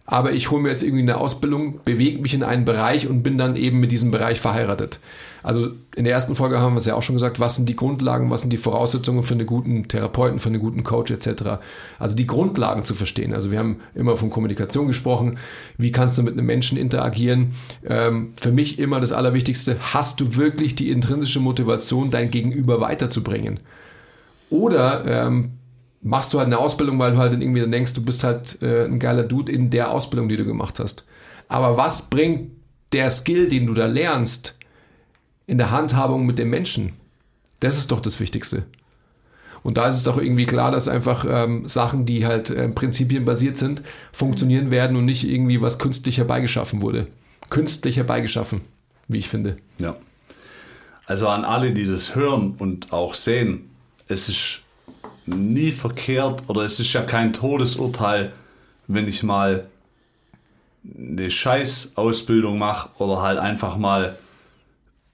aber 0.05 0.33
ich 0.33 0.51
hole 0.51 0.63
mir 0.63 0.71
jetzt 0.71 0.83
irgendwie 0.83 1.03
eine 1.03 1.19
Ausbildung, 1.19 1.81
bewege 1.85 2.21
mich 2.21 2.35
in 2.35 2.43
einen 2.43 2.65
Bereich 2.65 3.09
und 3.09 3.23
bin 3.23 3.39
dann 3.39 3.57
eben 3.57 3.79
mit 3.79 3.93
diesem 3.93 4.11
Bereich 4.11 4.41
verheiratet. 4.41 4.99
Also 5.45 5.71
in 5.97 6.05
der 6.05 6.13
ersten 6.13 6.37
Folge 6.37 6.61
haben 6.61 6.75
wir 6.75 6.79
es 6.79 6.87
ja 6.87 6.95
auch 6.95 7.03
schon 7.03 7.17
gesagt, 7.17 7.41
was 7.41 7.57
sind 7.57 7.69
die 7.69 7.77
Grundlagen, 7.77 8.31
was 8.31 8.41
sind 8.41 8.53
die 8.53 8.59
Voraussetzungen 8.59 9.23
für 9.23 9.35
einen 9.35 9.47
guten 9.47 9.89
Therapeuten, 9.89 10.39
für 10.39 10.49
einen 10.49 10.61
guten 10.61 10.85
Coach 10.85 11.11
etc. 11.11 11.61
Also 11.99 12.17
die 12.17 12.27
Grundlagen 12.27 12.85
zu 12.85 12.95
verstehen. 12.95 13.33
Also 13.33 13.51
wir 13.51 13.59
haben 13.59 13.81
immer 13.95 14.17
von 14.17 14.31
Kommunikation 14.31 14.87
gesprochen. 14.87 15.39
Wie 15.79 15.93
kannst 15.93 16.19
du 16.19 16.23
mit 16.23 16.35
einem 16.35 16.47
Menschen 16.47 16.79
interagieren? 16.79 17.55
Ähm, 17.85 18.35
für 18.37 18.53
mich 18.53 18.79
immer 18.79 19.01
das 19.01 19.13
Allerwichtigste, 19.13 19.77
hast 19.81 20.21
du 20.21 20.37
wirklich 20.37 20.75
die 20.75 20.91
intrinsische 20.91 21.41
Motivation, 21.41 22.11
dein 22.11 22.31
Gegenüber 22.31 22.81
weiterzubringen? 22.81 23.61
Oder 24.51 25.05
ähm, 25.07 25.53
machst 26.03 26.33
du 26.33 26.39
halt 26.39 26.47
eine 26.47 26.59
Ausbildung, 26.59 26.99
weil 26.99 27.13
du 27.13 27.19
halt 27.19 27.33
irgendwie 27.33 27.61
dann 27.61 27.73
denkst, 27.73 27.95
du 27.95 28.05
bist 28.05 28.25
halt 28.25 28.61
äh, 28.61 28.85
ein 28.85 28.99
geiler 28.99 29.23
Dude 29.23 29.51
in 29.51 29.71
der 29.71 29.91
Ausbildung, 29.91 30.29
die 30.29 30.37
du 30.37 30.45
gemacht 30.45 30.79
hast. 30.79 31.07
Aber 31.49 31.77
was 31.77 32.11
bringt 32.11 32.51
der 32.93 33.11
Skill, 33.11 33.49
den 33.49 33.67
du 33.67 33.75
da 33.75 33.87
lernst, 33.87 34.59
in 35.47 35.59
der 35.59 35.71
Handhabung 35.71 36.27
mit 36.27 36.39
dem 36.39 36.51
Menschen. 36.51 36.95
Das 37.61 37.77
ist 37.77 37.93
doch 37.93 38.01
das 38.01 38.21
Wichtigste. 38.21 38.65
Und 39.63 39.77
da 39.77 39.89
ist 39.89 39.97
es 39.97 40.03
doch 40.03 40.19
irgendwie 40.19 40.47
klar, 40.47 40.71
dass 40.71 40.89
einfach 40.89 41.25
ähm, 41.29 41.69
Sachen, 41.69 42.05
die 42.05 42.27
halt 42.27 42.51
äh, 42.51 42.69
prinzipienbasiert 42.69 43.57
sind, 43.57 43.83
funktionieren 44.13 44.71
werden 44.71 44.97
und 44.97 45.05
nicht 45.05 45.25
irgendwie 45.25 45.63
was 45.63 45.79
künstlich 45.79 46.19
herbeigeschaffen 46.19 46.83
wurde. 46.83 47.07
Künstlich 47.49 47.97
herbeigeschaffen, 47.97 48.63
wie 49.09 49.19
ich 49.19 49.29
finde. 49.29 49.57
Ja. 49.79 49.97
Also 51.07 51.29
an 51.29 51.45
alle, 51.45 51.73
die 51.73 51.85
das 51.85 52.15
hören 52.15 52.55
und 52.59 52.93
auch 52.93 53.15
sehen, 53.15 53.71
es 54.09 54.29
ist 54.29 54.63
nie 55.27 55.73
verkehrt 55.73 56.43
oder 56.49 56.63
es 56.63 56.81
ist 56.81 56.93
ja 56.93 57.03
kein 57.03 57.33
Todesurteil, 57.33 58.33
wenn 58.87 59.09
ich 59.09 59.23
mal 59.23 59.67
eine 60.99 61.31
Scheißausbildung 61.31 62.59
mache 62.59 62.91
oder 62.99 63.23
halt 63.23 63.39
einfach 63.39 63.77
mal 63.77 64.19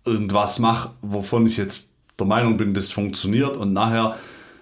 irgendwas 0.04 0.58
mache, 0.58 0.90
wovon 1.02 1.46
ich 1.46 1.56
jetzt 1.56 1.92
der 2.18 2.26
Meinung 2.26 2.56
bin, 2.56 2.74
das 2.74 2.90
funktioniert 2.90 3.56
und 3.56 3.72
nachher 3.72 4.16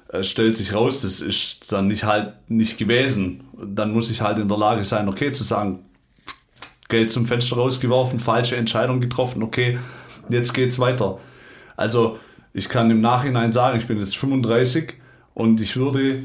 äh, 0.08 0.22
stellt 0.22 0.56
sich 0.56 0.74
raus, 0.74 1.02
das 1.02 1.20
ist 1.20 1.72
dann 1.72 1.86
nicht 1.86 2.04
halt 2.04 2.34
nicht 2.48 2.78
gewesen. 2.78 3.44
Dann 3.64 3.92
muss 3.92 4.10
ich 4.10 4.20
halt 4.20 4.38
in 4.38 4.48
der 4.48 4.58
Lage 4.58 4.84
sein, 4.84 5.08
okay, 5.08 5.32
zu 5.32 5.44
sagen, 5.44 5.80
Geld 6.88 7.10
zum 7.10 7.26
Fenster 7.26 7.56
rausgeworfen, 7.56 8.20
falsche 8.20 8.56
Entscheidung 8.56 9.00
getroffen, 9.00 9.42
okay, 9.42 9.78
jetzt 10.28 10.54
geht's 10.54 10.78
weiter. 10.78 11.18
Also 11.76 12.18
ich 12.52 12.68
kann 12.68 12.90
im 12.90 13.00
Nachhinein 13.00 13.52
sagen, 13.52 13.78
ich 13.78 13.86
bin 13.86 13.98
jetzt 13.98 14.16
35 14.16 14.94
und 15.36 15.60
ich 15.60 15.76
würde 15.76 16.22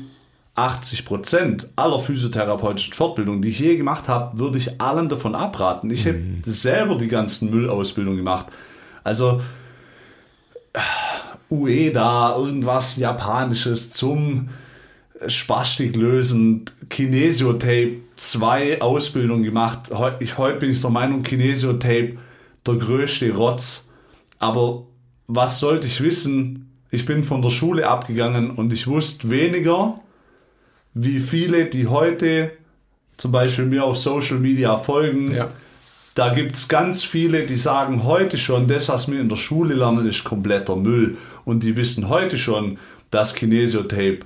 80 0.56 1.04
Prozent 1.04 1.68
aller 1.76 2.00
physiotherapeutischen 2.00 2.94
Fortbildungen, 2.94 3.42
die 3.42 3.50
ich 3.50 3.60
je 3.60 3.76
gemacht 3.76 4.08
habe, 4.08 4.40
würde 4.40 4.58
ich 4.58 4.80
allen 4.80 5.10
davon 5.10 5.36
abraten. 5.36 5.92
Ich 5.92 6.08
habe 6.08 6.22
selber 6.44 6.96
die 6.96 7.10
ganzen 7.10 7.52
Müllausbildungen 7.52 8.18
gemacht. 8.18 8.46
Also 9.04 9.42
Ueda, 11.50 12.38
irgendwas 12.38 12.96
Japanisches 12.96 13.92
zum 13.92 14.48
Spastik 15.28 15.98
lösen, 15.98 16.64
Kinesiotape, 16.90 17.98
zwei 18.16 18.82
Ausbildungen 18.82 19.44
gemacht. 19.44 19.92
Heute, 19.92 20.24
ich, 20.24 20.38
heute 20.38 20.60
bin 20.60 20.72
ich 20.72 20.80
der 20.80 20.90
Meinung, 20.90 21.24
Kinesiotape 21.24 22.18
der 22.66 22.76
größte 22.76 23.36
Rotz. 23.36 23.90
Aber 24.40 24.86
was 25.28 25.60
sollte 25.60 25.88
ich 25.88 26.00
wissen? 26.00 26.61
Ich 26.92 27.06
bin 27.06 27.24
von 27.24 27.42
der 27.42 27.50
Schule 27.50 27.88
abgegangen 27.88 28.52
und 28.52 28.74
ich 28.74 28.86
wusste 28.86 29.30
weniger, 29.30 30.00
wie 30.94 31.20
viele, 31.20 31.66
die 31.66 31.88
heute 31.88 32.52
zum 33.16 33.32
Beispiel 33.32 33.66
mir 33.66 33.86
auf 33.86 33.98
Social 33.98 34.40
Media 34.40 34.76
folgen. 34.76 35.34
Ja. 35.34 35.50
Da 36.16 36.34
gibt 36.34 36.56
es 36.56 36.68
ganz 36.68 37.04
viele, 37.04 37.46
die 37.46 37.56
sagen 37.56 38.04
heute 38.04 38.38
schon, 38.38 38.68
das, 38.68 38.90
was 38.90 39.10
wir 39.10 39.22
in 39.22 39.30
der 39.30 39.38
Schule 39.38 39.76
lernen, 39.76 40.06
ist 40.06 40.26
kompletter 40.26 40.76
Müll. 40.76 41.18
Und 41.46 41.64
die 41.64 41.78
wissen 41.78 42.10
heute 42.10 42.38
schon, 42.38 42.78
dass 43.10 43.36
Kinesiotape 43.36 44.20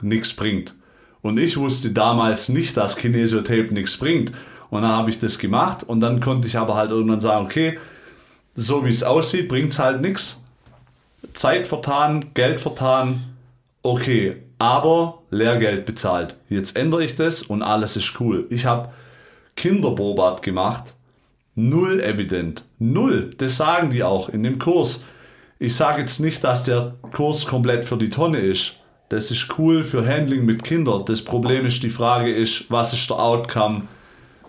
nichts 0.00 0.32
bringt. 0.32 0.74
Und 1.20 1.38
ich 1.38 1.58
wusste 1.58 1.90
damals 1.90 2.48
nicht, 2.48 2.76
dass 2.78 2.96
Kinesiotape 2.96 3.74
nichts 3.74 3.98
bringt. 3.98 4.32
Und 4.70 4.82
dann 4.82 4.92
habe 4.92 5.10
ich 5.10 5.20
das 5.20 5.38
gemacht 5.38 5.84
und 5.84 6.00
dann 6.00 6.20
konnte 6.20 6.48
ich 6.48 6.56
aber 6.56 6.74
halt 6.74 6.90
irgendwann 6.90 7.20
sagen, 7.20 7.44
okay, 7.44 7.78
so 8.54 8.84
wie 8.86 8.90
es 8.90 9.02
aussieht, 9.02 9.48
bringt 9.48 9.72
es 9.72 9.78
halt 9.78 10.00
nichts. 10.00 10.41
Zeit 11.34 11.66
vertan, 11.66 12.26
Geld 12.34 12.60
vertan, 12.60 13.22
okay, 13.82 14.36
aber 14.58 15.22
Lehrgeld 15.30 15.86
bezahlt. 15.86 16.36
Jetzt 16.48 16.76
ändere 16.76 17.04
ich 17.04 17.16
das 17.16 17.42
und 17.42 17.62
alles 17.62 17.96
ist 17.96 18.20
cool. 18.20 18.46
Ich 18.50 18.66
habe 18.66 18.90
Kinderbobat 19.56 20.42
gemacht, 20.42 20.94
null 21.54 22.00
evident, 22.00 22.64
null. 22.78 23.30
Das 23.38 23.56
sagen 23.56 23.90
die 23.90 24.02
auch 24.02 24.28
in 24.28 24.42
dem 24.42 24.58
Kurs. 24.58 25.04
Ich 25.58 25.76
sage 25.76 26.00
jetzt 26.00 26.20
nicht, 26.20 26.42
dass 26.44 26.64
der 26.64 26.94
Kurs 27.12 27.46
komplett 27.46 27.84
für 27.84 27.96
die 27.96 28.10
Tonne 28.10 28.38
ist. 28.38 28.76
Das 29.08 29.30
ist 29.30 29.58
cool 29.58 29.84
für 29.84 30.06
Handling 30.06 30.44
mit 30.44 30.64
Kindern. 30.64 31.04
Das 31.04 31.22
Problem 31.22 31.66
ist, 31.66 31.82
die 31.82 31.90
Frage 31.90 32.32
ist, 32.32 32.70
was 32.70 32.92
ist 32.92 33.10
der 33.10 33.18
Outcome 33.18 33.82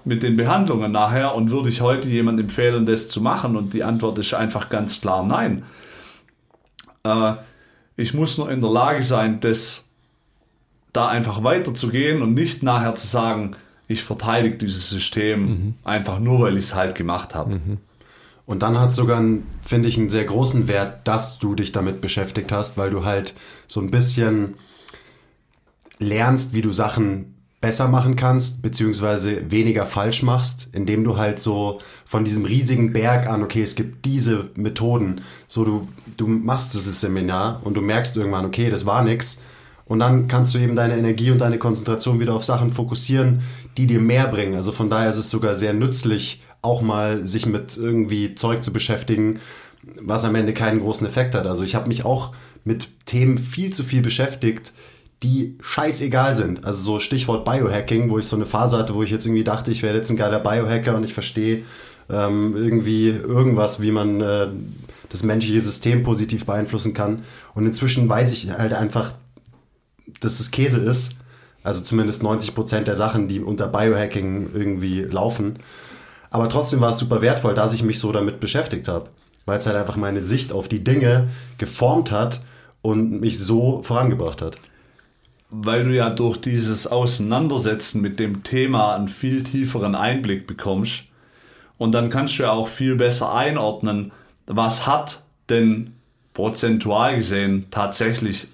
mit 0.06 0.24
den 0.24 0.36
Behandlungen 0.36 0.92
nachher 0.92 1.36
und 1.36 1.52
würde 1.52 1.70
ich 1.70 1.82
heute 1.82 2.08
jemand 2.08 2.40
empfehlen, 2.40 2.86
das 2.86 3.10
zu 3.10 3.20
machen? 3.22 3.58
Und 3.58 3.74
die 3.74 3.84
Antwort 3.84 4.20
ist 4.20 4.34
einfach 4.34 4.70
ganz 4.70 5.02
klar 5.02 5.24
nein. 5.24 5.64
Äh, 7.04 7.34
ich 7.96 8.14
muss 8.14 8.38
nur 8.38 8.50
in 8.52 8.62
der 8.62 8.72
Lage 8.72 9.04
sein, 9.04 9.40
das 9.40 9.84
da 10.94 11.08
einfach 11.08 11.44
weiterzugehen 11.44 12.22
und 12.22 12.34
nicht 12.34 12.64
nachher 12.64 12.96
zu 12.96 13.08
sagen, 13.08 13.56
ich 13.88 14.04
verteidige 14.04 14.58
dieses 14.58 14.90
System 14.90 15.76
einfach 15.84 16.20
nur, 16.20 16.42
weil 16.42 16.58
ich 16.58 16.66
es 16.66 16.76
halt 16.76 16.96
gemacht 16.96 17.36
habe. 17.36 17.56
Und 18.46 18.62
dann 18.62 18.80
hat 18.80 18.94
sogar, 18.94 19.18
einen, 19.20 19.48
finde 19.62 19.90
ich, 19.90 19.98
einen 19.98 20.10
sehr 20.10 20.26
großen 20.26 20.68
Wert, 20.68 21.08
dass 21.08 21.40
du 21.40 21.56
dich 21.56 21.72
damit 21.72 22.02
beschäftigt 22.02 22.52
hast, 22.52 22.78
weil 22.78 22.90
du 22.90 23.06
halt 23.06 23.34
so 23.68 23.80
ein 23.80 23.90
bisschen 23.92 24.56
lernst, 26.00 26.54
wie 26.54 26.62
du 26.62 26.72
Sachen 26.72 27.34
besser 27.62 27.88
machen 27.88 28.18
kannst, 28.18 28.62
beziehungsweise 28.62 29.50
weniger 29.50 29.86
falsch 29.86 30.22
machst, 30.22 30.68
indem 30.74 31.06
du 31.06 31.18
halt 31.18 31.40
so 31.40 31.80
von 32.06 32.26
diesem 32.26 32.44
riesigen 32.44 32.92
Berg 32.92 33.28
an, 33.28 33.42
okay, 33.42 33.62
es 33.62 33.76
gibt 33.76 34.04
diese 34.04 34.50
Methoden, 34.56 35.22
so 35.48 35.64
du, 35.64 35.88
du 36.18 36.28
machst 36.28 36.74
dieses 36.74 37.02
Seminar 37.02 37.62
und 37.64 37.76
du 37.76 37.82
merkst 37.82 38.18
irgendwann, 38.18 38.46
okay, 38.46 38.70
das 38.70 38.86
war 38.86 39.04
nix. 39.04 39.40
Und 39.86 40.00
dann 40.00 40.28
kannst 40.28 40.54
du 40.56 40.60
eben 40.60 40.76
deine 40.76 40.98
Energie 40.98 41.32
und 41.32 41.40
deine 41.40 41.60
Konzentration 41.60 42.20
wieder 42.20 42.34
auf 42.34 42.46
Sachen 42.46 42.72
fokussieren, 42.72 43.42
die 43.78 43.88
dir 43.88 44.00
mehr 44.00 44.28
bringen. 44.28 44.56
Also 44.56 44.72
von 44.72 44.90
daher 44.90 45.10
ist 45.10 45.18
es 45.18 45.30
sogar 45.30 45.56
sehr 45.56 45.74
nützlich, 45.74 46.42
auch 46.62 46.82
mal 46.82 47.28
sich 47.28 47.46
mit 47.46 47.76
irgendwie 47.76 48.36
Zeug 48.36 48.64
zu 48.64 48.72
beschäftigen, 48.72 49.40
was 50.02 50.24
am 50.24 50.36
Ende 50.36 50.54
keinen 50.54 50.80
großen 50.80 51.06
Effekt 51.06 51.36
hat. 51.36 51.46
Also 51.46 51.64
ich 51.64 51.76
habe 51.76 51.90
mich 51.90 52.06
auch 52.06 52.34
mit 52.64 53.06
Themen 53.06 53.38
viel 53.38 53.74
zu 53.74 53.84
viel 53.84 54.02
beschäftigt, 54.02 54.72
die 55.22 55.58
scheißegal 55.62 56.38
sind. 56.38 56.66
Also 56.66 56.82
so 56.82 57.00
Stichwort 57.00 57.46
Biohacking, 57.46 58.10
wo 58.10 58.20
ich 58.20 58.26
so 58.26 58.36
eine 58.36 58.46
Phase 58.46 58.78
hatte, 58.78 58.96
wo 58.96 59.04
ich 59.04 59.12
jetzt 59.12 59.26
irgendwie 59.26 59.44
dachte, 59.44 59.72
ich 59.72 59.84
werde 59.84 59.98
jetzt 59.98 60.10
ein 60.10 60.18
geiler 60.18 60.40
Biohacker 60.40 60.96
und 60.96 61.04
ich 61.04 61.14
verstehe 61.14 61.64
ähm, 62.10 62.56
irgendwie 62.56 63.10
irgendwas, 63.10 63.82
wie 63.82 63.92
man 63.92 64.22
äh, 64.22 64.48
das 65.14 65.22
menschliche 65.22 65.62
System 65.62 66.02
positiv 66.02 66.48
beeinflussen 66.48 66.96
kann. 66.96 67.24
Und 67.54 67.68
inzwischen 67.68 68.10
weiß 68.10 68.32
ich 68.32 68.50
halt 68.50 68.74
einfach, 68.74 69.14
dass 70.20 70.40
das 70.40 70.50
Käse 70.50 70.80
ist. 70.80 71.18
Also 71.62 71.82
zumindest 71.82 72.24
90 72.24 72.56
Prozent 72.56 72.88
der 72.88 72.96
Sachen, 72.96 73.28
die 73.28 73.40
unter 73.40 73.68
Biohacking 73.68 74.50
irgendwie 74.56 75.04
laufen. 75.04 75.60
Aber 76.32 76.50
trotzdem 76.50 76.82
war 76.82 76.90
es 76.90 76.98
super 76.98 77.22
wertvoll, 77.22 77.54
dass 77.54 77.74
ich 77.74 77.84
mich 77.84 78.00
so 78.00 78.12
damit 78.12 78.40
beschäftigt 78.40 78.88
habe. 78.88 79.12
Weil 79.46 79.60
es 79.60 79.68
halt 79.68 79.78
einfach 79.78 79.98
meine 79.98 80.24
Sicht 80.24 80.52
auf 80.52 80.68
die 80.68 80.84
Dinge 80.84 81.30
geformt 81.60 82.12
hat 82.12 82.42
und 82.82 83.22
mich 83.22 83.38
so 83.38 83.84
vorangebracht 83.84 84.42
hat. 84.42 84.58
Weil 85.52 85.84
du 85.84 85.94
ja 85.94 86.10
durch 86.10 86.38
dieses 86.38 86.88
Auseinandersetzen 86.88 88.02
mit 88.02 88.20
dem 88.20 88.42
Thema 88.42 88.96
einen 88.96 89.10
viel 89.10 89.44
tieferen 89.44 89.94
Einblick 89.94 90.48
bekommst. 90.48 91.04
Und 91.78 91.92
dann 91.92 92.10
kannst 92.10 92.40
du 92.40 92.44
ja 92.44 92.52
auch 92.52 92.68
viel 92.68 92.96
besser 92.96 93.36
einordnen, 93.36 94.12
was 94.46 94.86
hat 94.86 95.24
denn 95.50 95.96
prozentual 96.34 97.16
gesehen 97.18 97.68
tatsächlich 97.72 98.48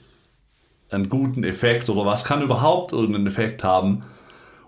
einen 0.91 1.09
guten 1.09 1.43
Effekt 1.43 1.89
oder 1.89 2.05
was 2.05 2.23
kann 2.23 2.41
überhaupt 2.41 2.91
irgendeinen 2.91 3.27
Effekt 3.27 3.63
haben 3.63 4.03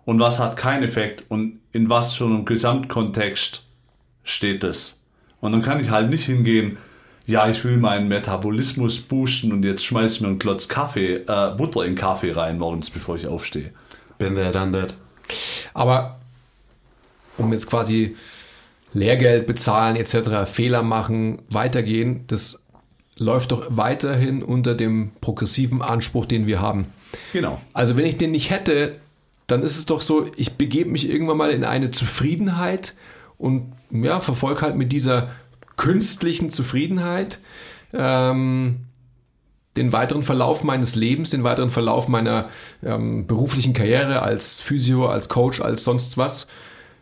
und 0.06 0.20
was 0.20 0.40
hat 0.40 0.56
keinen 0.56 0.84
Effekt 0.84 1.26
und 1.30 1.60
in 1.72 1.90
was 1.90 2.14
für 2.14 2.26
einem 2.26 2.46
Gesamtkontext 2.46 3.64
steht 4.24 4.64
es. 4.64 5.00
Und 5.40 5.52
dann 5.52 5.62
kann 5.62 5.80
ich 5.80 5.90
halt 5.90 6.10
nicht 6.10 6.26
hingehen, 6.26 6.78
ja, 7.26 7.48
ich 7.48 7.64
will 7.64 7.78
meinen 7.78 8.08
Metabolismus 8.08 9.00
boosten 9.00 9.52
und 9.52 9.64
jetzt 9.64 9.86
schmeiße 9.86 10.16
ich 10.16 10.22
mir 10.22 10.28
einen 10.28 10.40
Klotz 10.40 10.68
Kaffee, 10.68 11.24
äh, 11.28 11.56
Butter 11.56 11.86
in 11.86 11.96
Kaffee 11.96 12.32
rein 12.32 12.58
morgens, 12.58 12.90
bevor 12.90 13.16
ich 13.16 13.28
aufstehe. 13.28 13.72
Bin 14.18 14.36
there, 14.36 14.52
done 14.52 14.72
that. 14.72 14.96
Aber 15.74 16.20
um 17.38 17.52
jetzt 17.54 17.68
quasi 17.68 18.16
Lehrgeld 18.94 19.48
bezahlen 19.48 19.96
etc., 19.96 20.46
Fehler 20.52 20.84
machen, 20.84 21.42
weitergehen, 21.50 22.26
das 22.28 22.66
läuft 23.18 23.52
doch 23.52 23.68
weiterhin 23.70 24.44
unter 24.44 24.74
dem 24.74 25.12
progressiven 25.22 25.82
Anspruch, 25.82 26.26
den 26.26 26.48
wir 26.48 26.60
haben. 26.60 26.88
Genau. 27.34 27.62
Also 27.74 27.96
wenn 27.98 28.06
ich 28.06 28.18
den 28.18 28.32
nicht 28.32 28.50
hätte, 28.50 29.00
dann 29.48 29.64
ist 29.64 29.78
es 29.78 29.86
doch 29.86 30.02
so, 30.02 30.32
ich 30.36 30.54
begebe 30.54 30.90
mich 30.90 31.10
irgendwann 31.10 31.38
mal 31.38 31.52
in 31.52 31.64
eine 31.64 31.92
Zufriedenheit 31.92 32.96
und 33.38 33.74
ja, 33.92 34.20
verfolge 34.20 34.62
halt 34.62 34.76
mit 34.76 34.92
dieser 34.92 35.32
künstlichen 35.78 36.50
Zufriedenheit 36.50 37.40
ähm, 37.94 38.82
den 39.78 39.94
weiteren 39.94 40.24
Verlauf 40.24 40.64
meines 40.64 40.96
Lebens, 40.96 41.30
den 41.30 41.44
weiteren 41.44 41.70
Verlauf 41.70 42.08
meiner 42.08 42.50
ähm, 42.84 43.28
beruflichen 43.28 43.74
Karriere 43.74 44.22
als 44.22 44.62
Physio, 44.62 45.08
als 45.08 45.30
Coach, 45.30 45.62
als 45.62 45.84
sonst 45.84 46.18
was, 46.18 46.48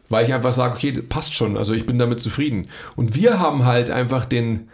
weil 0.09 0.25
ich 0.25 0.33
einfach 0.33 0.53
sage, 0.53 0.75
okay, 0.75 0.91
passt 0.91 1.33
schon, 1.33 1.57
also 1.57 1.73
ich 1.73 1.85
bin 1.85 1.99
damit 1.99 2.19
zufrieden. 2.19 2.69
Und 2.95 3.15
wir 3.15 3.39
haben 3.39 3.65
halt 3.65 3.89
einfach 3.89 4.25
den, 4.25 4.69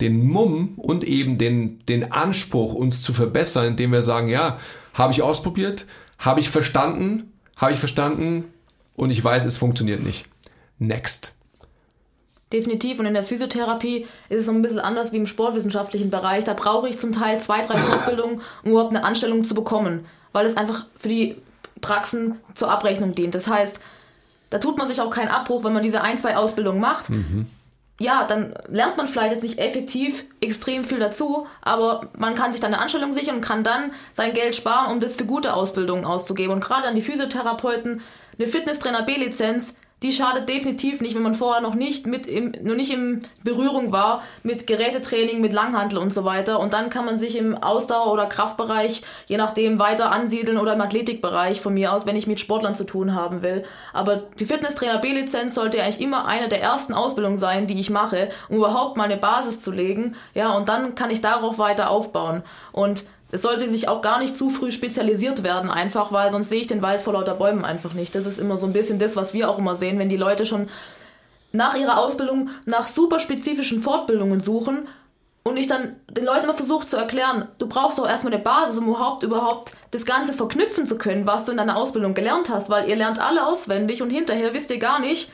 den 0.00 0.26
Mumm 0.26 0.74
und 0.76 1.04
eben 1.04 1.38
den, 1.38 1.84
den 1.86 2.12
Anspruch, 2.12 2.74
uns 2.74 3.02
zu 3.02 3.12
verbessern, 3.12 3.66
indem 3.66 3.92
wir 3.92 4.02
sagen, 4.02 4.28
ja, 4.28 4.58
habe 4.94 5.12
ich 5.12 5.22
ausprobiert, 5.22 5.86
habe 6.18 6.40
ich 6.40 6.50
verstanden, 6.50 7.32
habe 7.56 7.72
ich 7.72 7.78
verstanden 7.78 8.44
und 8.96 9.10
ich 9.10 9.22
weiß, 9.22 9.44
es 9.44 9.56
funktioniert 9.56 10.02
nicht. 10.02 10.26
Next. 10.78 11.34
Definitiv. 12.52 12.98
Und 12.98 13.06
in 13.06 13.14
der 13.14 13.22
Physiotherapie 13.22 14.06
ist 14.28 14.40
es 14.40 14.46
so 14.46 14.52
ein 14.52 14.62
bisschen 14.62 14.80
anders 14.80 15.12
wie 15.12 15.18
im 15.18 15.26
sportwissenschaftlichen 15.26 16.10
Bereich. 16.10 16.44
Da 16.44 16.54
brauche 16.54 16.88
ich 16.88 16.98
zum 16.98 17.12
Teil 17.12 17.38
zwei, 17.38 17.64
drei 17.64 17.78
Fortbildungen, 17.78 18.40
um 18.64 18.70
überhaupt 18.72 18.94
eine 18.94 19.04
Anstellung 19.04 19.44
zu 19.44 19.54
bekommen, 19.54 20.04
weil 20.32 20.46
es 20.46 20.56
einfach 20.56 20.86
für 20.98 21.08
die 21.08 21.36
Praxen 21.80 22.40
zur 22.54 22.70
Abrechnung 22.70 23.14
dient. 23.14 23.34
Das 23.34 23.46
heißt, 23.46 23.80
da 24.50 24.58
tut 24.58 24.76
man 24.76 24.86
sich 24.86 25.00
auch 25.00 25.10
keinen 25.10 25.28
Abbruch, 25.28 25.64
wenn 25.64 25.72
man 25.72 25.82
diese 25.82 26.02
ein, 26.02 26.18
zwei 26.18 26.36
Ausbildungen 26.36 26.80
macht. 26.80 27.06
Ja, 28.00 28.24
dann 28.24 28.54
lernt 28.68 28.96
man 28.96 29.06
vielleicht 29.06 29.32
jetzt 29.32 29.42
nicht 29.42 29.58
effektiv 29.58 30.24
extrem 30.40 30.84
viel 30.84 30.98
dazu, 30.98 31.46
aber 31.60 32.08
man 32.16 32.34
kann 32.34 32.50
sich 32.50 32.60
dann 32.60 32.72
eine 32.72 32.82
Anstellung 32.82 33.12
sichern 33.12 33.36
und 33.36 33.40
kann 33.42 33.62
dann 33.62 33.92
sein 34.14 34.32
Geld 34.32 34.56
sparen, 34.56 34.90
um 34.90 35.00
das 35.00 35.16
für 35.16 35.26
gute 35.26 35.52
Ausbildungen 35.52 36.06
auszugeben. 36.06 36.54
Und 36.54 36.64
gerade 36.64 36.88
an 36.88 36.94
die 36.94 37.02
Physiotherapeuten, 37.02 38.00
eine 38.38 38.48
Fitnesstrainer 38.48 39.02
B-Lizenz, 39.02 39.74
die 40.02 40.12
schadet 40.12 40.48
definitiv 40.48 41.00
nicht, 41.00 41.14
wenn 41.14 41.22
man 41.22 41.34
vorher 41.34 41.60
noch 41.60 41.74
nicht 41.74 42.06
mit 42.06 42.26
im, 42.26 42.52
noch 42.62 42.74
nicht 42.74 42.92
in 42.92 43.22
Berührung 43.44 43.92
war 43.92 44.22
mit 44.42 44.66
Gerätetraining, 44.66 45.40
mit 45.40 45.52
Langhantel 45.52 45.98
und 45.98 46.12
so 46.12 46.24
weiter. 46.24 46.58
Und 46.58 46.72
dann 46.72 46.88
kann 46.88 47.04
man 47.04 47.18
sich 47.18 47.36
im 47.36 47.54
Ausdauer- 47.54 48.12
oder 48.12 48.26
Kraftbereich, 48.26 49.02
je 49.26 49.36
nachdem, 49.36 49.78
weiter 49.78 50.10
ansiedeln 50.10 50.56
oder 50.56 50.72
im 50.72 50.80
Athletikbereich 50.80 51.60
von 51.60 51.74
mir 51.74 51.92
aus, 51.92 52.06
wenn 52.06 52.16
ich 52.16 52.26
mit 52.26 52.40
Sportlern 52.40 52.74
zu 52.74 52.84
tun 52.84 53.14
haben 53.14 53.42
will. 53.42 53.64
Aber 53.92 54.22
die 54.38 54.46
Fitnesstrainer 54.46 54.98
B-Lizenz 54.98 55.54
sollte 55.54 55.82
eigentlich 55.82 56.00
immer 56.00 56.26
eine 56.26 56.48
der 56.48 56.62
ersten 56.62 56.94
Ausbildungen 56.94 57.36
sein, 57.36 57.66
die 57.66 57.78
ich 57.78 57.90
mache, 57.90 58.30
um 58.48 58.56
überhaupt 58.56 58.96
mal 58.96 59.04
eine 59.04 59.18
Basis 59.18 59.60
zu 59.60 59.70
legen. 59.70 60.16
Ja, 60.34 60.56
und 60.56 60.68
dann 60.70 60.94
kann 60.94 61.10
ich 61.10 61.20
darauf 61.20 61.58
weiter 61.58 61.90
aufbauen. 61.90 62.42
Und 62.72 63.04
es 63.32 63.42
sollte 63.42 63.68
sich 63.68 63.88
auch 63.88 64.02
gar 64.02 64.18
nicht 64.18 64.34
zu 64.34 64.50
früh 64.50 64.72
spezialisiert 64.72 65.42
werden, 65.42 65.70
einfach, 65.70 66.12
weil 66.12 66.30
sonst 66.30 66.48
sehe 66.48 66.60
ich 66.60 66.66
den 66.66 66.82
Wald 66.82 67.00
vor 67.00 67.12
lauter 67.12 67.34
Bäumen 67.34 67.64
einfach 67.64 67.94
nicht. 67.94 68.14
Das 68.14 68.26
ist 68.26 68.38
immer 68.38 68.56
so 68.56 68.66
ein 68.66 68.72
bisschen 68.72 68.98
das, 68.98 69.16
was 69.16 69.32
wir 69.34 69.48
auch 69.48 69.58
immer 69.58 69.74
sehen, 69.74 69.98
wenn 69.98 70.08
die 70.08 70.16
Leute 70.16 70.46
schon 70.46 70.68
nach 71.52 71.76
ihrer 71.76 71.98
Ausbildung 71.98 72.50
nach 72.66 72.86
super 72.86 73.20
spezifischen 73.20 73.80
Fortbildungen 73.80 74.40
suchen 74.40 74.88
und 75.42 75.56
ich 75.56 75.68
dann 75.68 75.96
den 76.10 76.24
Leuten 76.24 76.44
immer 76.44 76.54
versuche 76.54 76.86
zu 76.86 76.96
erklären, 76.96 77.48
du 77.58 77.66
brauchst 77.66 78.00
auch 78.00 78.06
erstmal 78.06 78.34
eine 78.34 78.42
Basis, 78.42 78.78
um 78.78 78.88
überhaupt, 78.88 79.22
überhaupt 79.22 79.72
das 79.90 80.04
Ganze 80.04 80.32
verknüpfen 80.32 80.86
zu 80.86 80.98
können, 80.98 81.26
was 81.26 81.44
du 81.44 81.52
in 81.52 81.56
deiner 81.56 81.76
Ausbildung 81.76 82.14
gelernt 82.14 82.50
hast, 82.50 82.68
weil 82.68 82.88
ihr 82.88 82.96
lernt 82.96 83.20
alle 83.20 83.46
auswendig 83.46 84.02
und 84.02 84.10
hinterher 84.10 84.54
wisst 84.54 84.70
ihr 84.70 84.78
gar 84.78 84.98
nicht, 84.98 85.30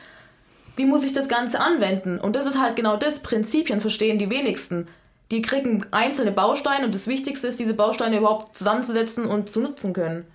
wie 0.75 0.85
muss 0.85 1.03
ich 1.03 1.13
das 1.13 1.27
Ganze 1.27 1.59
anwenden. 1.59 2.19
Und 2.19 2.35
das 2.35 2.45
ist 2.45 2.59
halt 2.59 2.75
genau 2.75 2.95
das, 2.95 3.19
Prinzipien 3.19 3.81
verstehen 3.81 4.19
die 4.19 4.29
wenigsten 4.29 4.87
die 5.31 5.41
kriegen 5.41 5.85
einzelne 5.91 6.31
Bausteine 6.31 6.85
und 6.85 6.95
das 6.95 7.07
Wichtigste 7.07 7.47
ist, 7.47 7.59
diese 7.59 7.73
Bausteine 7.73 8.17
überhaupt 8.17 8.55
zusammenzusetzen 8.55 9.25
und 9.25 9.49
zu 9.49 9.59
nutzen 9.59 9.93
können. 9.93 10.25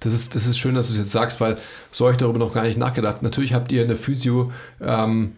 Das 0.00 0.12
ist, 0.12 0.34
das 0.34 0.46
ist 0.46 0.58
schön, 0.58 0.74
dass 0.74 0.88
du 0.88 0.94
es 0.94 0.98
jetzt 0.98 1.12
sagst, 1.12 1.40
weil 1.40 1.58
so 1.90 2.04
habe 2.04 2.12
ich 2.12 2.18
darüber 2.18 2.38
noch 2.38 2.52
gar 2.52 2.64
nicht 2.64 2.78
nachgedacht. 2.78 3.22
Natürlich 3.22 3.54
habt 3.54 3.72
ihr 3.72 3.82
in 3.82 3.88
der 3.88 3.96
Physio 3.96 4.52
ähm, 4.80 5.32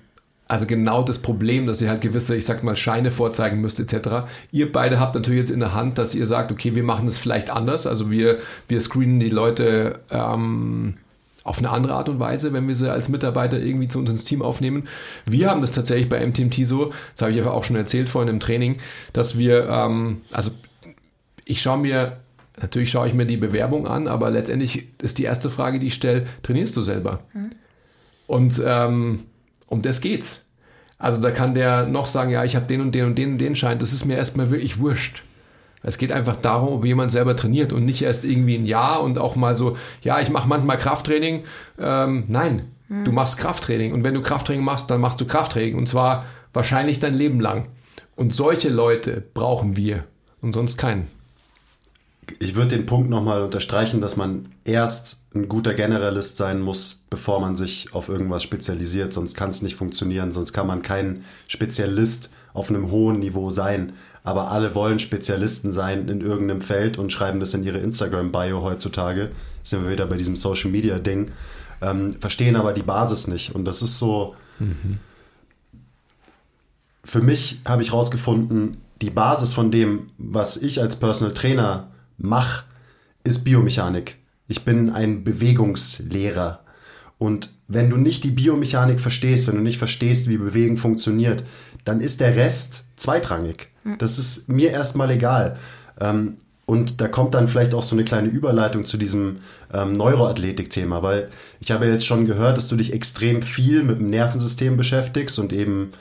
also 0.48 0.66
genau 0.66 1.02
das 1.02 1.18
Problem, 1.18 1.66
dass 1.66 1.82
ihr 1.82 1.88
halt 1.88 2.00
gewisse, 2.00 2.36
ich 2.36 2.46
sag 2.46 2.62
mal, 2.62 2.76
Scheine 2.76 3.10
vorzeigen 3.10 3.60
müsst 3.60 3.80
etc. 3.80 4.28
Ihr 4.52 4.70
beide 4.70 5.00
habt 5.00 5.16
natürlich 5.16 5.40
jetzt 5.40 5.50
in 5.50 5.60
der 5.60 5.74
Hand, 5.74 5.98
dass 5.98 6.14
ihr 6.14 6.26
sagt, 6.26 6.52
okay, 6.52 6.74
wir 6.74 6.84
machen 6.84 7.06
das 7.06 7.18
vielleicht 7.18 7.50
anders. 7.50 7.86
Also 7.86 8.10
wir, 8.10 8.38
wir 8.68 8.80
screenen 8.80 9.18
die 9.18 9.28
Leute 9.28 10.00
ähm, 10.10 10.98
auf 11.46 11.58
eine 11.58 11.70
andere 11.70 11.94
Art 11.94 12.08
und 12.08 12.18
Weise, 12.18 12.52
wenn 12.52 12.66
wir 12.66 12.74
sie 12.74 12.90
als 12.90 13.08
Mitarbeiter 13.08 13.60
irgendwie 13.60 13.86
zu 13.86 14.00
uns 14.00 14.10
ins 14.10 14.24
Team 14.24 14.42
aufnehmen. 14.42 14.88
Wir 15.26 15.48
haben 15.48 15.60
das 15.60 15.70
tatsächlich 15.70 16.08
bei 16.08 16.26
MTMT 16.26 16.66
so, 16.66 16.92
das 17.12 17.22
habe 17.22 17.30
ich 17.30 17.38
einfach 17.38 17.52
auch 17.52 17.62
schon 17.62 17.76
erzählt 17.76 18.08
vorhin 18.08 18.28
im 18.28 18.40
Training, 18.40 18.78
dass 19.12 19.38
wir, 19.38 19.68
ähm, 19.68 20.22
also 20.32 20.50
ich 21.44 21.62
schaue 21.62 21.78
mir, 21.78 22.16
natürlich 22.60 22.90
schaue 22.90 23.06
ich 23.06 23.14
mir 23.14 23.26
die 23.26 23.36
Bewerbung 23.36 23.86
an, 23.86 24.08
aber 24.08 24.30
letztendlich 24.30 24.88
ist 25.00 25.18
die 25.18 25.24
erste 25.24 25.48
Frage, 25.48 25.78
die 25.78 25.86
ich 25.86 25.94
stelle, 25.94 26.26
trainierst 26.42 26.76
du 26.76 26.82
selber? 26.82 27.20
Mhm. 27.32 27.50
Und 28.26 28.60
ähm, 28.66 29.20
um 29.68 29.82
das 29.82 30.00
geht's. 30.00 30.46
Also 30.98 31.20
da 31.20 31.30
kann 31.30 31.54
der 31.54 31.86
noch 31.86 32.08
sagen, 32.08 32.30
ja, 32.30 32.42
ich 32.44 32.56
habe 32.56 32.66
den 32.66 32.80
und 32.80 32.92
den 32.92 33.04
und 33.04 33.16
den 33.16 33.32
und 33.32 33.38
den 33.38 33.54
Schein, 33.54 33.78
das 33.78 33.92
ist 33.92 34.04
mir 34.04 34.16
erstmal 34.16 34.50
wirklich 34.50 34.80
wurscht. 34.80 35.22
Es 35.82 35.98
geht 35.98 36.12
einfach 36.12 36.36
darum, 36.36 36.74
ob 36.74 36.84
jemand 36.84 37.12
selber 37.12 37.36
trainiert 37.36 37.72
und 37.72 37.84
nicht 37.84 38.02
erst 38.02 38.24
irgendwie 38.24 38.56
ein 38.56 38.66
Jahr 38.66 39.02
und 39.02 39.18
auch 39.18 39.36
mal 39.36 39.54
so, 39.54 39.76
ja, 40.02 40.20
ich 40.20 40.30
mache 40.30 40.48
manchmal 40.48 40.78
Krafttraining. 40.78 41.44
Ähm, 41.78 42.24
nein, 42.28 42.72
mhm. 42.88 43.04
du 43.04 43.12
machst 43.12 43.38
Krafttraining 43.38 43.92
und 43.92 44.02
wenn 44.02 44.14
du 44.14 44.22
Krafttraining 44.22 44.64
machst, 44.64 44.90
dann 44.90 45.00
machst 45.00 45.20
du 45.20 45.26
Krafttraining 45.26 45.76
und 45.76 45.86
zwar 45.86 46.24
wahrscheinlich 46.52 47.00
dein 47.00 47.14
Leben 47.14 47.40
lang. 47.40 47.68
Und 48.16 48.34
solche 48.34 48.70
Leute 48.70 49.22
brauchen 49.34 49.76
wir 49.76 50.04
und 50.40 50.54
sonst 50.54 50.78
keinen. 50.78 51.06
Ich 52.38 52.56
würde 52.56 52.76
den 52.76 52.86
Punkt 52.86 53.08
nochmal 53.08 53.42
unterstreichen, 53.42 54.00
dass 54.00 54.16
man 54.16 54.48
erst 54.64 55.20
ein 55.34 55.48
guter 55.48 55.74
Generalist 55.74 56.36
sein 56.36 56.60
muss, 56.60 57.04
bevor 57.08 57.40
man 57.40 57.56
sich 57.56 57.94
auf 57.94 58.08
irgendwas 58.08 58.42
spezialisiert. 58.42 59.12
Sonst 59.12 59.36
kann 59.36 59.50
es 59.50 59.62
nicht 59.62 59.76
funktionieren. 59.76 60.32
Sonst 60.32 60.52
kann 60.52 60.66
man 60.66 60.82
kein 60.82 61.24
Spezialist 61.46 62.30
auf 62.52 62.70
einem 62.70 62.90
hohen 62.90 63.20
Niveau 63.20 63.50
sein 63.50 63.92
aber 64.26 64.50
alle 64.50 64.74
wollen 64.74 64.98
Spezialisten 64.98 65.70
sein 65.70 66.08
in 66.08 66.20
irgendeinem 66.20 66.60
Feld 66.60 66.98
und 66.98 67.12
schreiben 67.12 67.38
das 67.38 67.54
in 67.54 67.62
ihre 67.62 67.78
Instagram-Bio 67.78 68.60
heutzutage. 68.60 69.30
Sind 69.62 69.84
wir 69.84 69.92
wieder 69.92 70.06
bei 70.06 70.16
diesem 70.16 70.34
Social-Media-Ding. 70.34 71.30
Ähm, 71.80 72.12
verstehen 72.14 72.56
aber 72.56 72.72
die 72.72 72.82
Basis 72.82 73.28
nicht. 73.28 73.54
Und 73.54 73.66
das 73.66 73.82
ist 73.82 74.00
so. 74.00 74.34
Mhm. 74.58 74.98
Für 77.04 77.22
mich 77.22 77.60
habe 77.64 77.82
ich 77.82 77.92
herausgefunden, 77.92 78.78
die 79.00 79.10
Basis 79.10 79.52
von 79.52 79.70
dem, 79.70 80.10
was 80.18 80.56
ich 80.56 80.80
als 80.80 80.96
Personal 80.96 81.32
Trainer 81.32 81.92
mache, 82.18 82.64
ist 83.22 83.44
Biomechanik. 83.44 84.16
Ich 84.48 84.64
bin 84.64 84.90
ein 84.90 85.22
Bewegungslehrer. 85.22 86.64
Und 87.18 87.50
wenn 87.68 87.90
du 87.90 87.96
nicht 87.96 88.24
die 88.24 88.30
Biomechanik 88.30 88.98
verstehst, 88.98 89.46
wenn 89.46 89.54
du 89.54 89.62
nicht 89.62 89.78
verstehst, 89.78 90.28
wie 90.28 90.36
Bewegung 90.36 90.78
funktioniert, 90.78 91.44
dann 91.86 92.00
ist 92.00 92.20
der 92.20 92.36
Rest 92.36 92.84
zweitrangig. 92.96 93.68
Das 93.98 94.18
ist 94.18 94.48
mir 94.48 94.72
erstmal 94.72 95.10
egal. 95.10 95.56
Ähm, 96.00 96.38
und 96.66 97.00
da 97.00 97.06
kommt 97.06 97.34
dann 97.34 97.46
vielleicht 97.46 97.74
auch 97.74 97.84
so 97.84 97.94
eine 97.94 98.04
kleine 98.04 98.28
Überleitung 98.28 98.84
zu 98.84 98.96
diesem 98.96 99.38
ähm, 99.72 99.92
Neuroathletik-Thema, 99.92 101.02
weil 101.04 101.30
ich 101.60 101.70
habe 101.70 101.86
jetzt 101.86 102.04
schon 102.04 102.26
gehört, 102.26 102.56
dass 102.56 102.66
du 102.66 102.74
dich 102.74 102.92
extrem 102.92 103.40
viel 103.40 103.84
mit 103.84 104.00
dem 104.00 104.10
Nervensystem 104.10 104.76
beschäftigst 104.76 105.38
und 105.38 105.52
eben, 105.52 105.92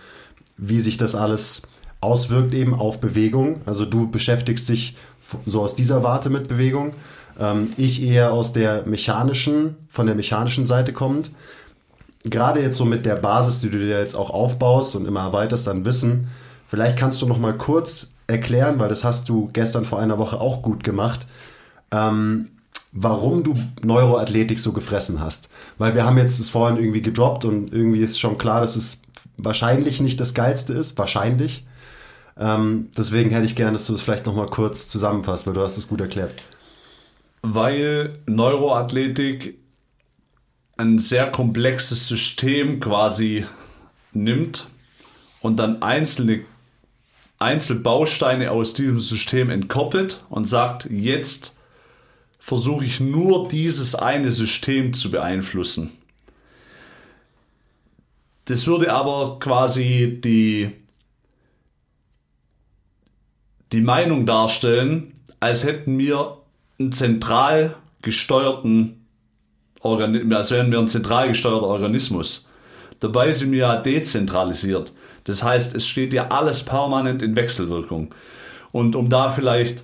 wie 0.57 0.79
sich 0.79 0.97
das 0.97 1.13
alles 1.13 1.61
auswirkt 2.01 2.55
eben 2.55 2.73
auf 2.73 2.99
Bewegung. 2.99 3.61
Also 3.67 3.85
du 3.85 4.09
beschäftigst 4.09 4.67
dich 4.67 4.97
so 5.45 5.61
aus 5.61 5.75
dieser 5.75 6.01
Warte 6.01 6.31
mit 6.31 6.47
Bewegung. 6.47 6.95
Ähm, 7.39 7.69
ich 7.77 8.01
eher 8.01 8.33
aus 8.33 8.51
der 8.51 8.87
mechanischen, 8.87 9.75
von 9.89 10.07
der 10.07 10.15
mechanischen 10.15 10.65
Seite 10.65 10.93
kommend. 10.93 11.29
Gerade 12.25 12.61
jetzt 12.61 12.77
so 12.77 12.85
mit 12.85 13.05
der 13.05 13.15
Basis, 13.15 13.61
die 13.61 13.69
du 13.69 13.77
dir 13.77 13.99
jetzt 13.99 14.15
auch 14.15 14.29
aufbaust 14.29 14.95
und 14.95 15.05
immer 15.05 15.21
erweiterst 15.21 15.67
an 15.67 15.85
Wissen, 15.85 16.27
Vielleicht 16.65 16.97
kannst 16.97 17.21
du 17.21 17.27
noch 17.27 17.39
mal 17.39 17.53
kurz 17.53 18.11
erklären, 18.27 18.79
weil 18.79 18.89
das 18.89 19.03
hast 19.03 19.29
du 19.29 19.49
gestern 19.53 19.85
vor 19.85 19.99
einer 19.99 20.17
Woche 20.17 20.41
auch 20.41 20.61
gut 20.61 20.83
gemacht, 20.83 21.27
ähm, 21.91 22.49
warum 22.91 23.43
du 23.43 23.53
Neuroathletik 23.83 24.57
so 24.57 24.71
gefressen 24.71 25.19
hast. 25.19 25.49
Weil 25.77 25.95
wir 25.95 26.05
haben 26.05 26.17
jetzt 26.17 26.39
das 26.39 26.49
vorhin 26.49 26.77
irgendwie 26.77 27.03
gedroppt 27.03 27.45
und 27.45 27.71
irgendwie 27.71 28.01
ist 28.01 28.19
schon 28.19 28.37
klar, 28.37 28.61
dass 28.61 28.75
es 28.75 29.01
wahrscheinlich 29.37 30.01
nicht 30.01 30.19
das 30.19 30.33
Geilste 30.33 30.73
ist. 30.73 30.97
Wahrscheinlich. 30.97 31.65
Ähm, 32.37 32.89
deswegen 32.97 33.29
hätte 33.29 33.45
ich 33.45 33.55
gerne, 33.55 33.73
dass 33.73 33.85
du 33.85 33.93
es 33.93 33.99
das 33.99 34.03
vielleicht 34.03 34.25
noch 34.25 34.35
mal 34.35 34.47
kurz 34.47 34.89
zusammenfasst, 34.89 35.45
weil 35.45 35.53
du 35.53 35.61
hast 35.61 35.77
es 35.77 35.87
gut 35.87 36.01
erklärt. 36.01 36.33
Weil 37.43 38.17
Neuroathletik 38.25 39.59
ein 40.77 40.99
sehr 40.99 41.31
komplexes 41.31 42.07
System 42.07 42.79
quasi 42.79 43.45
nimmt 44.11 44.67
und 45.41 45.57
dann 45.57 45.81
einzelne 45.81 46.45
Einzelbausteine 47.37 48.51
aus 48.51 48.73
diesem 48.73 48.99
System 48.99 49.49
entkoppelt 49.49 50.23
und 50.29 50.45
sagt, 50.45 50.85
jetzt 50.89 51.57
versuche 52.39 52.85
ich 52.85 52.99
nur 52.99 53.47
dieses 53.47 53.95
eine 53.95 54.31
System 54.31 54.93
zu 54.93 55.11
beeinflussen. 55.11 55.91
Das 58.45 58.67
würde 58.67 58.93
aber 58.93 59.39
quasi 59.39 60.19
die, 60.23 60.71
die 63.71 63.81
Meinung 63.81 64.25
darstellen, 64.25 65.19
als 65.39 65.63
hätten 65.63 65.97
wir 65.97 66.37
einen 66.79 66.91
zentral 66.91 67.75
gesteuerten 68.01 69.04
Organismus, 69.85 70.35
als 70.35 70.51
wären 70.51 70.71
wir 70.71 70.79
ein 70.79 70.87
zentral 70.87 71.29
gesteuerter 71.29 71.67
Organismus. 71.67 72.47
Dabei 72.99 73.31
sind 73.31 73.51
wir 73.51 73.59
ja 73.59 73.75
dezentralisiert. 73.77 74.93
Das 75.25 75.43
heißt, 75.43 75.75
es 75.75 75.87
steht 75.87 76.13
ja 76.13 76.29
alles 76.29 76.63
permanent 76.63 77.21
in 77.21 77.35
Wechselwirkung. 77.35 78.13
Und 78.71 78.95
um 78.95 79.09
da 79.09 79.31
vielleicht 79.31 79.83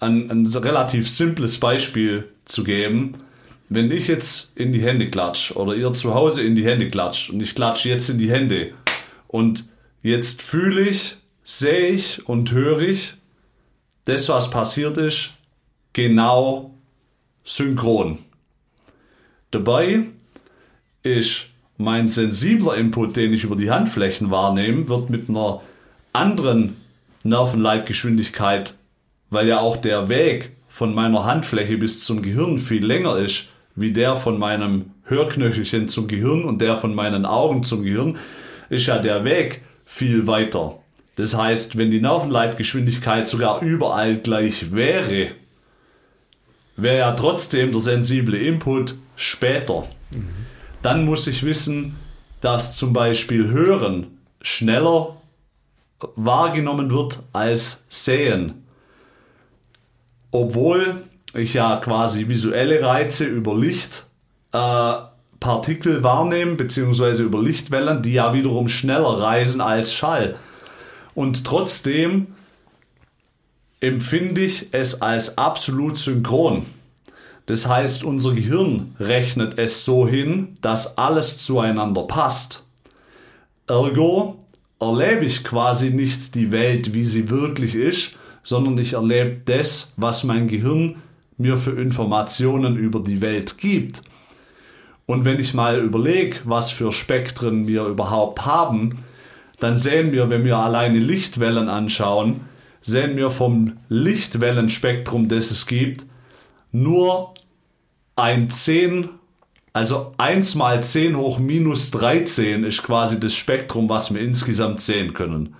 ein, 0.00 0.30
ein 0.30 0.46
relativ 0.46 1.08
simples 1.08 1.58
Beispiel 1.58 2.28
zu 2.44 2.64
geben, 2.64 3.14
wenn 3.68 3.90
ich 3.90 4.08
jetzt 4.08 4.52
in 4.54 4.72
die 4.72 4.82
Hände 4.82 5.06
klatsche 5.06 5.54
oder 5.54 5.74
ihr 5.74 5.92
zu 5.92 6.14
Hause 6.14 6.42
in 6.42 6.56
die 6.56 6.64
Hände 6.64 6.88
klatscht 6.88 7.30
und 7.30 7.40
ich 7.40 7.54
klatsche 7.54 7.88
jetzt 7.88 8.10
in 8.10 8.18
die 8.18 8.30
Hände 8.30 8.72
und 9.28 9.64
jetzt 10.02 10.42
fühle 10.42 10.82
ich, 10.82 11.16
sehe 11.44 11.88
ich 11.88 12.28
und 12.28 12.52
höre 12.52 12.80
ich 12.80 13.14
das, 14.04 14.28
was 14.28 14.50
passiert 14.50 14.98
ist, 14.98 15.30
genau 15.92 16.74
synchron. 17.44 18.18
Dabei 19.52 20.06
ist 21.02 21.46
mein 21.76 22.08
sensibler 22.08 22.74
Input, 22.76 23.16
den 23.16 23.34
ich 23.34 23.44
über 23.44 23.54
die 23.54 23.70
Handflächen 23.70 24.30
wahrnehme, 24.30 24.88
wird 24.88 25.10
mit 25.10 25.28
einer 25.28 25.60
anderen 26.14 26.76
Nervenleitgeschwindigkeit, 27.22 28.74
weil 29.28 29.46
ja 29.46 29.60
auch 29.60 29.76
der 29.76 30.08
Weg 30.08 30.52
von 30.68 30.94
meiner 30.94 31.26
Handfläche 31.26 31.76
bis 31.76 32.02
zum 32.02 32.22
Gehirn 32.22 32.58
viel 32.58 32.84
länger 32.84 33.18
ist, 33.18 33.50
wie 33.74 33.92
der 33.92 34.16
von 34.16 34.38
meinem 34.38 34.86
Hörknöchelchen 35.04 35.86
zum 35.86 36.08
Gehirn 36.08 36.44
und 36.44 36.62
der 36.62 36.76
von 36.76 36.94
meinen 36.94 37.26
Augen 37.26 37.62
zum 37.62 37.82
Gehirn, 37.82 38.16
ist 38.70 38.86
ja 38.86 38.98
der 38.98 39.24
Weg 39.24 39.60
viel 39.84 40.26
weiter. 40.26 40.78
Das 41.16 41.36
heißt, 41.36 41.76
wenn 41.76 41.90
die 41.90 42.00
Nervenleitgeschwindigkeit 42.00 43.28
sogar 43.28 43.60
überall 43.60 44.16
gleich 44.16 44.72
wäre, 44.72 45.32
wäre 46.76 46.98
ja 46.98 47.12
trotzdem 47.12 47.70
der 47.70 47.82
sensible 47.82 48.38
Input 48.38 48.94
später. 49.22 49.84
Mhm 50.12 50.42
dann 50.82 51.04
muss 51.04 51.26
ich 51.26 51.44
wissen, 51.44 51.96
dass 52.40 52.76
zum 52.76 52.92
Beispiel 52.92 53.48
Hören 53.48 54.18
schneller 54.40 55.16
wahrgenommen 56.16 56.90
wird 56.90 57.20
als 57.32 57.84
Sehen. 57.88 58.64
Obwohl 60.32 61.02
ich 61.34 61.54
ja 61.54 61.76
quasi 61.76 62.28
visuelle 62.28 62.82
Reize 62.82 63.24
über 63.24 63.56
Lichtpartikel 63.56 65.98
äh, 65.98 66.02
wahrnehme, 66.02 66.56
beziehungsweise 66.56 67.22
über 67.22 67.40
Lichtwellen, 67.40 68.02
die 68.02 68.14
ja 68.14 68.34
wiederum 68.34 68.68
schneller 68.68 69.20
reisen 69.20 69.60
als 69.60 69.94
Schall. 69.94 70.34
Und 71.14 71.44
trotzdem 71.44 72.28
empfinde 73.80 74.40
ich 74.40 74.70
es 74.72 75.00
als 75.00 75.38
absolut 75.38 75.98
synchron. 75.98 76.66
Das 77.46 77.66
heißt, 77.66 78.04
unser 78.04 78.34
Gehirn 78.34 78.94
rechnet 79.00 79.58
es 79.58 79.84
so 79.84 80.06
hin, 80.06 80.56
dass 80.60 80.96
alles 80.96 81.38
zueinander 81.38 82.02
passt. 82.02 82.64
Ergo 83.66 84.38
erlebe 84.80 85.24
ich 85.24 85.44
quasi 85.44 85.90
nicht 85.90 86.34
die 86.34 86.52
Welt, 86.52 86.94
wie 86.94 87.04
sie 87.04 87.30
wirklich 87.30 87.74
ist, 87.74 88.16
sondern 88.42 88.78
ich 88.78 88.94
erlebe 88.94 89.40
das, 89.44 89.92
was 89.96 90.24
mein 90.24 90.48
Gehirn 90.48 90.96
mir 91.38 91.56
für 91.56 91.72
Informationen 91.72 92.76
über 92.76 93.00
die 93.00 93.20
Welt 93.20 93.58
gibt. 93.58 94.02
Und 95.06 95.24
wenn 95.24 95.40
ich 95.40 95.54
mal 95.54 95.80
überlege, 95.80 96.38
was 96.44 96.70
für 96.70 96.92
Spektren 96.92 97.66
wir 97.66 97.86
überhaupt 97.86 98.46
haben, 98.46 98.98
dann 99.58 99.78
sehen 99.78 100.12
wir, 100.12 100.30
wenn 100.30 100.44
wir 100.44 100.56
alleine 100.56 100.98
Lichtwellen 100.98 101.68
anschauen, 101.68 102.40
sehen 102.80 103.16
wir 103.16 103.30
vom 103.30 103.78
Lichtwellenspektrum, 103.88 105.28
das 105.28 105.50
es 105.50 105.66
gibt, 105.66 106.06
nur 106.72 107.34
ein 108.16 108.50
10, 108.50 109.08
also 109.72 110.12
1 110.18 110.54
mal 110.54 110.82
10 110.82 111.16
hoch 111.16 111.38
minus 111.38 111.90
13 111.92 112.64
ist 112.64 112.82
quasi 112.82 113.20
das 113.20 113.34
Spektrum, 113.34 113.88
was 113.88 114.12
wir 114.12 114.20
insgesamt 114.20 114.80
sehen 114.80 115.14
können. 115.14 115.54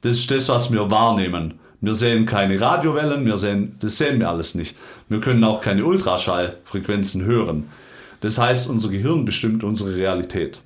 Das 0.00 0.14
ist 0.14 0.30
das, 0.30 0.48
was 0.48 0.72
wir 0.72 0.90
wahrnehmen. 0.90 1.58
Wir 1.80 1.94
sehen 1.94 2.26
keine 2.26 2.60
Radiowellen, 2.60 3.26
wir 3.26 3.36
sehen, 3.36 3.76
das 3.80 3.98
sehen 3.98 4.18
wir 4.18 4.30
alles 4.30 4.54
nicht. 4.54 4.76
Wir 5.08 5.20
können 5.20 5.44
auch 5.44 5.60
keine 5.60 5.84
Ultraschallfrequenzen 5.84 7.24
hören. 7.24 7.68
Das 8.20 8.38
heißt, 8.38 8.68
unser 8.68 8.88
Gehirn 8.88 9.24
bestimmt 9.24 9.62
unsere 9.62 9.94
Realität. 9.94 10.60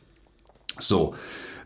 So, 0.78 1.14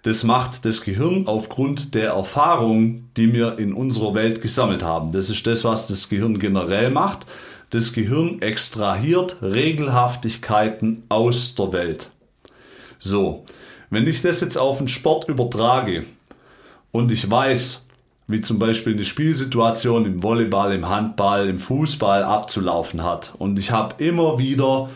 das 0.03 0.23
macht 0.23 0.65
das 0.65 0.83
Gehirn 0.83 1.27
aufgrund 1.27 1.95
der 1.95 2.11
Erfahrung, 2.11 3.09
die 3.17 3.33
wir 3.33 3.59
in 3.59 3.73
unserer 3.73 4.15
Welt 4.15 4.41
gesammelt 4.41 4.83
haben. 4.83 5.13
Das 5.13 5.31
ist 5.31 5.47
das, 5.47 5.65
was 5.65 5.87
das 5.87 6.09
Gehirn 6.09 6.39
generell 6.39 6.91
macht. 6.91 7.27
Das 7.75 7.93
Gehirn 7.93 8.41
extrahiert 8.41 9.43
Regelhaftigkeiten 9.43 11.03
aus 11.09 11.57
der 11.57 11.73
Welt. 11.73 12.13
So, 13.01 13.45
wenn 13.91 14.07
ich 14.07 14.23
das 14.23 14.41
jetzt 14.43 14.57
auf 14.57 14.79
den 14.79 14.87
Sport 14.87 15.29
übertrage 15.29 16.05
und 16.93 17.11
ich 17.11 17.29
weiß, 17.29 17.85
wie 18.29 18.41
zum 18.43 18.61
Beispiel 18.61 18.93
eine 18.93 19.05
Spielsituation 19.05 20.07
im 20.07 20.23
Volleyball, 20.23 20.73
im 20.73 20.89
Handball, 20.89 21.49
im 21.49 21.59
Fußball 21.59 22.23
abzulaufen 22.23 23.03
hat 23.03 23.33
und 23.41 23.59
ich 23.59 23.73
habe 23.73 24.01
immer 24.05 24.39
wieder 24.39 24.89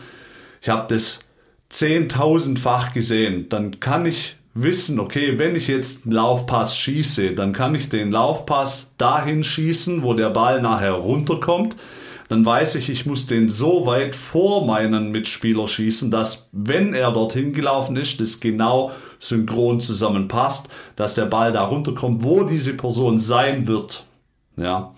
ich 0.61 0.69
habe 0.69 0.87
das 0.87 1.19
zehntausendfach 1.67 2.93
gesehen, 2.93 3.49
dann 3.49 3.81
kann 3.81 4.05
ich 4.05 4.37
wissen, 4.53 5.01
okay, 5.01 5.37
wenn 5.37 5.53
ich 5.57 5.67
jetzt 5.67 6.05
einen 6.05 6.13
Laufpass 6.13 6.77
schieße, 6.77 7.31
dann 7.33 7.51
kann 7.51 7.75
ich 7.75 7.89
den 7.89 8.11
Laufpass 8.13 8.95
dahin 8.97 9.43
schießen, 9.43 10.01
wo 10.01 10.13
der 10.13 10.29
Ball 10.29 10.61
nachher 10.61 10.93
runterkommt. 10.93 11.75
Dann 12.29 12.45
weiß 12.45 12.75
ich, 12.75 12.89
ich 12.89 13.05
muss 13.07 13.25
den 13.25 13.49
so 13.49 13.87
weit 13.87 14.15
vor 14.15 14.65
meinen 14.65 15.11
Mitspieler 15.11 15.67
schießen, 15.67 16.09
dass 16.11 16.47
wenn 16.51 16.93
er 16.93 17.11
dorthin 17.11 17.53
gelaufen 17.53 17.95
ist, 17.97 18.21
das 18.21 18.39
genau 18.39 18.91
synchron 19.17 19.81
zusammenpasst, 19.81 20.69
dass 20.95 21.15
der 21.15 21.25
Ball 21.25 21.51
da 21.51 21.63
runterkommt, 21.63 22.23
wo 22.23 22.43
diese 22.43 22.75
Person 22.75 23.17
sein 23.17 23.65
wird. 23.67 24.05
Ja. 24.57 24.93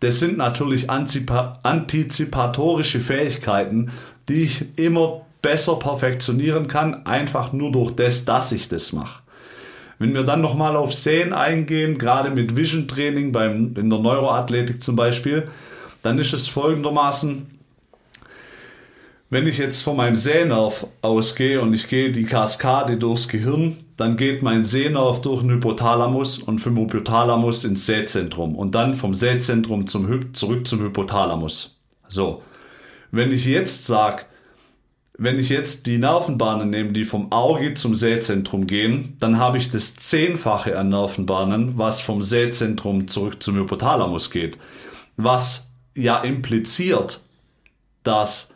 Das 0.00 0.18
sind 0.18 0.36
natürlich 0.36 0.90
antizipatorische 0.90 3.00
Fähigkeiten, 3.00 3.90
die 4.28 4.42
ich 4.44 4.66
immer 4.76 5.22
besser 5.40 5.76
perfektionieren 5.76 6.68
kann, 6.68 7.06
einfach 7.06 7.54
nur 7.54 7.72
durch 7.72 7.92
das, 7.92 8.26
dass 8.26 8.52
ich 8.52 8.68
das 8.68 8.92
mache. 8.92 9.22
Wenn 9.98 10.12
wir 10.12 10.24
dann 10.24 10.42
nochmal 10.42 10.76
auf 10.76 10.92
Sehen 10.92 11.32
eingehen, 11.32 11.96
gerade 11.96 12.28
mit 12.28 12.54
Vision 12.54 12.86
Training 12.86 13.32
beim, 13.32 13.74
in 13.76 13.88
der 13.88 13.98
Neuroathletik 13.98 14.82
zum 14.82 14.96
Beispiel, 14.96 15.48
dann 16.04 16.18
ist 16.18 16.34
es 16.34 16.48
folgendermaßen, 16.48 17.46
wenn 19.30 19.46
ich 19.46 19.56
jetzt 19.56 19.82
von 19.82 19.96
meinem 19.96 20.16
Sehnerv 20.16 20.86
ausgehe 21.00 21.60
und 21.62 21.72
ich 21.72 21.88
gehe 21.88 22.12
die 22.12 22.24
Kaskade 22.24 22.98
durchs 22.98 23.26
Gehirn, 23.26 23.78
dann 23.96 24.18
geht 24.18 24.42
mein 24.42 24.64
Sehnerv 24.64 25.22
durch 25.22 25.40
den 25.40 25.50
Hypothalamus 25.50 26.38
und 26.38 26.58
vom 26.58 26.76
Hypothalamus 26.76 27.64
ins 27.64 27.86
Sehzentrum 27.86 28.54
und 28.54 28.74
dann 28.74 28.92
vom 28.94 29.14
Sehzentrum 29.14 29.86
zum, 29.86 30.34
zurück 30.34 30.66
zum 30.66 30.80
Hypothalamus. 30.80 31.80
So, 32.06 32.42
wenn 33.10 33.32
ich 33.32 33.46
jetzt 33.46 33.86
sage, 33.86 34.24
wenn 35.16 35.38
ich 35.38 35.48
jetzt 35.48 35.86
die 35.86 35.96
Nervenbahnen 35.96 36.68
nehme, 36.68 36.92
die 36.92 37.06
vom 37.06 37.32
Auge 37.32 37.72
zum 37.74 37.94
Sehzentrum 37.94 38.66
gehen, 38.66 39.16
dann 39.20 39.38
habe 39.38 39.56
ich 39.56 39.70
das 39.70 39.96
Zehnfache 39.96 40.76
an 40.78 40.90
Nervenbahnen, 40.90 41.78
was 41.78 42.00
vom 42.02 42.22
Sehzentrum 42.22 43.08
zurück 43.08 43.42
zum 43.42 43.56
Hypothalamus 43.56 44.30
geht. 44.30 44.58
Was 45.16 45.73
ja 45.94 46.18
impliziert, 46.18 47.20
dass 48.02 48.52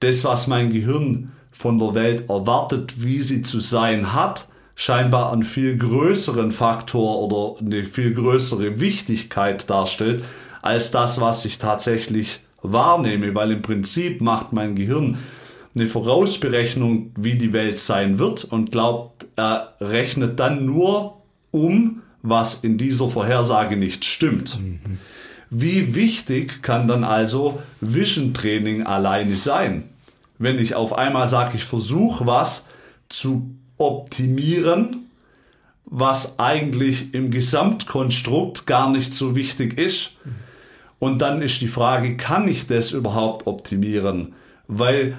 das, 0.00 0.24
was 0.24 0.46
mein 0.46 0.70
Gehirn 0.70 1.32
von 1.50 1.78
der 1.78 1.94
Welt 1.94 2.30
erwartet, 2.30 3.02
wie 3.02 3.22
sie 3.22 3.42
zu 3.42 3.60
sein 3.60 4.12
hat, 4.12 4.48
scheinbar 4.74 5.32
einen 5.32 5.42
viel 5.42 5.76
größeren 5.76 6.52
Faktor 6.52 7.20
oder 7.20 7.60
eine 7.60 7.84
viel 7.84 8.14
größere 8.14 8.80
Wichtigkeit 8.80 9.68
darstellt, 9.68 10.24
als 10.62 10.90
das, 10.90 11.20
was 11.20 11.44
ich 11.44 11.58
tatsächlich 11.58 12.40
wahrnehme, 12.62 13.34
weil 13.34 13.52
im 13.52 13.62
Prinzip 13.62 14.20
macht 14.20 14.52
mein 14.52 14.74
Gehirn 14.74 15.18
eine 15.74 15.86
Vorausberechnung, 15.86 17.12
wie 17.16 17.34
die 17.34 17.52
Welt 17.52 17.78
sein 17.78 18.18
wird 18.18 18.44
und 18.44 18.72
glaubt, 18.72 19.26
er 19.36 19.74
rechnet 19.80 20.40
dann 20.40 20.66
nur 20.66 21.18
um, 21.50 22.02
was 22.22 22.64
in 22.64 22.76
dieser 22.76 23.08
Vorhersage 23.08 23.76
nicht 23.76 24.04
stimmt. 24.04 24.58
Mhm. 24.60 24.98
Wie 25.50 25.96
wichtig 25.96 26.62
kann 26.62 26.86
dann 26.86 27.02
also 27.02 27.60
Vision 27.80 28.32
Training 28.32 28.86
alleine 28.86 29.36
sein? 29.36 29.88
Wenn 30.38 30.58
ich 30.58 30.74
auf 30.76 30.96
einmal 30.96 31.26
sage, 31.26 31.56
ich 31.56 31.64
versuche 31.64 32.26
was 32.26 32.68
zu 33.08 33.50
optimieren, 33.76 35.10
was 35.84 36.38
eigentlich 36.38 37.14
im 37.14 37.32
Gesamtkonstrukt 37.32 38.66
gar 38.66 38.90
nicht 38.90 39.12
so 39.12 39.34
wichtig 39.34 39.76
ist. 39.76 40.12
Und 41.00 41.20
dann 41.20 41.42
ist 41.42 41.60
die 41.60 41.68
Frage, 41.68 42.16
kann 42.16 42.46
ich 42.46 42.68
das 42.68 42.92
überhaupt 42.92 43.46
optimieren? 43.46 44.34
Weil 44.68 45.16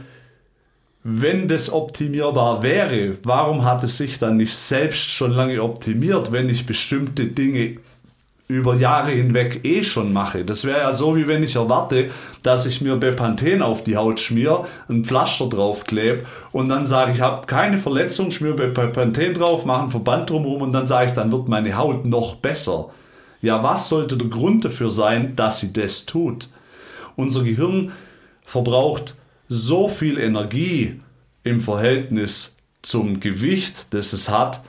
wenn 1.03 1.47
das 1.47 1.73
optimierbar 1.73 2.63
wäre, 2.63 3.17
warum 3.23 3.65
hat 3.65 3.83
es 3.83 3.97
sich 3.97 4.19
dann 4.19 4.37
nicht 4.37 4.55
selbst 4.55 5.09
schon 5.09 5.31
lange 5.31 5.61
optimiert, 5.61 6.31
wenn 6.31 6.47
ich 6.47 6.65
bestimmte 6.65 7.25
Dinge 7.25 7.77
über 8.51 8.75
Jahre 8.75 9.11
hinweg 9.11 9.61
eh 9.63 9.83
schon 9.83 10.13
mache. 10.13 10.43
Das 10.43 10.65
wäre 10.65 10.79
ja 10.79 10.93
so, 10.93 11.15
wie 11.15 11.27
wenn 11.27 11.43
ich 11.43 11.55
erwarte, 11.55 12.09
dass 12.43 12.65
ich 12.65 12.81
mir 12.81 12.95
Bepanthen 12.97 13.61
auf 13.61 13.83
die 13.83 13.97
Haut 13.97 14.19
schmier, 14.19 14.65
ein 14.89 15.05
Pflaster 15.05 15.47
draufklebe 15.47 16.25
und 16.51 16.69
dann 16.69 16.85
sage 16.85 17.11
ich, 17.11 17.21
habe 17.21 17.47
keine 17.47 17.77
Verletzung, 17.77 18.31
schmier 18.31 18.53
Bepanthen 18.53 19.33
drauf, 19.33 19.65
mache 19.65 19.81
einen 19.81 19.91
Verband 19.91 20.29
drumherum 20.29 20.63
und 20.63 20.71
dann 20.73 20.87
sage 20.87 21.07
ich, 21.07 21.11
dann 21.13 21.31
wird 21.31 21.47
meine 21.47 21.77
Haut 21.77 22.05
noch 22.05 22.35
besser. 22.35 22.89
Ja, 23.41 23.63
was 23.63 23.89
sollte 23.89 24.17
der 24.17 24.27
Grund 24.27 24.65
dafür 24.65 24.91
sein, 24.91 25.35
dass 25.35 25.59
sie 25.59 25.73
das 25.73 26.05
tut? 26.05 26.49
Unser 27.15 27.43
Gehirn 27.43 27.91
verbraucht 28.43 29.15
so 29.47 29.87
viel 29.87 30.19
Energie 30.19 30.99
im 31.43 31.61
Verhältnis 31.61 32.55
zum 32.81 33.19
Gewicht, 33.19 33.93
das 33.93 34.13
es 34.13 34.29
hat, 34.29 34.61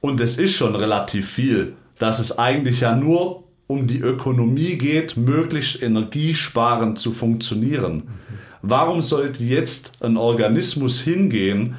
und 0.00 0.20
es 0.20 0.36
ist 0.36 0.54
schon 0.54 0.74
relativ 0.74 1.30
viel 1.30 1.76
dass 2.02 2.18
es 2.18 2.36
eigentlich 2.36 2.80
ja 2.80 2.96
nur 2.96 3.44
um 3.68 3.86
die 3.86 4.00
Ökonomie 4.00 4.76
geht, 4.76 5.16
möglichst 5.16 5.80
energiesparend 5.80 6.98
zu 6.98 7.12
funktionieren. 7.12 8.08
Warum 8.60 9.02
sollte 9.02 9.44
jetzt 9.44 10.02
ein 10.02 10.16
Organismus 10.16 11.00
hingehen 11.00 11.76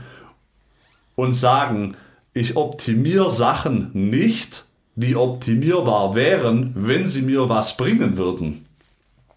und 1.15 1.33
sagen, 1.33 1.97
ich 2.33 2.55
optimiere 2.55 3.29
Sachen 3.29 3.91
nicht, 3.93 4.63
die 4.95 5.17
optimierbar 5.17 6.15
wären, 6.15 6.71
wenn 6.73 7.05
sie 7.05 7.23
mir 7.23 7.49
was 7.49 7.75
bringen 7.75 8.15
würden? 8.15 8.65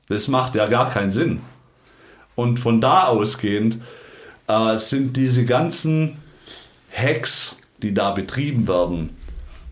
Das 0.09 0.29
macht 0.29 0.55
ja 0.55 0.69
gar 0.69 0.89
keinen 0.91 1.11
Sinn. 1.11 1.41
Und 2.37 2.61
von 2.61 2.81
da 2.81 3.07
ausgehend 3.07 3.79
äh, 4.47 4.77
sind 4.77 5.17
diese 5.17 5.45
ganzen 5.47 6.19
Hacks, 6.97 7.57
die 7.83 7.93
da 7.93 8.13
betrieben 8.13 8.69
werden, 8.69 9.16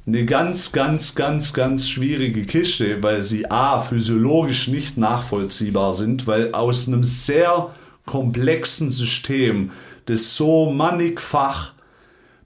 eine 0.06 0.26
ganz, 0.26 0.72
ganz, 0.72 1.14
ganz, 1.14 1.54
ganz 1.54 1.88
schwierige 1.88 2.44
Kiste, 2.44 3.02
weil 3.02 3.22
sie 3.22 3.50
a 3.50 3.80
physiologisch 3.80 4.68
nicht 4.68 4.98
nachvollziehbar 4.98 5.94
sind, 5.94 6.26
weil 6.26 6.52
aus 6.52 6.86
einem 6.86 7.04
sehr 7.04 7.70
komplexen 8.04 8.90
System, 8.90 9.70
das 10.04 10.36
so 10.36 10.70
mannigfach 10.70 11.72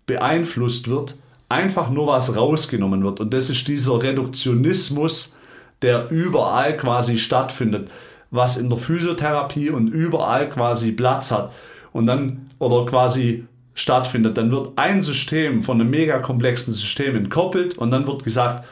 beeinflusst 0.06 0.86
wird, 0.86 1.16
einfach 1.48 1.90
nur 1.90 2.06
was 2.06 2.36
rausgenommen 2.36 3.02
wird. 3.02 3.18
Und 3.18 3.34
das 3.34 3.50
ist 3.50 3.66
dieser 3.66 4.00
Reduktionismus, 4.00 5.34
der 5.82 6.10
überall 6.10 6.76
quasi 6.76 7.18
stattfindet, 7.18 7.90
was 8.30 8.56
in 8.56 8.68
der 8.68 8.78
Physiotherapie 8.78 9.70
und 9.70 9.88
überall 9.88 10.48
quasi 10.48 10.92
Platz 10.92 11.32
hat. 11.32 11.52
Und 11.92 12.06
dann, 12.06 12.50
oder 12.60 12.86
quasi 12.86 13.46
stattfindet, 13.78 14.36
dann 14.36 14.50
wird 14.50 14.72
ein 14.76 15.00
System 15.00 15.62
von 15.62 15.80
einem 15.80 15.90
mega 15.90 16.18
komplexen 16.18 16.74
System 16.74 17.14
entkoppelt 17.16 17.78
und 17.78 17.92
dann 17.92 18.06
wird 18.06 18.24
gesagt, 18.24 18.66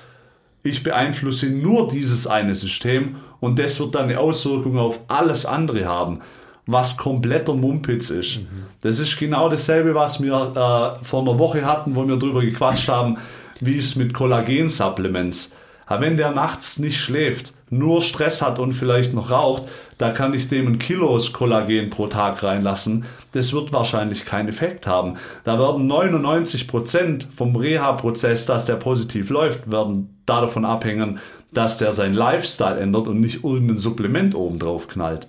ich 0.65 0.83
beeinflusse 0.83 1.49
nur 1.49 1.87
dieses 1.87 2.27
eine 2.27 2.55
System 2.55 3.17
und 3.39 3.59
das 3.59 3.79
wird 3.79 3.95
dann 3.95 4.05
eine 4.05 4.19
Auswirkung 4.19 4.79
auf 4.79 5.01
alles 5.07 5.47
andere 5.47 5.85
haben, 5.85 6.23
was 6.67 6.97
kompletter 6.97 7.55
Mumpitz 7.55 8.11
ist. 8.11 8.39
Mhm. 8.39 8.67
Das 8.81 8.99
ist 8.99 9.17
genau 9.17 9.49
dasselbe, 9.49 9.95
was 9.95 10.21
wir 10.21 10.35
äh, 10.35 11.05
vor 11.05 11.21
einer 11.23 11.39
Woche 11.39 11.65
hatten, 11.65 11.95
wo 11.95 12.07
wir 12.07 12.17
darüber 12.17 12.41
gequatscht 12.41 12.89
haben, 12.89 13.19
wie 13.61 13.79
es 13.79 13.95
mit 13.95 14.13
Kollagensupplements. 14.13 15.53
Aber 15.87 16.01
wenn 16.01 16.17
der 16.17 16.33
nachts 16.33 16.81
nicht 16.81 16.99
schläft, 16.99 17.53
nur 17.69 18.01
Stress 18.01 18.43
hat 18.43 18.59
und 18.59 18.73
vielleicht 18.73 19.13
noch 19.13 19.31
raucht, 19.31 19.65
da 19.99 20.11
kann 20.11 20.35
ich 20.35 20.49
dem 20.49 20.67
ein 20.69 20.79
Kilos 20.79 21.33
Kollagen 21.33 21.91
pro 21.91 22.07
Tag 22.07 22.43
reinlassen. 22.43 23.05
Das 23.33 23.53
wird 23.53 23.73
wahrscheinlich 23.73 24.25
keinen 24.25 24.49
Effekt 24.49 24.87
haben. 24.87 25.17
Da 25.45 25.59
werden 25.59 25.87
99 25.87 26.69
Prozent 26.69 27.29
vom 27.35 27.57
Reha-Prozess, 27.57 28.47
dass 28.47 28.67
der 28.67 28.77
positiv 28.77 29.31
läuft, 29.31 29.71
werden 29.71 30.17
davon 30.27 30.65
abhängen, 30.65 31.19
dass 31.53 31.79
der 31.79 31.93
sein 31.93 32.15
Lifestyle 32.15 32.79
ändert 32.79 33.09
und 33.09 33.21
nicht 33.21 33.43
irgendein 33.43 33.79
Supplement 33.79 34.35
oben 34.35 34.59
drauf 34.59 34.89
knallt. 34.89 35.27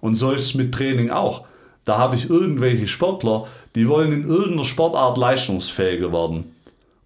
Und 0.00 0.14
so 0.14 0.32
ist 0.32 0.42
es 0.42 0.54
mit 0.54 0.72
Training 0.72 1.10
auch. 1.10 1.44
Da 1.84 1.98
habe 1.98 2.14
ich 2.16 2.30
irgendwelche 2.30 2.86
Sportler, 2.86 3.46
die 3.74 3.88
wollen 3.88 4.12
in 4.12 4.28
irgendeiner 4.28 4.64
Sportart 4.64 5.16
leistungsfähiger 5.16 6.12
werden. 6.12 6.54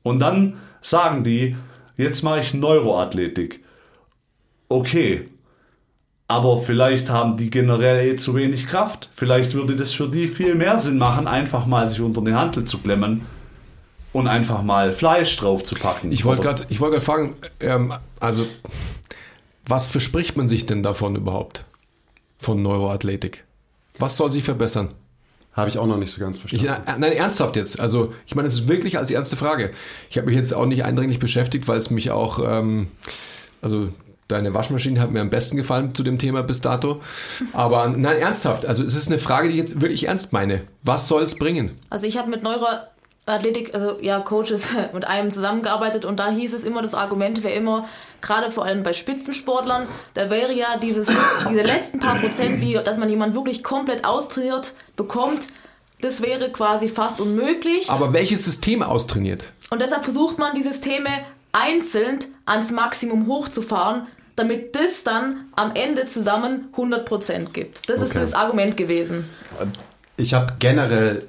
Und 0.02 0.18
dann 0.18 0.58
sagen 0.80 1.24
die, 1.24 1.56
jetzt 1.96 2.22
mache 2.22 2.40
ich 2.40 2.54
Neuroathletik. 2.54 3.60
Okay, 4.68 5.28
aber 6.28 6.58
vielleicht 6.58 7.08
haben 7.08 7.36
die 7.36 7.50
generell 7.50 8.06
eh 8.06 8.16
zu 8.16 8.34
wenig 8.34 8.66
Kraft. 8.66 9.08
Vielleicht 9.14 9.54
würde 9.54 9.76
das 9.76 9.92
für 9.92 10.08
die 10.08 10.26
viel 10.26 10.54
mehr 10.54 10.76
Sinn 10.76 10.98
machen, 10.98 11.28
einfach 11.28 11.66
mal 11.66 11.86
sich 11.86 12.00
unter 12.00 12.20
den 12.20 12.34
Handel 12.34 12.64
zu 12.64 12.78
klemmen 12.78 13.24
und 14.12 14.26
einfach 14.26 14.62
mal 14.62 14.92
Fleisch 14.92 15.36
drauf 15.36 15.62
zu 15.62 15.76
packen. 15.76 16.10
Ich 16.10 16.24
wollte 16.24 16.42
gerade 16.42 16.64
wollt 16.80 17.02
fragen, 17.02 17.36
ähm, 17.60 17.92
also 18.18 18.44
was 19.66 19.86
verspricht 19.86 20.36
man 20.36 20.48
sich 20.48 20.66
denn 20.66 20.82
davon 20.82 21.16
überhaupt? 21.16 21.64
Von 22.38 22.62
Neuroathletik? 22.62 23.44
Was 23.98 24.16
soll 24.16 24.30
sich 24.30 24.44
verbessern? 24.44 24.90
Habe 25.52 25.70
ich 25.70 25.78
auch 25.78 25.86
noch 25.86 25.96
nicht 25.96 26.10
so 26.10 26.20
ganz 26.20 26.38
verstanden. 26.38 26.66
Ich, 26.66 26.98
nein, 26.98 27.12
ernsthaft 27.12 27.56
jetzt. 27.56 27.80
Also, 27.80 28.12
ich 28.26 28.34
meine, 28.34 28.46
es 28.46 28.54
ist 28.54 28.68
wirklich 28.68 28.98
als 28.98 29.10
ernste 29.10 29.36
Frage. 29.36 29.72
Ich 30.10 30.18
habe 30.18 30.26
mich 30.26 30.36
jetzt 30.36 30.52
auch 30.52 30.66
nicht 30.66 30.84
eindringlich 30.84 31.18
beschäftigt, 31.18 31.66
weil 31.66 31.78
es 31.78 31.90
mich 31.90 32.10
auch, 32.10 32.38
ähm, 32.44 32.88
also 33.62 33.88
deine 34.28 34.54
Waschmaschine 34.54 35.00
hat 35.00 35.10
mir 35.10 35.20
am 35.20 35.30
besten 35.30 35.56
gefallen 35.56 35.94
zu 35.94 36.02
dem 36.02 36.18
Thema 36.18 36.42
bis 36.42 36.60
dato. 36.60 37.00
Aber 37.52 37.88
nein, 37.96 38.18
ernsthaft. 38.18 38.66
Also, 38.66 38.82
es 38.82 38.94
ist 38.96 39.08
eine 39.08 39.18
Frage, 39.18 39.48
die 39.48 39.54
ich 39.54 39.60
jetzt 39.60 39.80
wirklich 39.80 40.08
ernst 40.08 40.32
meine. 40.32 40.62
Was 40.82 41.08
soll 41.08 41.22
es 41.22 41.36
bringen? 41.36 41.72
Also, 41.90 42.06
ich 42.06 42.16
habe 42.16 42.30
mit 42.30 42.42
Neuroathletik, 42.42 43.74
also 43.74 43.98
ja, 44.00 44.20
Coaches 44.20 44.68
mit 44.92 45.06
einem 45.06 45.30
zusammengearbeitet 45.30 46.04
und 46.04 46.18
da 46.18 46.30
hieß 46.30 46.54
es 46.54 46.64
immer, 46.64 46.82
das 46.82 46.94
Argument 46.94 47.42
wäre 47.42 47.54
immer, 47.54 47.88
gerade 48.20 48.50
vor 48.50 48.64
allem 48.64 48.82
bei 48.82 48.92
Spitzensportlern, 48.92 49.86
da 50.14 50.30
wäre 50.30 50.52
ja 50.52 50.78
dieses, 50.78 51.06
diese 51.48 51.62
letzten 51.62 52.00
paar 52.00 52.16
Prozent, 52.16 52.60
wie 52.60 52.74
dass 52.74 52.98
man 52.98 53.08
jemanden 53.08 53.34
wirklich 53.34 53.62
komplett 53.62 54.04
austrainiert 54.04 54.72
bekommt, 54.96 55.48
das 56.00 56.22
wäre 56.22 56.50
quasi 56.50 56.88
fast 56.88 57.20
unmöglich. 57.20 57.90
Aber 57.90 58.12
welches 58.12 58.44
System 58.44 58.82
austrainiert? 58.82 59.50
Und 59.70 59.80
deshalb 59.80 60.04
versucht 60.04 60.38
man 60.38 60.54
die 60.54 60.62
Systeme 60.62 61.08
einzeln 61.52 62.18
ans 62.44 62.70
Maximum 62.70 63.26
hochzufahren, 63.26 64.06
damit 64.36 64.76
das 64.76 65.02
dann 65.02 65.46
am 65.56 65.72
Ende 65.74 66.06
zusammen 66.06 66.68
100% 66.76 67.52
gibt. 67.52 67.88
Das 67.88 68.00
okay. 68.00 68.06
ist 68.06 68.16
das 68.16 68.34
Argument 68.34 68.76
gewesen. 68.76 69.24
Ich 70.16 70.34
habe 70.34 70.54
generell, 70.58 71.26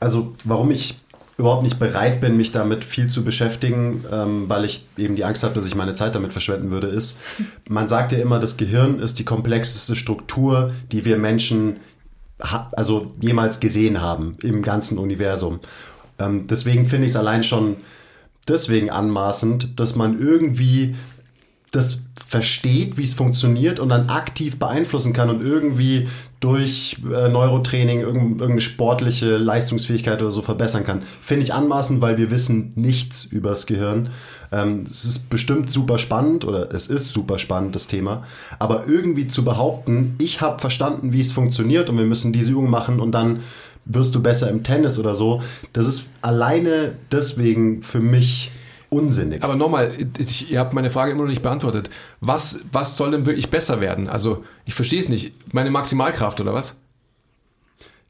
also 0.00 0.34
warum 0.44 0.70
ich 0.70 0.98
überhaupt 1.36 1.62
nicht 1.62 1.78
bereit 1.78 2.20
bin, 2.20 2.36
mich 2.36 2.52
damit 2.52 2.84
viel 2.84 3.08
zu 3.08 3.24
beschäftigen, 3.24 4.04
ähm, 4.12 4.48
weil 4.48 4.64
ich 4.64 4.84
eben 4.98 5.16
die 5.16 5.24
Angst 5.24 5.42
habe, 5.42 5.54
dass 5.54 5.66
ich 5.66 5.74
meine 5.74 5.94
Zeit 5.94 6.14
damit 6.14 6.32
verschwenden 6.32 6.70
würde, 6.70 6.88
ist, 6.88 7.18
man 7.68 7.88
sagt 7.88 8.12
ja 8.12 8.18
immer, 8.18 8.38
das 8.38 8.56
Gehirn 8.56 8.98
ist 8.98 9.18
die 9.18 9.24
komplexeste 9.24 9.96
Struktur, 9.96 10.72
die 10.92 11.04
wir 11.04 11.16
Menschen 11.16 11.76
also 12.38 13.12
jemals 13.20 13.60
gesehen 13.60 14.00
haben 14.00 14.36
im 14.42 14.62
ganzen 14.62 14.96
Universum. 14.96 15.60
Ähm, 16.18 16.46
deswegen 16.46 16.86
finde 16.86 17.06
ich 17.06 17.12
es 17.12 17.16
allein 17.16 17.44
schon 17.44 17.76
deswegen 18.48 18.90
anmaßend, 18.90 19.78
dass 19.78 19.96
man 19.96 20.18
irgendwie 20.18 20.96
das 21.70 22.02
versteht, 22.30 22.96
wie 22.96 23.02
es 23.02 23.12
funktioniert 23.12 23.80
und 23.80 23.88
dann 23.88 24.08
aktiv 24.08 24.60
beeinflussen 24.60 25.12
kann 25.12 25.30
und 25.30 25.42
irgendwie 25.44 26.06
durch 26.38 26.98
äh, 27.12 27.28
Neurotraining 27.28 28.02
irgendeine 28.02 28.60
sportliche 28.60 29.36
Leistungsfähigkeit 29.36 30.22
oder 30.22 30.30
so 30.30 30.40
verbessern 30.40 30.84
kann. 30.84 31.02
Finde 31.22 31.42
ich 31.42 31.52
anmaßend, 31.52 32.00
weil 32.00 32.18
wir 32.18 32.30
wissen 32.30 32.70
nichts 32.76 33.24
übers 33.24 33.66
Gehirn. 33.66 34.10
Ähm, 34.52 34.84
es 34.88 35.04
ist 35.04 35.28
bestimmt 35.28 35.70
super 35.70 35.98
spannend 35.98 36.44
oder 36.44 36.72
es 36.72 36.86
ist 36.86 37.12
super 37.12 37.40
spannend, 37.40 37.74
das 37.74 37.88
Thema. 37.88 38.22
Aber 38.60 38.84
irgendwie 38.86 39.26
zu 39.26 39.42
behaupten, 39.44 40.14
ich 40.18 40.40
habe 40.40 40.60
verstanden, 40.60 41.12
wie 41.12 41.20
es 41.20 41.32
funktioniert 41.32 41.90
und 41.90 41.98
wir 41.98 42.04
müssen 42.04 42.32
diese 42.32 42.52
Übung 42.52 42.70
machen 42.70 43.00
und 43.00 43.10
dann 43.10 43.40
wirst 43.86 44.14
du 44.14 44.22
besser 44.22 44.48
im 44.50 44.62
Tennis 44.62 45.00
oder 45.00 45.16
so, 45.16 45.42
das 45.72 45.88
ist 45.88 46.10
alleine 46.22 46.92
deswegen 47.10 47.82
für 47.82 47.98
mich 47.98 48.52
unsinnig. 48.90 49.42
Aber 49.42 49.56
nochmal, 49.56 49.92
ihr 50.48 50.60
habt 50.60 50.74
meine 50.74 50.90
Frage 50.90 51.12
immer 51.12 51.22
noch 51.22 51.30
nicht 51.30 51.42
beantwortet. 51.42 51.88
Was, 52.20 52.64
was 52.72 52.96
soll 52.96 53.12
denn 53.12 53.24
wirklich 53.24 53.48
besser 53.50 53.80
werden? 53.80 54.08
Also, 54.08 54.44
ich 54.66 54.74
verstehe 54.74 55.00
es 55.00 55.08
nicht. 55.08 55.54
Meine 55.54 55.70
Maximalkraft 55.70 56.40
oder 56.40 56.52
was? 56.52 56.76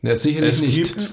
Ne, 0.03 0.16
sicherlich 0.16 0.57
es 0.57 0.62
nicht. 0.62 0.97
Gibt, 0.97 1.12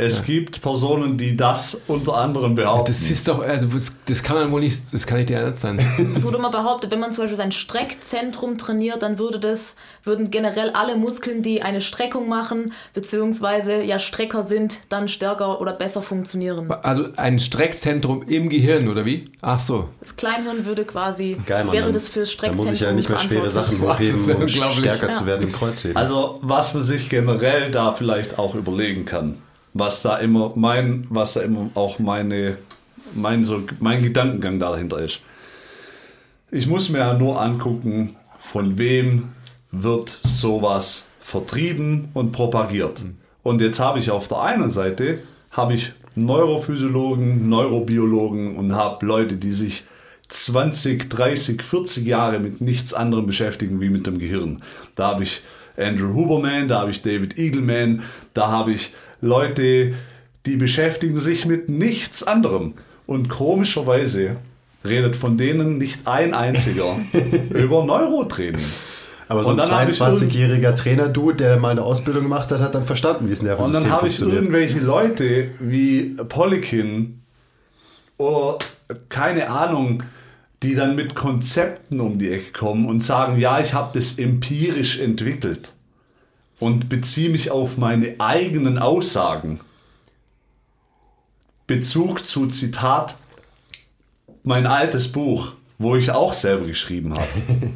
es 0.00 0.18
ja. 0.18 0.24
gibt 0.26 0.62
Personen, 0.62 1.18
die 1.18 1.36
das 1.36 1.82
unter 1.88 2.14
anderem 2.14 2.54
behaupten. 2.54 2.86
Das 2.86 3.10
ist 3.10 3.26
doch, 3.26 3.42
also 3.42 3.66
das 4.06 4.22
kann 4.22 4.36
dann 4.36 4.52
wohl 4.52 4.60
nicht, 4.60 4.94
das 4.94 5.08
kann 5.08 5.18
nicht 5.18 5.28
der 5.28 5.40
Ernst 5.40 5.62
sein. 5.62 5.78
Es 6.16 6.22
wurde 6.22 6.38
mal 6.38 6.50
behauptet, 6.50 6.92
wenn 6.92 7.00
man 7.00 7.10
zum 7.10 7.24
Beispiel 7.24 7.36
sein 7.36 7.50
Streckzentrum 7.50 8.58
trainiert, 8.58 9.02
dann 9.02 9.18
würde 9.18 9.40
das, 9.40 9.74
würden 10.04 10.30
generell 10.30 10.70
alle 10.70 10.96
Muskeln, 10.96 11.42
die 11.42 11.62
eine 11.62 11.80
Streckung 11.80 12.28
machen, 12.28 12.72
beziehungsweise 12.94 13.82
ja 13.82 13.98
Strecker 13.98 14.44
sind, 14.44 14.78
dann 14.88 15.08
stärker 15.08 15.60
oder 15.60 15.72
besser 15.72 16.00
funktionieren. 16.00 16.70
Also 16.70 17.08
ein 17.16 17.40
Streckzentrum 17.40 18.22
im 18.22 18.48
Gehirn, 18.48 18.88
oder 18.88 19.04
wie? 19.04 19.32
Ach 19.42 19.58
so. 19.58 19.88
Das 19.98 20.14
Kleinhirn 20.14 20.64
würde 20.64 20.84
quasi, 20.84 21.36
Geil, 21.44 21.64
Mann, 21.64 21.74
wäre 21.74 21.92
das 21.92 22.08
fürs 22.08 22.30
Streckzentrum. 22.30 22.66
Da 22.66 22.70
muss 22.70 22.80
ich 22.80 22.86
ja 22.86 22.92
nicht 22.92 23.08
mehr 23.08 23.18
schwere 23.18 23.50
Sachen 23.50 23.80
hochheben, 23.80 24.36
um 24.36 24.48
stärker 24.48 25.08
ja. 25.08 25.12
zu 25.12 25.26
werden 25.26 25.42
im 25.42 25.52
Kreuzheben. 25.52 25.96
Also 25.96 26.38
was 26.40 26.72
man 26.72 26.84
sich 26.84 27.08
generell 27.08 27.72
da 27.72 27.92
vielleicht 27.92 28.38
auch 28.38 28.54
überlegen 28.54 29.04
kann 29.04 29.38
was 29.78 30.02
da 30.02 30.16
immer 30.16 30.52
mein, 30.56 31.06
was 31.10 31.34
da 31.34 31.40
immer 31.40 31.70
auch 31.74 31.98
meine, 31.98 32.58
mein, 33.14 33.44
so, 33.44 33.62
mein 33.80 34.02
Gedankengang 34.02 34.58
dahinter 34.58 34.98
ist. 34.98 35.20
Ich 36.50 36.66
muss 36.66 36.88
mir 36.88 36.98
ja 36.98 37.14
nur 37.14 37.40
angucken, 37.40 38.16
von 38.40 38.78
wem 38.78 39.30
wird 39.70 40.08
sowas 40.08 41.04
vertrieben 41.20 42.08
und 42.14 42.32
propagiert. 42.32 43.04
Und 43.42 43.60
jetzt 43.60 43.80
habe 43.80 43.98
ich 43.98 44.10
auf 44.10 44.28
der 44.28 44.40
einen 44.40 44.70
Seite 44.70 45.20
habe 45.50 45.74
ich 45.74 45.92
Neurophysiologen, 46.14 47.48
Neurobiologen 47.48 48.56
und 48.56 48.74
habe 48.74 49.04
Leute, 49.06 49.36
die 49.36 49.52
sich 49.52 49.84
20, 50.28 51.08
30, 51.08 51.62
40 51.62 52.06
Jahre 52.06 52.38
mit 52.38 52.60
nichts 52.60 52.92
anderem 52.92 53.26
beschäftigen 53.26 53.80
wie 53.80 53.88
mit 53.88 54.06
dem 54.06 54.18
Gehirn. 54.18 54.62
Da 54.94 55.08
habe 55.08 55.22
ich 55.22 55.40
Andrew 55.76 56.12
Huberman, 56.14 56.68
da 56.68 56.80
habe 56.80 56.90
ich 56.90 57.02
David 57.02 57.38
Eagleman, 57.38 58.02
da 58.34 58.48
habe 58.48 58.72
ich 58.72 58.92
Leute, 59.20 59.94
die 60.46 60.56
beschäftigen 60.56 61.20
sich 61.20 61.46
mit 61.46 61.68
nichts 61.68 62.22
anderem. 62.22 62.74
Und 63.06 63.28
komischerweise 63.28 64.36
redet 64.84 65.16
von 65.16 65.36
denen 65.36 65.78
nicht 65.78 66.06
ein 66.06 66.34
einziger 66.34 66.96
über 67.50 67.84
Neurotraining. 67.84 68.64
Aber 69.28 69.44
so 69.44 69.50
ein 69.50 69.60
22-jähriger 69.60 70.74
Trainer-Dude, 70.74 71.36
der 71.36 71.58
mal 71.58 71.70
eine 71.70 71.82
Ausbildung 71.82 72.24
gemacht 72.24 72.50
hat, 72.50 72.60
hat 72.60 72.74
dann 72.74 72.86
verstanden, 72.86 73.28
wie 73.28 73.32
es 73.32 73.42
Nervensystem. 73.42 73.82
Und 73.82 73.90
dann 73.90 73.96
habe 73.96 74.08
ich 74.08 74.20
irgendwelche 74.20 74.78
Leute 74.78 75.48
wie 75.60 76.16
Polikin 76.28 77.20
oder 78.16 78.58
keine 79.10 79.50
Ahnung, 79.50 80.02
die 80.62 80.74
dann 80.74 80.96
mit 80.96 81.14
Konzepten 81.14 82.00
um 82.00 82.18
die 82.18 82.32
Ecke 82.32 82.52
kommen 82.52 82.86
und 82.86 83.00
sagen, 83.00 83.38
ja, 83.38 83.60
ich 83.60 83.74
habe 83.74 83.90
das 83.94 84.18
empirisch 84.18 84.98
entwickelt 84.98 85.74
und 86.60 86.88
beziehe 86.88 87.30
mich 87.30 87.50
auf 87.50 87.78
meine 87.78 88.16
eigenen 88.18 88.78
Aussagen. 88.78 89.60
Bezug 91.66 92.24
zu 92.24 92.46
Zitat 92.46 93.16
mein 94.42 94.66
altes 94.66 95.12
Buch, 95.12 95.52
wo 95.78 95.96
ich 95.96 96.10
auch 96.10 96.32
selber 96.32 96.66
geschrieben 96.66 97.14
habe. 97.14 97.28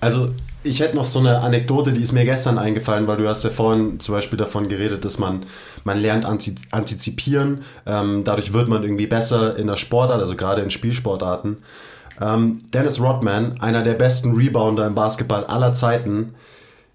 also 0.00 0.34
ich 0.62 0.80
hätte 0.80 0.96
noch 0.96 1.04
so 1.04 1.20
eine 1.20 1.38
Anekdote, 1.38 1.92
die 1.92 2.02
ist 2.02 2.12
mir 2.12 2.24
gestern 2.24 2.58
eingefallen, 2.58 3.06
weil 3.06 3.16
du 3.16 3.28
hast 3.28 3.44
ja 3.44 3.50
vorhin 3.50 3.98
zum 3.98 4.14
Beispiel 4.14 4.36
davon 4.36 4.68
geredet, 4.68 5.04
dass 5.04 5.18
man, 5.18 5.46
man 5.84 5.98
lernt 5.98 6.26
antizipieren, 6.26 7.62
ähm, 7.86 8.24
dadurch 8.24 8.52
wird 8.52 8.68
man 8.68 8.82
irgendwie 8.82 9.06
besser 9.06 9.56
in 9.56 9.68
der 9.68 9.76
Sportart, 9.76 10.20
also 10.20 10.36
gerade 10.36 10.60
in 10.62 10.70
Spielsportarten. 10.70 11.58
Ähm, 12.20 12.58
Dennis 12.72 13.00
Rodman, 13.00 13.60
einer 13.60 13.82
der 13.82 13.94
besten 13.94 14.34
Rebounder 14.34 14.86
im 14.86 14.94
Basketball 14.94 15.44
aller 15.44 15.74
Zeiten, 15.74 16.34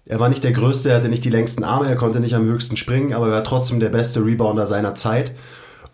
er 0.08 0.20
war 0.20 0.28
nicht 0.28 0.44
der 0.44 0.52
Größte, 0.52 0.90
er 0.90 0.96
hatte 0.96 1.08
nicht 1.08 1.24
die 1.24 1.30
längsten 1.30 1.64
Arme, 1.64 1.88
er 1.88 1.96
konnte 1.96 2.20
nicht 2.20 2.34
am 2.34 2.44
höchsten 2.44 2.76
springen, 2.76 3.12
aber 3.12 3.26
er 3.26 3.32
war 3.32 3.44
trotzdem 3.44 3.80
der 3.80 3.88
beste 3.88 4.24
Rebounder 4.24 4.66
seiner 4.66 4.94
Zeit. 4.94 5.32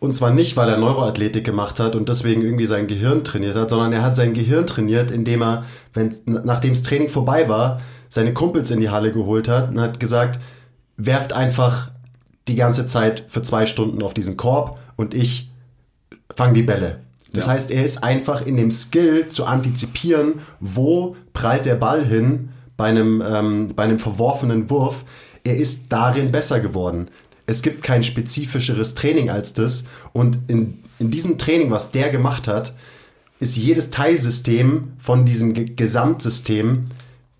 Und 0.01 0.15
zwar 0.15 0.33
nicht, 0.33 0.57
weil 0.57 0.69
er 0.69 0.79
Neuroathletik 0.79 1.45
gemacht 1.45 1.81
hat 1.81 1.97
und 1.97 2.09
deswegen 2.09 2.43
irgendwie 2.43 2.67
sein 2.67 2.89
Gehirn 2.89 3.25
trainiert 3.25 3.57
hat, 3.57 3.71
sondern 3.71 3.93
er 3.93 4.03
hat 4.03 4.17
sein 4.17 4.35
Gehirn 4.35 4.67
trainiert, 4.67 5.11
indem 5.11 5.43
er, 5.43 5.65
wenn, 5.95 6.13
nachdem 6.27 6.73
das 6.73 6.83
Training 6.83 7.09
vorbei 7.09 7.49
war, 7.49 7.81
seine 8.09 8.35
Kumpels 8.35 8.71
in 8.71 8.81
die 8.81 8.91
Halle 8.91 9.13
geholt 9.13 9.49
hat 9.49 9.71
und 9.71 9.81
hat 9.81 10.01
gesagt, 10.01 10.41
werft 10.97 11.33
einfach 11.33 11.91
die 12.49 12.57
ganze 12.57 12.85
Zeit 12.85 13.25
für 13.29 13.43
zwei 13.43 13.65
Stunden 13.65 14.03
auf 14.03 14.13
diesen 14.13 14.37
Korb 14.37 14.79
und 14.97 15.15
ich 15.15 15.51
fange 16.35 16.55
die 16.55 16.63
Bälle. 16.63 16.99
Das 17.33 17.47
Ja. 17.47 17.53
heißt, 17.53 17.71
er 17.71 17.85
ist 17.85 18.03
einfach 18.05 18.45
in 18.47 18.57
dem 18.57 18.71
Skill 18.71 19.27
zu 19.27 19.47
antizipieren, 19.47 20.41
wo 20.61 21.17
prallt 21.33 21.67
der 21.67 21.77
Ball 21.77 22.05
hin 22.05 22.51
bei 22.77 22.87
einem, 22.87 23.23
ähm, 23.27 23.69
bei 23.75 23.85
einem 23.85 23.99
verworfenen 23.99 24.69
Wurf. 24.71 25.05
Er 25.45 25.57
ist 25.57 25.87
darin 25.89 26.31
besser 26.31 26.61
geworden. 26.61 27.09
Es 27.47 27.63
gibt 27.63 27.83
kein 27.83 28.03
spezifischeres 28.05 28.95
Training 28.95 29.31
als 29.31 29.53
das. 29.53 29.85
Und 30.13 30.39
in, 30.49 30.85
in 30.99 31.11
diesem 31.11 31.39
Training, 31.39 31.71
was 31.71 31.91
der 31.91 32.11
gemacht 32.11 32.47
hat, 32.49 32.75
ist 33.41 33.57
jedes 33.57 33.91
Teilsystem 33.91 34.93
von 34.99 35.25
diesem 35.25 35.53
Ge 35.53 35.65
Gesamtsystem 35.75 36.85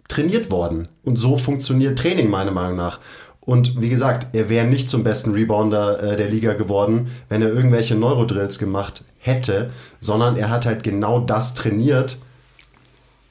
trainiert 0.09 0.51
worden. 0.51 0.89
Und 1.05 1.17
so 1.17 1.37
funktioniert 1.37 1.99
Training 1.99 2.29
meiner 2.29 2.51
Meinung 2.51 2.77
nach. 2.77 2.99
Und 3.45 3.81
wie 3.81 3.89
gesagt, 3.89 4.29
er 4.35 4.49
wäre 4.49 4.67
nicht 4.67 4.89
zum 4.89 5.03
besten 5.03 5.33
Rebounder 5.33 6.03
äh, 6.03 6.17
der 6.17 6.29
Liga 6.29 6.55
geworden, 6.55 7.11
wenn 7.29 7.43
er 7.43 7.49
irgendwelche 7.49 7.97
Neurodrills 7.97 8.59
gemacht 8.59 9.05
hätte, 9.19 9.71
sondern 10.01 10.37
er 10.37 10.49
hat 10.49 10.65
halt 10.65 10.85
genau 10.85 11.19
das 11.21 11.55
trainiert, 11.55 12.19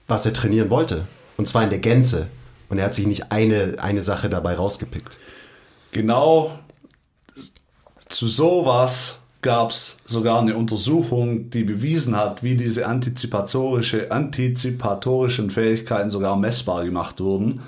was 0.07 0.25
er 0.25 0.33
trainieren 0.33 0.69
wollte. 0.69 1.05
Und 1.37 1.47
zwar 1.47 1.63
in 1.63 1.69
der 1.69 1.79
Gänze. 1.79 2.27
Und 2.69 2.77
er 2.77 2.85
hat 2.85 2.95
sich 2.95 3.07
nicht 3.07 3.31
eine, 3.31 3.75
eine 3.77 4.01
Sache 4.01 4.29
dabei 4.29 4.55
rausgepickt. 4.55 5.17
Genau 5.91 6.51
zu 8.11 8.27
sowas 8.27 9.17
gab 9.41 9.71
es 9.71 9.97
sogar 10.05 10.39
eine 10.39 10.55
Untersuchung, 10.55 11.49
die 11.49 11.63
bewiesen 11.63 12.15
hat, 12.15 12.43
wie 12.43 12.55
diese 12.55 12.85
antizipatorische, 12.85 14.11
antizipatorischen 14.11 15.49
Fähigkeiten 15.49 16.09
sogar 16.09 16.35
messbar 16.35 16.85
gemacht 16.85 17.19
wurden. 17.19 17.61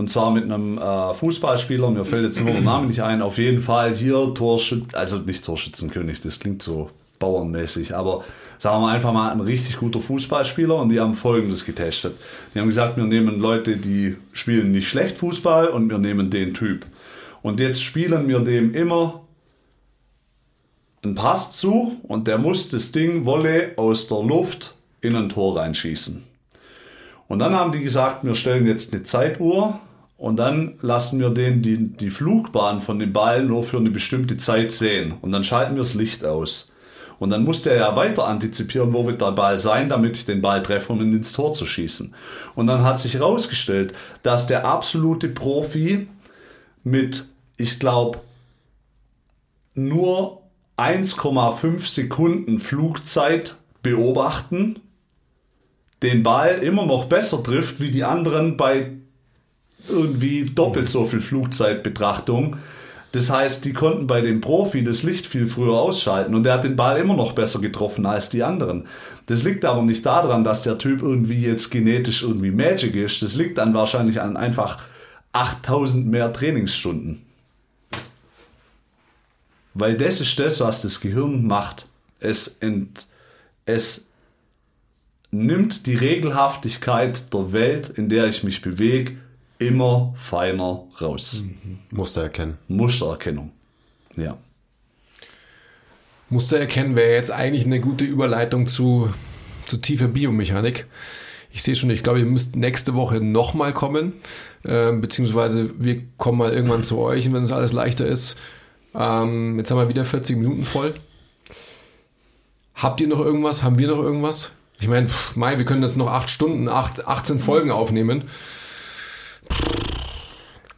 Und 0.00 0.08
zwar 0.08 0.30
mit 0.30 0.44
einem 0.44 0.78
äh, 0.78 1.12
Fußballspieler, 1.12 1.90
mir 1.90 2.06
fällt 2.06 2.24
jetzt 2.24 2.42
nur 2.42 2.54
der 2.54 2.62
Name 2.62 2.86
nicht 2.86 3.02
ein, 3.02 3.20
auf 3.20 3.36
jeden 3.36 3.60
Fall 3.60 3.94
hier 3.94 4.32
Torschütz, 4.32 4.94
also 4.94 5.18
nicht 5.18 5.44
Torschützenkönig, 5.44 6.22
das 6.22 6.40
klingt 6.40 6.62
so 6.62 6.88
bauernmäßig, 7.18 7.94
aber 7.94 8.24
sagen 8.56 8.80
wir 8.80 8.88
einfach 8.88 9.12
mal 9.12 9.30
ein 9.30 9.42
richtig 9.42 9.76
guter 9.76 10.00
Fußballspieler 10.00 10.74
und 10.76 10.88
die 10.88 10.98
haben 10.98 11.14
folgendes 11.14 11.66
getestet. 11.66 12.14
Die 12.54 12.60
haben 12.60 12.68
gesagt, 12.68 12.96
wir 12.96 13.04
nehmen 13.04 13.40
Leute, 13.40 13.76
die 13.76 14.16
spielen 14.32 14.72
nicht 14.72 14.88
schlecht 14.88 15.18
Fußball 15.18 15.68
und 15.68 15.90
wir 15.90 15.98
nehmen 15.98 16.30
den 16.30 16.54
Typ. 16.54 16.86
Und 17.42 17.60
jetzt 17.60 17.82
spielen 17.82 18.26
wir 18.26 18.40
dem 18.40 18.72
immer 18.72 19.20
einen 21.02 21.14
Pass 21.14 21.52
zu 21.52 21.98
und 22.04 22.26
der 22.26 22.38
muss 22.38 22.70
das 22.70 22.90
Ding 22.90 23.26
Wolle 23.26 23.72
aus 23.76 24.08
der 24.08 24.22
Luft 24.22 24.76
in 25.02 25.14
ein 25.14 25.28
Tor 25.28 25.58
reinschießen. 25.58 26.24
Und 27.28 27.38
dann 27.38 27.54
haben 27.54 27.70
die 27.70 27.80
gesagt, 27.80 28.24
wir 28.24 28.34
stellen 28.34 28.66
jetzt 28.66 28.94
eine 28.94 29.02
Zeituhr 29.02 29.78
und 30.20 30.36
dann 30.36 30.74
lassen 30.82 31.18
wir 31.18 31.30
den 31.30 31.62
die, 31.62 31.78
die 31.78 32.10
Flugbahn 32.10 32.80
von 32.80 32.98
dem 32.98 33.10
Ball 33.10 33.42
nur 33.42 33.62
für 33.62 33.78
eine 33.78 33.90
bestimmte 33.90 34.36
Zeit 34.36 34.70
sehen. 34.70 35.14
Und 35.22 35.32
dann 35.32 35.44
schalten 35.44 35.76
wir 35.76 35.82
das 35.82 35.94
Licht 35.94 36.26
aus. 36.26 36.74
Und 37.18 37.30
dann 37.30 37.42
muss 37.42 37.62
der 37.62 37.76
ja 37.76 37.96
weiter 37.96 38.26
antizipieren, 38.26 38.92
wo 38.92 39.06
wird 39.06 39.22
der 39.22 39.32
Ball 39.32 39.56
sein, 39.56 39.88
damit 39.88 40.18
ich 40.18 40.26
den 40.26 40.42
Ball 40.42 40.62
treffe, 40.62 40.92
um 40.92 41.00
ihn 41.00 41.14
ins 41.14 41.32
Tor 41.32 41.54
zu 41.54 41.64
schießen. 41.64 42.14
Und 42.54 42.66
dann 42.66 42.84
hat 42.84 42.98
sich 42.98 43.14
herausgestellt, 43.14 43.94
dass 44.22 44.46
der 44.46 44.66
absolute 44.66 45.26
Profi 45.26 46.06
mit, 46.84 47.24
ich 47.56 47.80
glaube, 47.80 48.18
nur 49.74 50.42
1,5 50.76 51.88
Sekunden 51.88 52.58
Flugzeit 52.58 53.56
beobachten, 53.82 54.80
den 56.02 56.22
Ball 56.22 56.58
immer 56.58 56.84
noch 56.84 57.06
besser 57.06 57.42
trifft 57.42 57.80
wie 57.80 57.90
die 57.90 58.04
anderen 58.04 58.58
bei 58.58 59.00
irgendwie 59.88 60.44
doppelt 60.46 60.88
so 60.88 61.04
viel 61.04 61.20
Flugzeitbetrachtung. 61.20 62.56
Das 63.12 63.28
heißt, 63.28 63.64
die 63.64 63.72
konnten 63.72 64.06
bei 64.06 64.20
dem 64.20 64.40
Profi 64.40 64.84
das 64.84 65.02
Licht 65.02 65.26
viel 65.26 65.48
früher 65.48 65.74
ausschalten 65.74 66.34
und 66.34 66.44
der 66.44 66.54
hat 66.54 66.64
den 66.64 66.76
Ball 66.76 66.98
immer 66.98 67.16
noch 67.16 67.32
besser 67.32 67.58
getroffen 67.58 68.06
als 68.06 68.30
die 68.30 68.44
anderen. 68.44 68.86
Das 69.26 69.42
liegt 69.42 69.64
aber 69.64 69.82
nicht 69.82 70.06
daran, 70.06 70.44
dass 70.44 70.62
der 70.62 70.78
Typ 70.78 71.02
irgendwie 71.02 71.40
jetzt 71.40 71.70
genetisch 71.70 72.22
irgendwie 72.22 72.52
Magic 72.52 72.94
ist. 72.94 73.22
Das 73.22 73.36
liegt 73.36 73.58
dann 73.58 73.74
wahrscheinlich 73.74 74.20
an 74.20 74.36
einfach 74.36 74.84
8000 75.32 76.06
mehr 76.06 76.32
Trainingsstunden. 76.32 77.22
Weil 79.74 79.96
das 79.96 80.20
ist 80.20 80.38
das, 80.38 80.60
was 80.60 80.82
das 80.82 81.00
Gehirn 81.00 81.46
macht. 81.46 81.86
Es, 82.18 82.56
ent, 82.60 83.06
es 83.66 84.06
nimmt 85.30 85.86
die 85.86 85.94
Regelhaftigkeit 85.94 87.32
der 87.32 87.52
Welt, 87.52 87.88
in 87.88 88.08
der 88.08 88.26
ich 88.26 88.42
mich 88.42 88.62
bewege, 88.62 89.16
immer 89.60 90.14
feiner 90.16 90.84
raus. 91.00 91.42
Muster 91.90 92.24
erkennen. 92.24 92.58
Mustererkennung. 92.66 93.52
Ja. 94.16 94.36
Muster 96.30 96.58
erkennen 96.58 96.96
wäre 96.96 97.12
jetzt 97.12 97.30
eigentlich 97.30 97.66
eine 97.66 97.80
gute 97.80 98.04
Überleitung 98.04 98.66
zu, 98.66 99.12
zu 99.66 99.76
tiefer 99.76 100.08
Biomechanik. 100.08 100.86
Ich 101.52 101.62
sehe 101.62 101.76
schon, 101.76 101.90
ich 101.90 102.02
glaube, 102.02 102.20
ihr 102.20 102.26
müsst 102.26 102.56
nächste 102.56 102.94
Woche 102.94 103.20
nochmal 103.20 103.74
kommen, 103.74 104.14
ähm, 104.64 105.00
beziehungsweise 105.00 105.70
wir 105.78 106.02
kommen 106.16 106.38
mal 106.38 106.52
irgendwann 106.52 106.84
zu 106.84 106.98
euch, 106.98 107.30
wenn 107.32 107.42
es 107.42 107.52
alles 107.52 107.72
leichter 107.72 108.06
ist. 108.06 108.36
Ähm, 108.94 109.58
jetzt 109.58 109.70
haben 109.70 109.78
wir 109.78 109.88
wieder 109.88 110.04
40 110.04 110.36
Minuten 110.36 110.64
voll. 110.64 110.94
Habt 112.74 113.00
ihr 113.00 113.08
noch 113.08 113.18
irgendwas? 113.20 113.62
Haben 113.62 113.78
wir 113.78 113.88
noch 113.88 113.98
irgendwas? 113.98 114.52
Ich 114.80 114.88
meine, 114.88 115.08
pff, 115.08 115.36
Mai, 115.36 115.58
wir 115.58 115.64
können 115.66 115.82
jetzt 115.82 115.96
noch 115.96 116.08
8 116.08 116.30
Stunden, 116.30 116.68
8, 116.68 117.06
18 117.06 117.40
Folgen 117.40 117.70
aufnehmen. 117.70 118.28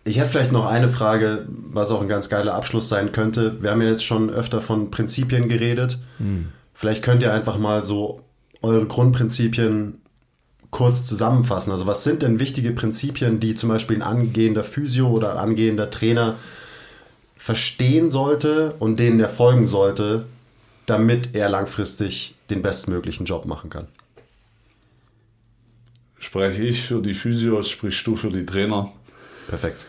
Ich 0.05 0.19
hätte 0.19 0.31
vielleicht 0.31 0.53
noch 0.53 0.67
eine 0.67 0.89
Frage, 0.89 1.47
was 1.49 1.91
auch 1.91 2.01
ein 2.01 2.09
ganz 2.09 2.29
geiler 2.29 2.55
Abschluss 2.55 2.89
sein 2.89 3.13
könnte. 3.13 3.63
Wir 3.63 3.71
haben 3.71 3.83
ja 3.83 3.89
jetzt 3.89 4.05
schon 4.05 4.31
öfter 4.31 4.61
von 4.61 4.91
Prinzipien 4.91 5.49
geredet. 5.49 5.99
Vielleicht 6.75 7.03
könnt 7.03 7.23
ihr 7.23 7.33
einfach 7.33 7.59
mal 7.59 7.83
so 7.83 8.23
eure 8.63 8.87
Grundprinzipien 8.87 10.01
kurz 10.71 11.07
zusammenfassen. 11.07 11.71
Also 11.71 11.87
was 11.87 12.03
sind 12.03 12.23
denn 12.23 12.41
wichtige 12.41 12.73
Prinzipien, 12.73 13.39
die 13.39 13.55
zum 13.55 13.69
Beispiel 13.69 13.97
ein 13.97 14.03
angehender 14.03 14.65
Physio 14.65 15.09
oder 15.09 15.33
ein 15.33 15.39
angehender 15.39 15.91
Trainer 15.91 16.37
verstehen 17.37 18.11
sollte 18.11 18.75
und 18.79 18.99
denen 18.99 19.21
er 19.21 19.29
folgen 19.29 19.67
sollte, 19.67 20.25
damit 20.87 21.35
er 21.35 21.49
langfristig 21.49 22.35
den 22.51 22.63
bestmöglichen 22.63 23.27
Job 23.27 23.47
machen 23.47 23.71
kann? 23.71 23.87
Spreche 26.33 26.63
ich 26.63 26.81
für 26.81 27.03
die 27.03 27.13
Physios, 27.13 27.69
sprichst 27.69 28.07
du 28.07 28.17
für 28.17 28.31
die 28.31 28.47
Trainer. 28.47 28.91
Perfekt. 29.49 29.85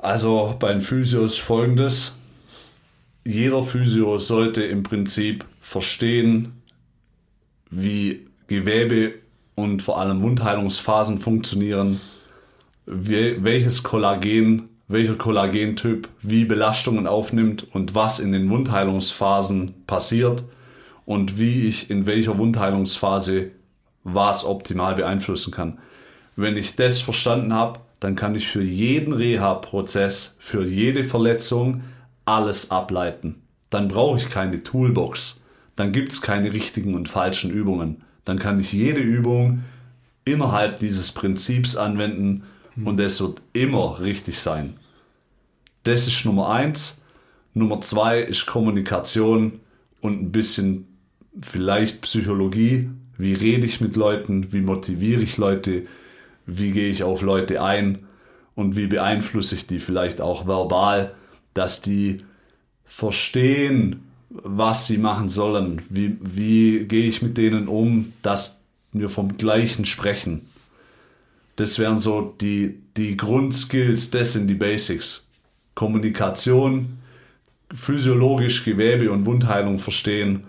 Also 0.00 0.56
bei 0.58 0.72
den 0.72 0.80
Physios 0.80 1.36
folgendes. 1.36 2.14
Jeder 3.26 3.62
Physio 3.62 4.16
sollte 4.16 4.64
im 4.64 4.84
Prinzip 4.84 5.44
verstehen, 5.60 6.62
wie 7.68 8.26
Gewebe 8.46 9.16
und 9.54 9.82
vor 9.82 10.00
allem 10.00 10.22
Wundheilungsphasen 10.22 11.18
funktionieren, 11.18 12.00
welches 12.86 13.82
Kollagen, 13.82 14.70
welcher 14.88 15.16
Kollagentyp 15.16 16.08
wie 16.22 16.46
Belastungen 16.46 17.06
aufnimmt 17.06 17.66
und 17.74 17.94
was 17.94 18.18
in 18.18 18.32
den 18.32 18.48
Wundheilungsphasen 18.48 19.74
passiert 19.86 20.42
und 21.04 21.38
wie 21.38 21.68
ich 21.68 21.90
in 21.90 22.06
welcher 22.06 22.38
Wundheilungsphase 22.38 23.50
was 24.06 24.44
optimal 24.44 24.94
beeinflussen 24.94 25.50
kann. 25.50 25.78
Wenn 26.36 26.56
ich 26.56 26.76
das 26.76 27.00
verstanden 27.00 27.52
habe, 27.52 27.80
dann 27.98 28.14
kann 28.14 28.34
ich 28.34 28.46
für 28.46 28.62
jeden 28.62 29.12
Reha-Prozess, 29.12 30.36
für 30.38 30.64
jede 30.64 31.02
Verletzung 31.02 31.82
alles 32.24 32.70
ableiten. 32.70 33.42
Dann 33.70 33.88
brauche 33.88 34.18
ich 34.18 34.30
keine 34.30 34.62
Toolbox. 34.62 35.40
Dann 35.74 35.92
gibt 35.92 36.12
es 36.12 36.22
keine 36.22 36.52
richtigen 36.52 36.94
und 36.94 37.08
falschen 37.08 37.50
Übungen. 37.50 38.02
Dann 38.24 38.38
kann 38.38 38.60
ich 38.60 38.72
jede 38.72 39.00
Übung 39.00 39.64
innerhalb 40.24 40.78
dieses 40.78 41.12
Prinzips 41.12 41.76
anwenden 41.76 42.44
und 42.84 43.00
es 43.00 43.20
wird 43.20 43.42
immer 43.52 44.00
richtig 44.00 44.38
sein. 44.38 44.74
Das 45.84 46.06
ist 46.06 46.24
Nummer 46.24 46.50
eins. 46.50 47.00
Nummer 47.54 47.80
zwei 47.80 48.20
ist 48.20 48.46
Kommunikation 48.46 49.60
und 50.00 50.20
ein 50.20 50.32
bisschen 50.32 50.86
vielleicht 51.40 52.02
Psychologie. 52.02 52.90
Wie 53.18 53.34
rede 53.34 53.66
ich 53.66 53.80
mit 53.80 53.96
Leuten? 53.96 54.52
Wie 54.52 54.60
motiviere 54.60 55.22
ich 55.22 55.36
Leute? 55.36 55.82
Wie 56.46 56.70
gehe 56.70 56.90
ich 56.90 57.02
auf 57.02 57.22
Leute 57.22 57.62
ein? 57.62 58.00
Und 58.54 58.76
wie 58.76 58.86
beeinflusse 58.86 59.54
ich 59.54 59.66
die 59.66 59.80
vielleicht 59.80 60.20
auch 60.20 60.46
verbal, 60.46 61.14
dass 61.54 61.82
die 61.82 62.22
verstehen, 62.84 64.02
was 64.30 64.86
sie 64.86 64.98
machen 64.98 65.28
sollen? 65.28 65.82
Wie, 65.88 66.16
wie 66.20 66.84
gehe 66.84 67.08
ich 67.08 67.22
mit 67.22 67.36
denen 67.36 67.68
um, 67.68 68.12
dass 68.22 68.62
wir 68.92 69.08
vom 69.08 69.36
Gleichen 69.36 69.84
sprechen? 69.84 70.42
Das 71.56 71.78
wären 71.78 71.98
so 71.98 72.34
die, 72.40 72.78
die 72.96 73.16
Grundskills, 73.16 74.10
das 74.10 74.34
sind 74.34 74.46
die 74.48 74.54
Basics. 74.54 75.26
Kommunikation, 75.74 76.98
physiologisch 77.74 78.64
Gewebe 78.64 79.10
und 79.10 79.26
Wundheilung 79.26 79.78
verstehen, 79.78 80.44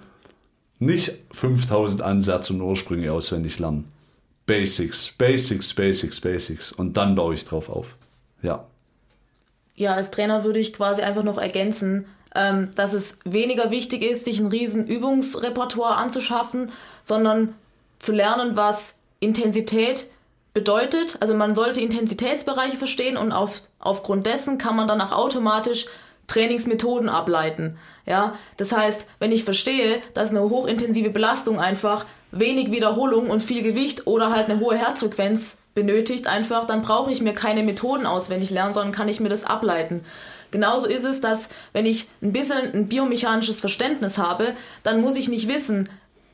nicht 0.79 1.13
5000 1.31 2.01
Ansätze 2.01 2.53
und 2.53 2.61
Ursprünge 2.61 3.11
auswendig 3.11 3.59
lernen. 3.59 3.91
Basics, 4.45 5.11
Basics, 5.17 5.73
Basics, 5.73 6.21
Basics. 6.21 6.71
Und 6.71 6.97
dann 6.97 7.15
baue 7.15 7.33
ich 7.33 7.45
drauf 7.45 7.69
auf. 7.69 7.95
Ja. 8.41 8.65
Ja, 9.75 9.93
als 9.93 10.09
Trainer 10.11 10.43
würde 10.43 10.59
ich 10.59 10.73
quasi 10.73 11.01
einfach 11.01 11.23
noch 11.23 11.37
ergänzen, 11.37 12.05
ähm, 12.33 12.69
dass 12.75 12.93
es 12.93 13.19
weniger 13.25 13.71
wichtig 13.71 14.03
ist, 14.03 14.23
sich 14.23 14.39
ein 14.39 14.47
riesen 14.47 14.87
Übungsrepertoire 14.87 15.95
anzuschaffen, 15.95 16.71
sondern 17.03 17.55
zu 17.99 18.11
lernen, 18.11 18.55
was 18.55 18.95
Intensität 19.19 20.07
bedeutet. 20.53 21.17
Also 21.19 21.33
man 21.35 21.55
sollte 21.55 21.81
Intensitätsbereiche 21.81 22.77
verstehen 22.77 23.17
und 23.17 23.31
auf, 23.31 23.61
aufgrund 23.79 24.25
dessen 24.25 24.57
kann 24.57 24.75
man 24.75 24.87
dann 24.87 25.01
auch 25.01 25.11
automatisch 25.11 25.87
Trainingsmethoden 26.27 27.09
ableiten. 27.09 27.77
Ja, 28.05 28.35
das 28.57 28.71
heißt, 28.71 29.07
wenn 29.19 29.31
ich 29.31 29.43
verstehe, 29.43 30.01
dass 30.13 30.29
eine 30.29 30.41
hochintensive 30.41 31.09
Belastung 31.09 31.59
einfach 31.59 32.05
wenig 32.31 32.71
Wiederholung 32.71 33.29
und 33.29 33.41
viel 33.41 33.63
Gewicht 33.63 34.07
oder 34.07 34.31
halt 34.31 34.49
eine 34.49 34.59
hohe 34.59 34.77
Herzfrequenz 34.77 35.57
benötigt 35.73 36.27
einfach, 36.27 36.65
dann 36.67 36.81
brauche 36.81 37.11
ich 37.11 37.21
mir 37.21 37.33
keine 37.33 37.63
Methoden 37.63 38.05
auswendig 38.05 38.49
lernen, 38.49 38.73
sondern 38.73 38.93
kann 38.93 39.09
ich 39.09 39.19
mir 39.19 39.29
das 39.29 39.43
ableiten. 39.43 40.03
Genauso 40.51 40.87
ist 40.87 41.03
es, 41.03 41.21
dass 41.21 41.49
wenn 41.73 41.85
ich 41.85 42.07
ein 42.21 42.31
bisschen 42.31 42.73
ein 42.73 42.87
biomechanisches 42.87 43.59
Verständnis 43.59 44.17
habe, 44.17 44.53
dann 44.83 45.01
muss 45.01 45.15
ich 45.15 45.27
nicht 45.27 45.47
wissen, 45.47 45.89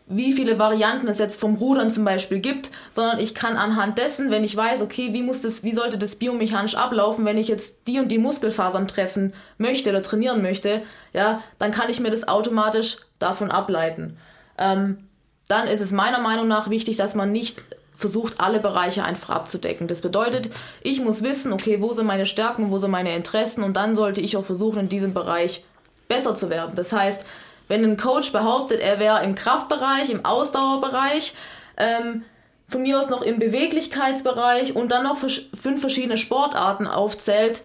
wie 0.06 0.34
viele 0.34 0.60
Varianten 0.60 1.08
es 1.08 1.18
jetzt 1.18 1.39
vom 1.39 1.56
Rudern 1.56 1.89
zum 1.89 2.04
Beispiel 2.04 2.39
gibt, 2.39 2.72
sondern 2.91 3.20
ich 3.20 3.34
kann 3.34 3.56
anhand 3.56 3.97
dessen, 3.97 4.32
wenn 4.32 4.43
ich 4.43 4.56
weiß, 4.56 4.82
okay, 4.82 5.14
wie 5.14 5.24
muss 5.24 5.41
das, 5.41 5.64
wie 5.64 5.74
sollte 5.74 5.97
das 5.97 6.16
biomechanisch 6.16 6.76
ablaufen, 6.76 7.26
wenn 7.26 7.38
ich 7.38 7.47
jetzt 7.47 7.88
die 7.88 7.99
und 7.99 8.10
die 8.10 8.18
Muskelfasern 8.18 8.88
treffen 8.88 9.34
möchte 9.58 9.89
oder 9.89 10.01
trainieren 10.01 10.41
möchte, 10.41 10.82
ja, 11.14 11.41
dann 11.58 11.72
kann 11.72 11.89
ich 11.89 11.99
mir 11.99 12.12
das 12.12 12.28
automatisch 12.28 12.97
davon 13.20 13.49
ableiten. 13.49 14.18
Ähm, 14.58 15.08
dann 15.47 15.68
ist 15.68 15.82
es 15.82 15.91
meiner 15.91 16.20
Meinung 16.20 16.47
nach 16.47 16.70
wichtig, 16.70 16.97
dass 16.97 17.16
man 17.16 17.32
nicht 17.32 17.62
versucht, 17.95 18.39
alle 18.39 18.60
Bereiche 18.60 19.04
einfach 19.04 19.30
abzudecken. 19.30 19.88
Das 19.88 20.01
bedeutet, 20.01 20.49
ich 20.82 21.01
muss 21.01 21.24
wissen, 21.24 21.54
okay, 21.54 21.82
wo 21.82 21.93
sind 21.93 22.08
meine 22.08 22.26
Stärken, 22.26 22.72
wo 22.72 22.78
sind 22.78 22.91
meine 22.91 23.16
Interessen 23.16 23.64
und 23.64 23.78
dann 23.78 23.95
sollte 23.95 24.20
ich 24.20 24.36
auch 24.36 24.43
versuchen, 24.43 24.82
in 24.82 24.89
diesem 24.89 25.14
Bereich 25.14 25.64
besser 26.08 26.36
zu 26.36 26.49
werden. 26.49 26.76
Das 26.76 26.91
heißt, 26.91 27.26
wenn 27.68 27.84
ein 27.84 27.97
Coach 27.97 28.32
behauptet, 28.32 28.82
er 28.82 28.99
wäre 28.99 29.24
im 29.24 29.36
Kraftbereich, 29.36 30.09
im 30.09 30.26
Ausdauerbereich, 30.26 31.34
ähm, 31.78 32.24
von 32.68 32.82
mir 32.82 32.99
aus 32.99 33.09
noch 33.09 33.22
im 33.22 33.39
Beweglichkeitsbereich 33.39 34.76
und 34.76 34.91
dann 34.91 35.03
noch 35.03 35.18
fünf 35.18 35.80
verschiedene 35.80 36.18
Sportarten 36.18 36.88
aufzählt, 36.88 37.64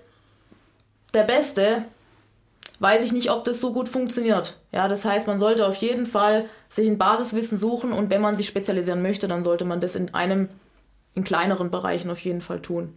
der 1.15 1.25
Beste, 1.25 1.85
weiß 2.81 3.05
ich 3.05 3.13
nicht, 3.13 3.31
ob 3.31 3.45
das 3.45 3.61
so 3.61 3.73
gut 3.73 3.89
funktioniert. 3.89 4.55
Ja, 4.73 4.89
das 4.89 5.05
heißt, 5.05 5.27
man 5.27 5.41
sollte 5.41 5.67
auf 5.67 5.77
jeden 5.77 6.07
Fall 6.07 6.49
sich 6.69 6.87
ein 6.87 6.99
Basiswissen 6.99 7.59
suchen 7.59 7.93
und 7.93 8.11
wenn 8.11 8.21
man 8.21 8.37
sich 8.37 8.47
spezialisieren 8.47 9.03
möchte, 9.03 9.29
dann 9.29 9.45
sollte 9.45 9.65
man 9.65 9.81
das 9.81 9.97
in 9.97 10.15
einem, 10.15 10.49
in 11.15 11.25
kleineren 11.25 11.71
Bereichen 11.71 12.11
auf 12.11 12.21
jeden 12.21 12.43
Fall 12.43 12.61
tun. 12.61 12.95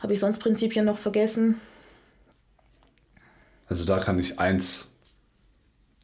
Habe 0.00 0.12
ich 0.12 0.20
sonst 0.20 0.40
Prinzipien 0.40 0.84
noch 0.84 0.98
vergessen? 0.98 1.60
Also 3.68 3.84
da 3.84 3.98
kann 4.00 4.18
ich 4.18 4.40
eins, 4.40 4.91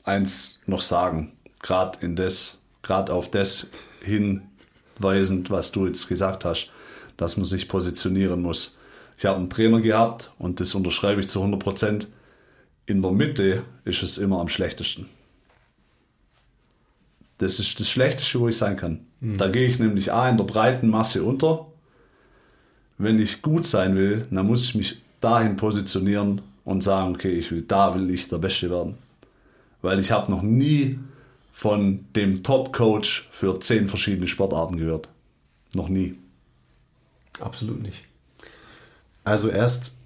eins 0.08 0.60
noch 0.66 0.80
sagen, 0.80 1.32
gerade 1.62 1.98
in 2.04 2.16
das, 2.16 2.58
gerade 2.82 3.12
auf 3.12 3.30
das 3.30 3.68
hinweisend, 4.02 5.50
was 5.50 5.70
du 5.70 5.86
jetzt 5.86 6.08
gesagt 6.08 6.44
hast, 6.44 6.70
dass 7.16 7.36
man 7.36 7.46
sich 7.46 7.68
positionieren 7.68 8.42
muss 8.42 8.78
ich 9.18 9.26
habe 9.26 9.36
einen 9.36 9.50
Trainer 9.50 9.80
gehabt 9.80 10.30
und 10.38 10.60
das 10.60 10.76
unterschreibe 10.76 11.20
ich 11.20 11.28
zu 11.28 11.40
100 11.40 11.60
Prozent. 11.60 12.08
In 12.86 13.02
der 13.02 13.10
Mitte 13.10 13.64
ist 13.84 14.04
es 14.04 14.16
immer 14.16 14.40
am 14.40 14.48
schlechtesten. 14.48 15.06
Das 17.38 17.58
ist 17.58 17.78
das 17.80 17.90
Schlechteste, 17.90 18.38
wo 18.38 18.46
ich 18.46 18.56
sein 18.56 18.76
kann. 18.76 19.00
Mhm. 19.20 19.36
Da 19.36 19.48
gehe 19.48 19.66
ich 19.66 19.80
nämlich 19.80 20.12
A 20.12 20.28
in 20.28 20.36
der 20.36 20.44
breiten 20.44 20.88
Masse 20.88 21.24
unter. 21.24 21.66
Wenn 22.96 23.18
ich 23.18 23.42
gut 23.42 23.66
sein 23.66 23.96
will, 23.96 24.24
dann 24.30 24.46
muss 24.46 24.64
ich 24.64 24.76
mich 24.76 25.02
dahin 25.20 25.56
positionieren 25.56 26.40
und 26.64 26.84
sagen, 26.84 27.16
okay, 27.16 27.32
ich 27.32 27.50
will, 27.50 27.62
da 27.62 27.96
will 27.96 28.08
ich 28.10 28.28
der 28.28 28.38
Beste 28.38 28.70
werden. 28.70 28.98
Weil 29.82 29.98
ich 29.98 30.10
habe 30.10 30.30
noch 30.30 30.42
nie 30.42 30.98
von 31.52 32.04
dem 32.14 32.42
Top-Coach 32.42 33.28
für 33.30 33.58
zehn 33.60 33.88
verschiedene 33.88 34.28
Sportarten 34.28 34.76
gehört. 34.76 35.08
Noch 35.74 35.88
nie. 35.88 36.16
Absolut 37.40 37.82
nicht. 37.82 38.04
Also 39.24 39.48
erst 39.48 39.98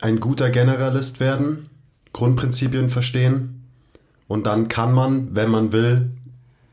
ein 0.00 0.20
guter 0.20 0.50
Generalist 0.50 1.20
werden, 1.20 1.70
Grundprinzipien 2.12 2.88
verstehen 2.88 3.64
und 4.28 4.46
dann 4.46 4.68
kann 4.68 4.92
man, 4.92 5.34
wenn 5.34 5.50
man 5.50 5.72
will, 5.72 6.10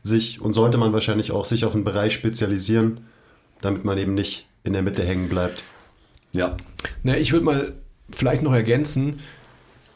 sich 0.02 0.40
und 0.40 0.54
sollte 0.54 0.78
man 0.78 0.92
wahrscheinlich 0.92 1.32
auch 1.32 1.44
sich 1.44 1.64
auf 1.64 1.74
einen 1.74 1.84
Bereich 1.84 2.14
spezialisieren, 2.14 3.00
damit 3.60 3.84
man 3.84 3.98
eben 3.98 4.14
nicht 4.14 4.46
in 4.64 4.72
der 4.72 4.82
Mitte 4.82 5.04
hängen 5.04 5.28
bleibt. 5.28 5.62
Ja. 6.32 6.56
Na, 7.02 7.16
ich 7.16 7.32
würde 7.32 7.44
mal 7.44 7.72
vielleicht 8.10 8.42
noch 8.42 8.52
ergänzen, 8.52 9.20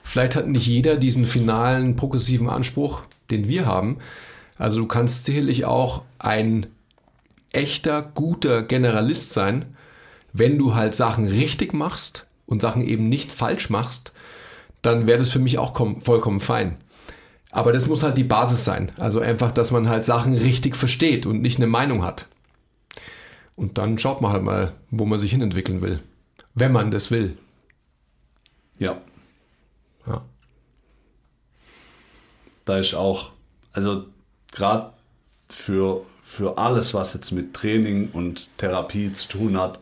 vielleicht 0.06 0.36
hat 0.36 0.46
nicht 0.46 0.66
jeder 0.66 0.96
diesen 0.96 1.26
finalen 1.26 1.96
progressiven 1.96 2.48
Anspruch, 2.48 3.02
den 3.30 3.48
wir 3.48 3.66
haben. 3.66 3.98
Also 4.56 4.78
du 4.78 4.86
kannst 4.86 5.24
sicherlich 5.24 5.64
auch 5.64 6.02
ein 6.18 6.66
echter, 7.52 8.02
guter 8.02 8.62
Generalist 8.62 9.32
sein, 9.32 9.76
wenn 10.32 10.58
du 10.58 10.74
halt 10.74 10.94
Sachen 10.94 11.26
richtig 11.26 11.74
machst 11.74 12.26
und 12.46 12.62
Sachen 12.62 12.82
eben 12.82 13.08
nicht 13.08 13.32
falsch 13.32 13.70
machst, 13.70 14.12
dann 14.82 15.06
wäre 15.06 15.18
das 15.18 15.28
für 15.28 15.38
mich 15.38 15.58
auch 15.58 15.74
vollkommen 16.00 16.40
fein. 16.40 16.76
Aber 17.50 17.72
das 17.72 17.88
muss 17.88 18.02
halt 18.02 18.18
die 18.18 18.24
Basis 18.24 18.64
sein. 18.64 18.92
Also 18.98 19.20
einfach, 19.20 19.50
dass 19.50 19.72
man 19.72 19.88
halt 19.88 20.04
Sachen 20.04 20.34
richtig 20.34 20.76
versteht 20.76 21.26
und 21.26 21.40
nicht 21.40 21.56
eine 21.56 21.66
Meinung 21.66 22.04
hat. 22.04 22.26
Und 23.56 23.78
dann 23.78 23.98
schaut 23.98 24.20
man 24.20 24.32
halt 24.32 24.42
mal, 24.42 24.72
wo 24.90 25.06
man 25.06 25.18
sich 25.18 25.30
hinentwickeln 25.32 25.80
will. 25.80 26.00
Wenn 26.54 26.72
man 26.72 26.90
das 26.90 27.10
will. 27.10 27.38
Ja. 28.78 28.98
Da 32.66 32.78
ist 32.78 32.94
auch, 32.94 33.30
also 33.72 34.04
gerade 34.52 34.92
für, 35.48 36.02
für 36.22 36.58
alles, 36.58 36.92
was 36.92 37.14
jetzt 37.14 37.30
mit 37.30 37.54
Training 37.54 38.10
und 38.12 38.48
Therapie 38.58 39.12
zu 39.12 39.28
tun 39.28 39.58
hat, 39.58 39.78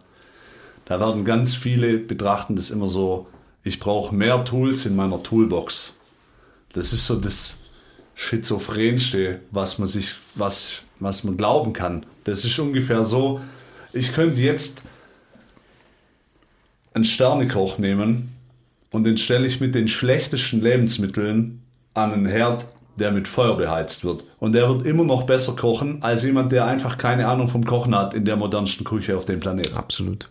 da 0.84 1.00
werden 1.00 1.24
ganz 1.24 1.54
viele 1.54 1.98
betrachten 1.98 2.56
das 2.56 2.70
immer 2.70 2.86
so, 2.86 3.26
ich 3.62 3.80
brauche 3.80 4.14
mehr 4.14 4.44
Tools 4.44 4.84
in 4.84 4.94
meiner 4.94 5.22
Toolbox. 5.22 5.94
Das 6.74 6.92
ist 6.92 7.06
so 7.06 7.16
das 7.16 7.58
Schizophrenste, 8.14 9.40
was 9.50 9.78
man 9.78 9.88
sich, 9.88 10.16
was, 10.34 10.82
was 11.00 11.24
man 11.24 11.38
glauben 11.38 11.72
kann. 11.72 12.04
Das 12.24 12.44
ist 12.44 12.58
ungefähr 12.58 13.02
so, 13.02 13.40
ich 13.94 14.12
könnte 14.12 14.42
jetzt 14.42 14.82
einen 16.92 17.04
Sternekoch 17.04 17.78
nehmen 17.78 18.34
und 18.90 19.04
den 19.04 19.16
stelle 19.16 19.46
ich 19.46 19.60
mit 19.60 19.74
den 19.74 19.88
schlechtesten 19.88 20.60
Lebensmitteln 20.60 21.62
an 21.94 22.12
einen 22.12 22.26
Herd, 22.26 22.66
der 22.96 23.10
mit 23.10 23.28
Feuer 23.28 23.56
beheizt 23.56 24.04
wird. 24.04 24.24
Und 24.38 24.52
der 24.52 24.68
wird 24.68 24.86
immer 24.86 25.04
noch 25.04 25.24
besser 25.24 25.56
kochen 25.56 26.02
als 26.02 26.22
jemand, 26.22 26.52
der 26.52 26.66
einfach 26.66 26.98
keine 26.98 27.28
Ahnung 27.28 27.48
vom 27.48 27.64
Kochen 27.64 27.94
hat 27.94 28.14
in 28.14 28.24
der 28.24 28.36
modernsten 28.36 28.84
Küche 28.84 29.16
auf 29.16 29.24
dem 29.24 29.40
Planeten. 29.40 29.76
Absolut 29.76 30.28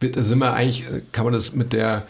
sind 0.00 0.38
wir 0.38 0.52
eigentlich, 0.52 0.84
kann 1.12 1.24
man 1.24 1.32
das 1.32 1.52
mit 1.52 1.72
der 1.72 2.06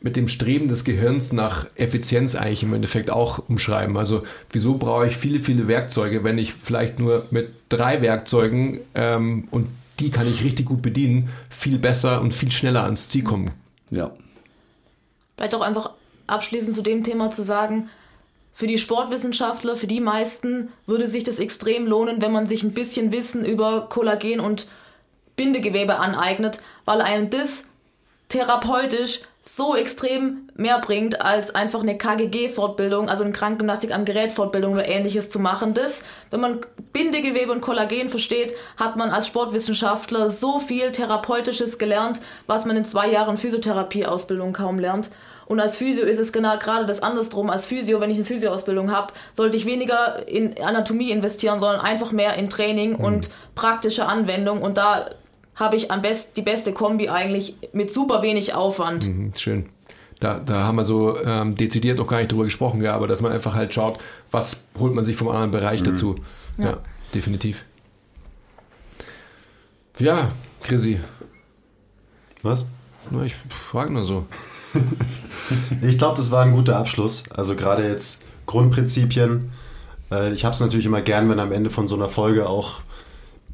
mit 0.00 0.16
dem 0.16 0.28
Streben 0.28 0.68
des 0.68 0.84
Gehirns 0.84 1.32
nach 1.32 1.66
Effizienz 1.76 2.34
eigentlich 2.34 2.62
im 2.62 2.74
Endeffekt 2.74 3.10
auch 3.10 3.48
umschreiben. 3.48 3.96
Also 3.96 4.24
wieso 4.52 4.76
brauche 4.76 5.06
ich 5.06 5.16
viele, 5.16 5.40
viele 5.40 5.66
Werkzeuge, 5.66 6.22
wenn 6.22 6.36
ich 6.36 6.52
vielleicht 6.52 6.98
nur 6.98 7.26
mit 7.30 7.48
drei 7.70 8.02
Werkzeugen 8.02 8.80
ähm, 8.94 9.48
und 9.50 9.68
die 10.00 10.10
kann 10.10 10.28
ich 10.28 10.44
richtig 10.44 10.66
gut 10.66 10.82
bedienen, 10.82 11.30
viel 11.48 11.78
besser 11.78 12.20
und 12.20 12.34
viel 12.34 12.52
schneller 12.52 12.84
ans 12.84 13.08
Ziel 13.08 13.24
kommen. 13.24 13.52
Ja. 13.90 14.10
Vielleicht 15.36 15.54
auch 15.54 15.62
einfach 15.62 15.92
abschließend 16.26 16.74
zu 16.74 16.82
dem 16.82 17.02
Thema 17.02 17.30
zu 17.30 17.42
sagen, 17.42 17.88
für 18.54 18.68
die 18.68 18.78
Sportwissenschaftler, 18.78 19.74
für 19.76 19.88
die 19.88 20.00
meisten 20.00 20.72
würde 20.86 21.08
sich 21.08 21.24
das 21.24 21.40
extrem 21.40 21.86
lohnen, 21.86 22.22
wenn 22.22 22.32
man 22.32 22.46
sich 22.46 22.62
ein 22.62 22.72
bisschen 22.72 23.12
Wissen 23.12 23.44
über 23.44 23.88
Kollagen 23.88 24.40
und 24.40 24.68
Bindegewebe 25.36 25.98
aneignet, 25.98 26.60
weil 26.84 27.00
einem 27.00 27.30
das 27.30 27.64
therapeutisch 28.28 29.20
so 29.40 29.76
extrem 29.76 30.48
mehr 30.54 30.78
bringt, 30.78 31.20
als 31.20 31.54
einfach 31.54 31.82
eine 31.82 31.98
KGG-Fortbildung, 31.98 33.10
also 33.10 33.24
eine 33.24 33.32
Krankengymnastik 33.32 33.92
am 33.92 34.06
Gerät-Fortbildung 34.06 34.72
oder 34.72 34.88
ähnliches 34.88 35.28
zu 35.28 35.38
machen. 35.38 35.74
Das, 35.74 36.02
wenn 36.30 36.40
man 36.40 36.60
Bindegewebe 36.92 37.52
und 37.52 37.60
Kollagen 37.60 38.08
versteht, 38.08 38.54
hat 38.78 38.96
man 38.96 39.10
als 39.10 39.26
Sportwissenschaftler 39.26 40.30
so 40.30 40.60
viel 40.60 40.92
Therapeutisches 40.92 41.76
gelernt, 41.76 42.20
was 42.46 42.64
man 42.64 42.76
in 42.76 42.84
zwei 42.84 43.10
Jahren 43.10 43.36
Physiotherapie-Ausbildung 43.36 44.54
kaum 44.54 44.78
lernt. 44.78 45.10
Und 45.46 45.60
als 45.60 45.76
Physio 45.76 46.04
ist 46.04 46.18
es 46.18 46.32
genau 46.32 46.58
gerade 46.58 46.86
das 46.86 47.02
andersrum. 47.02 47.50
Als 47.50 47.66
Physio, 47.66 48.00
wenn 48.00 48.10
ich 48.10 48.16
eine 48.16 48.24
Physioausbildung 48.24 48.90
habe, 48.90 49.12
sollte 49.32 49.56
ich 49.56 49.66
weniger 49.66 50.26
in 50.26 50.56
Anatomie 50.62 51.10
investieren, 51.10 51.60
sondern 51.60 51.80
einfach 51.80 52.12
mehr 52.12 52.34
in 52.34 52.48
Training 52.48 52.98
mhm. 52.98 53.04
und 53.04 53.30
praktische 53.54 54.06
Anwendung. 54.06 54.62
Und 54.62 54.78
da 54.78 55.10
habe 55.54 55.76
ich 55.76 55.90
am 55.90 56.02
besten 56.02 56.32
die 56.36 56.42
beste 56.42 56.72
Kombi 56.72 57.08
eigentlich 57.08 57.56
mit 57.72 57.90
super 57.90 58.22
wenig 58.22 58.54
Aufwand. 58.54 59.06
Mhm, 59.06 59.32
schön. 59.36 59.68
Da, 60.20 60.40
da 60.40 60.64
haben 60.64 60.76
wir 60.76 60.84
so 60.84 61.18
ähm, 61.18 61.54
dezidiert 61.54 61.98
noch 61.98 62.06
gar 62.06 62.18
nicht 62.18 62.32
drüber 62.32 62.44
gesprochen, 62.44 62.82
ja, 62.82 62.94
aber 62.94 63.06
dass 63.06 63.20
man 63.20 63.32
einfach 63.32 63.54
halt 63.54 63.74
schaut, 63.74 63.98
was 64.30 64.66
holt 64.78 64.94
man 64.94 65.04
sich 65.04 65.16
vom 65.16 65.28
anderen 65.28 65.50
Bereich 65.50 65.82
dazu. 65.82 66.16
Ja. 66.56 66.64
Ja. 66.64 66.78
definitiv. 67.14 67.64
Ja, 69.98 70.30
Chrissy, 70.62 71.00
Was? 72.42 72.66
Na, 73.10 73.24
ich 73.24 73.34
frage 73.34 73.92
nur 73.92 74.04
so. 74.04 74.26
Ich 75.82 75.98
glaube, 75.98 76.16
das 76.16 76.30
war 76.30 76.42
ein 76.42 76.52
guter 76.52 76.78
Abschluss. 76.78 77.24
Also 77.30 77.54
gerade 77.54 77.86
jetzt 77.86 78.22
Grundprinzipien. 78.46 79.52
Ich 80.32 80.44
habe 80.44 80.54
es 80.54 80.60
natürlich 80.60 80.86
immer 80.86 81.02
gern, 81.02 81.28
wenn 81.28 81.38
am 81.38 81.52
Ende 81.52 81.68
von 81.68 81.86
so 81.86 81.96
einer 81.96 82.08
Folge 82.08 82.48
auch 82.48 82.80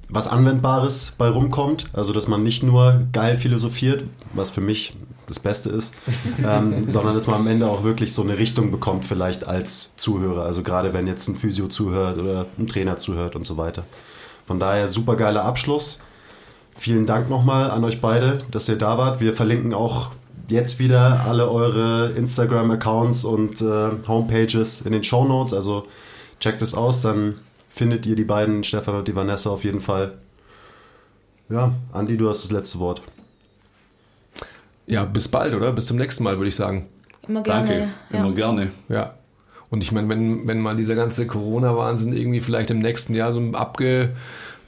was 0.09 0.29
Anwendbares 0.29 1.15
bei 1.17 1.29
rumkommt. 1.29 1.87
Also 1.93 2.13
dass 2.13 2.29
man 2.29 2.43
nicht 2.43 2.63
nur 2.63 3.03
geil 3.13 3.37
philosophiert, 3.37 4.05
was 4.35 4.51
für 4.51 4.61
mich 4.61 4.97
das 5.27 5.39
Beste 5.39 5.71
ist, 5.71 5.95
ähm, 6.47 6.85
sondern 6.87 7.15
dass 7.15 7.27
man 7.27 7.41
am 7.41 7.47
Ende 7.47 7.69
auch 7.69 7.83
wirklich 7.83 8.13
so 8.13 8.23
eine 8.23 8.37
Richtung 8.39 8.71
bekommt, 8.71 9.07
vielleicht 9.07 9.47
als 9.47 9.93
Zuhörer. 9.97 10.45
Also 10.45 10.63
gerade 10.63 10.93
wenn 10.93 11.07
jetzt 11.07 11.29
ein 11.29 11.37
Physio 11.37 11.69
zuhört 11.69 12.19
oder 12.19 12.47
ein 12.59 12.67
Trainer 12.67 12.97
zuhört 12.99 13.37
und 13.37 13.45
so 13.45 13.57
weiter. 13.57 13.85
Von 14.47 14.59
daher 14.59 14.89
super 14.89 15.17
geiler 15.17 15.45
Abschluss. 15.45 16.01
Vielen 16.81 17.05
Dank 17.05 17.29
nochmal 17.29 17.71
an 17.71 17.85
euch 17.85 18.01
beide, 18.01 18.39
dass 18.53 18.67
ihr 18.67 18.79
da 18.79 18.97
wart. 18.97 19.21
Wir 19.21 19.35
verlinken 19.35 19.75
auch 19.75 20.13
jetzt 20.49 20.79
wieder 20.79 21.27
alle 21.29 21.51
eure 21.51 22.13
Instagram-Accounts 22.13 23.25
und 23.25 23.61
äh, 23.61 23.91
Homepages 24.09 24.81
in 24.81 24.93
den 24.93 25.05
Show 25.05 25.27
Notes. 25.27 25.53
Also 25.53 25.87
checkt 26.41 26.63
es 26.63 26.73
aus, 26.73 27.03
dann 27.03 27.35
findet 27.69 28.07
ihr 28.07 28.17
die 28.17 28.25
beiden, 28.25 28.65
Stefan 28.65 28.95
und 28.95 29.09
die 29.09 29.15
Vanessa, 29.15 29.51
auf 29.51 29.63
jeden 29.63 29.81
Fall. 29.81 30.15
Ja, 31.51 31.75
Andi, 31.93 32.17
du 32.17 32.31
hast 32.31 32.45
das 32.45 32.51
letzte 32.51 32.79
Wort. 32.79 33.03
Ja, 34.87 35.05
bis 35.05 35.29
bald, 35.29 35.53
oder? 35.53 35.73
Bis 35.73 35.85
zum 35.85 35.99
nächsten 35.99 36.25
Mal, 36.25 36.39
würde 36.39 36.49
ich 36.49 36.57
sagen. 36.57 36.87
Immer 37.29 37.43
gerne. 37.43 37.69
Danke, 37.69 37.89
ja. 38.11 38.21
immer 38.21 38.33
gerne. 38.33 38.71
Ja. 38.89 39.17
Und 39.69 39.83
ich 39.83 39.93
meine, 39.93 40.09
wenn, 40.09 40.49
wenn 40.49 40.61
mal 40.61 40.77
dieser 40.77 40.95
ganze 40.95 41.27
Corona-Wahnsinn 41.27 42.17
irgendwie 42.17 42.41
vielleicht 42.41 42.71
im 42.71 42.79
nächsten 42.79 43.15
Jahr 43.15 43.35
so 43.35 43.41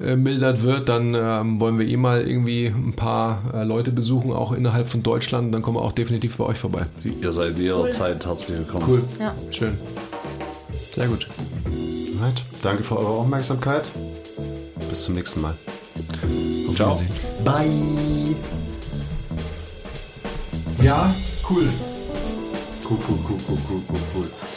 abgemildert 0.02 0.62
wird, 0.62 0.88
dann 0.88 1.14
ähm, 1.14 1.60
wollen 1.60 1.78
wir 1.78 1.86
eh 1.86 1.96
mal 1.96 2.26
irgendwie 2.26 2.66
ein 2.66 2.94
paar 2.94 3.42
äh, 3.54 3.64
Leute 3.64 3.92
besuchen, 3.92 4.32
auch 4.32 4.52
innerhalb 4.52 4.88
von 4.88 5.02
Deutschland. 5.02 5.54
Dann 5.54 5.62
kommen 5.62 5.76
wir 5.76 5.82
auch 5.82 5.92
definitiv 5.92 6.36
bei 6.36 6.44
euch 6.44 6.58
vorbei. 6.58 6.86
Ihr 7.04 7.32
seid 7.32 7.58
jederzeit 7.58 8.24
herzlich 8.26 8.58
willkommen. 8.58 8.84
Cool. 8.88 9.02
Ja. 9.20 9.34
Schön. 9.50 9.78
Sehr 10.92 11.06
gut. 11.06 11.28
Alright, 12.20 12.42
danke 12.62 12.82
für 12.82 12.98
eure 12.98 13.08
Aufmerksamkeit. 13.08 13.90
Bis 14.90 15.04
zum 15.04 15.14
nächsten 15.14 15.40
Mal. 15.40 15.54
Auf 16.68 16.76
Ciao. 16.76 17.00
Wiedersehen. 17.00 17.10
Bye. 17.44 18.36
Ja, 20.84 21.14
cool. 21.48 21.68
Cool, 22.88 22.98
cool, 23.08 23.18
cool, 23.28 23.36
cool, 23.48 23.58
cool, 23.68 23.82
cool, 23.88 24.00
cool. 24.14 24.51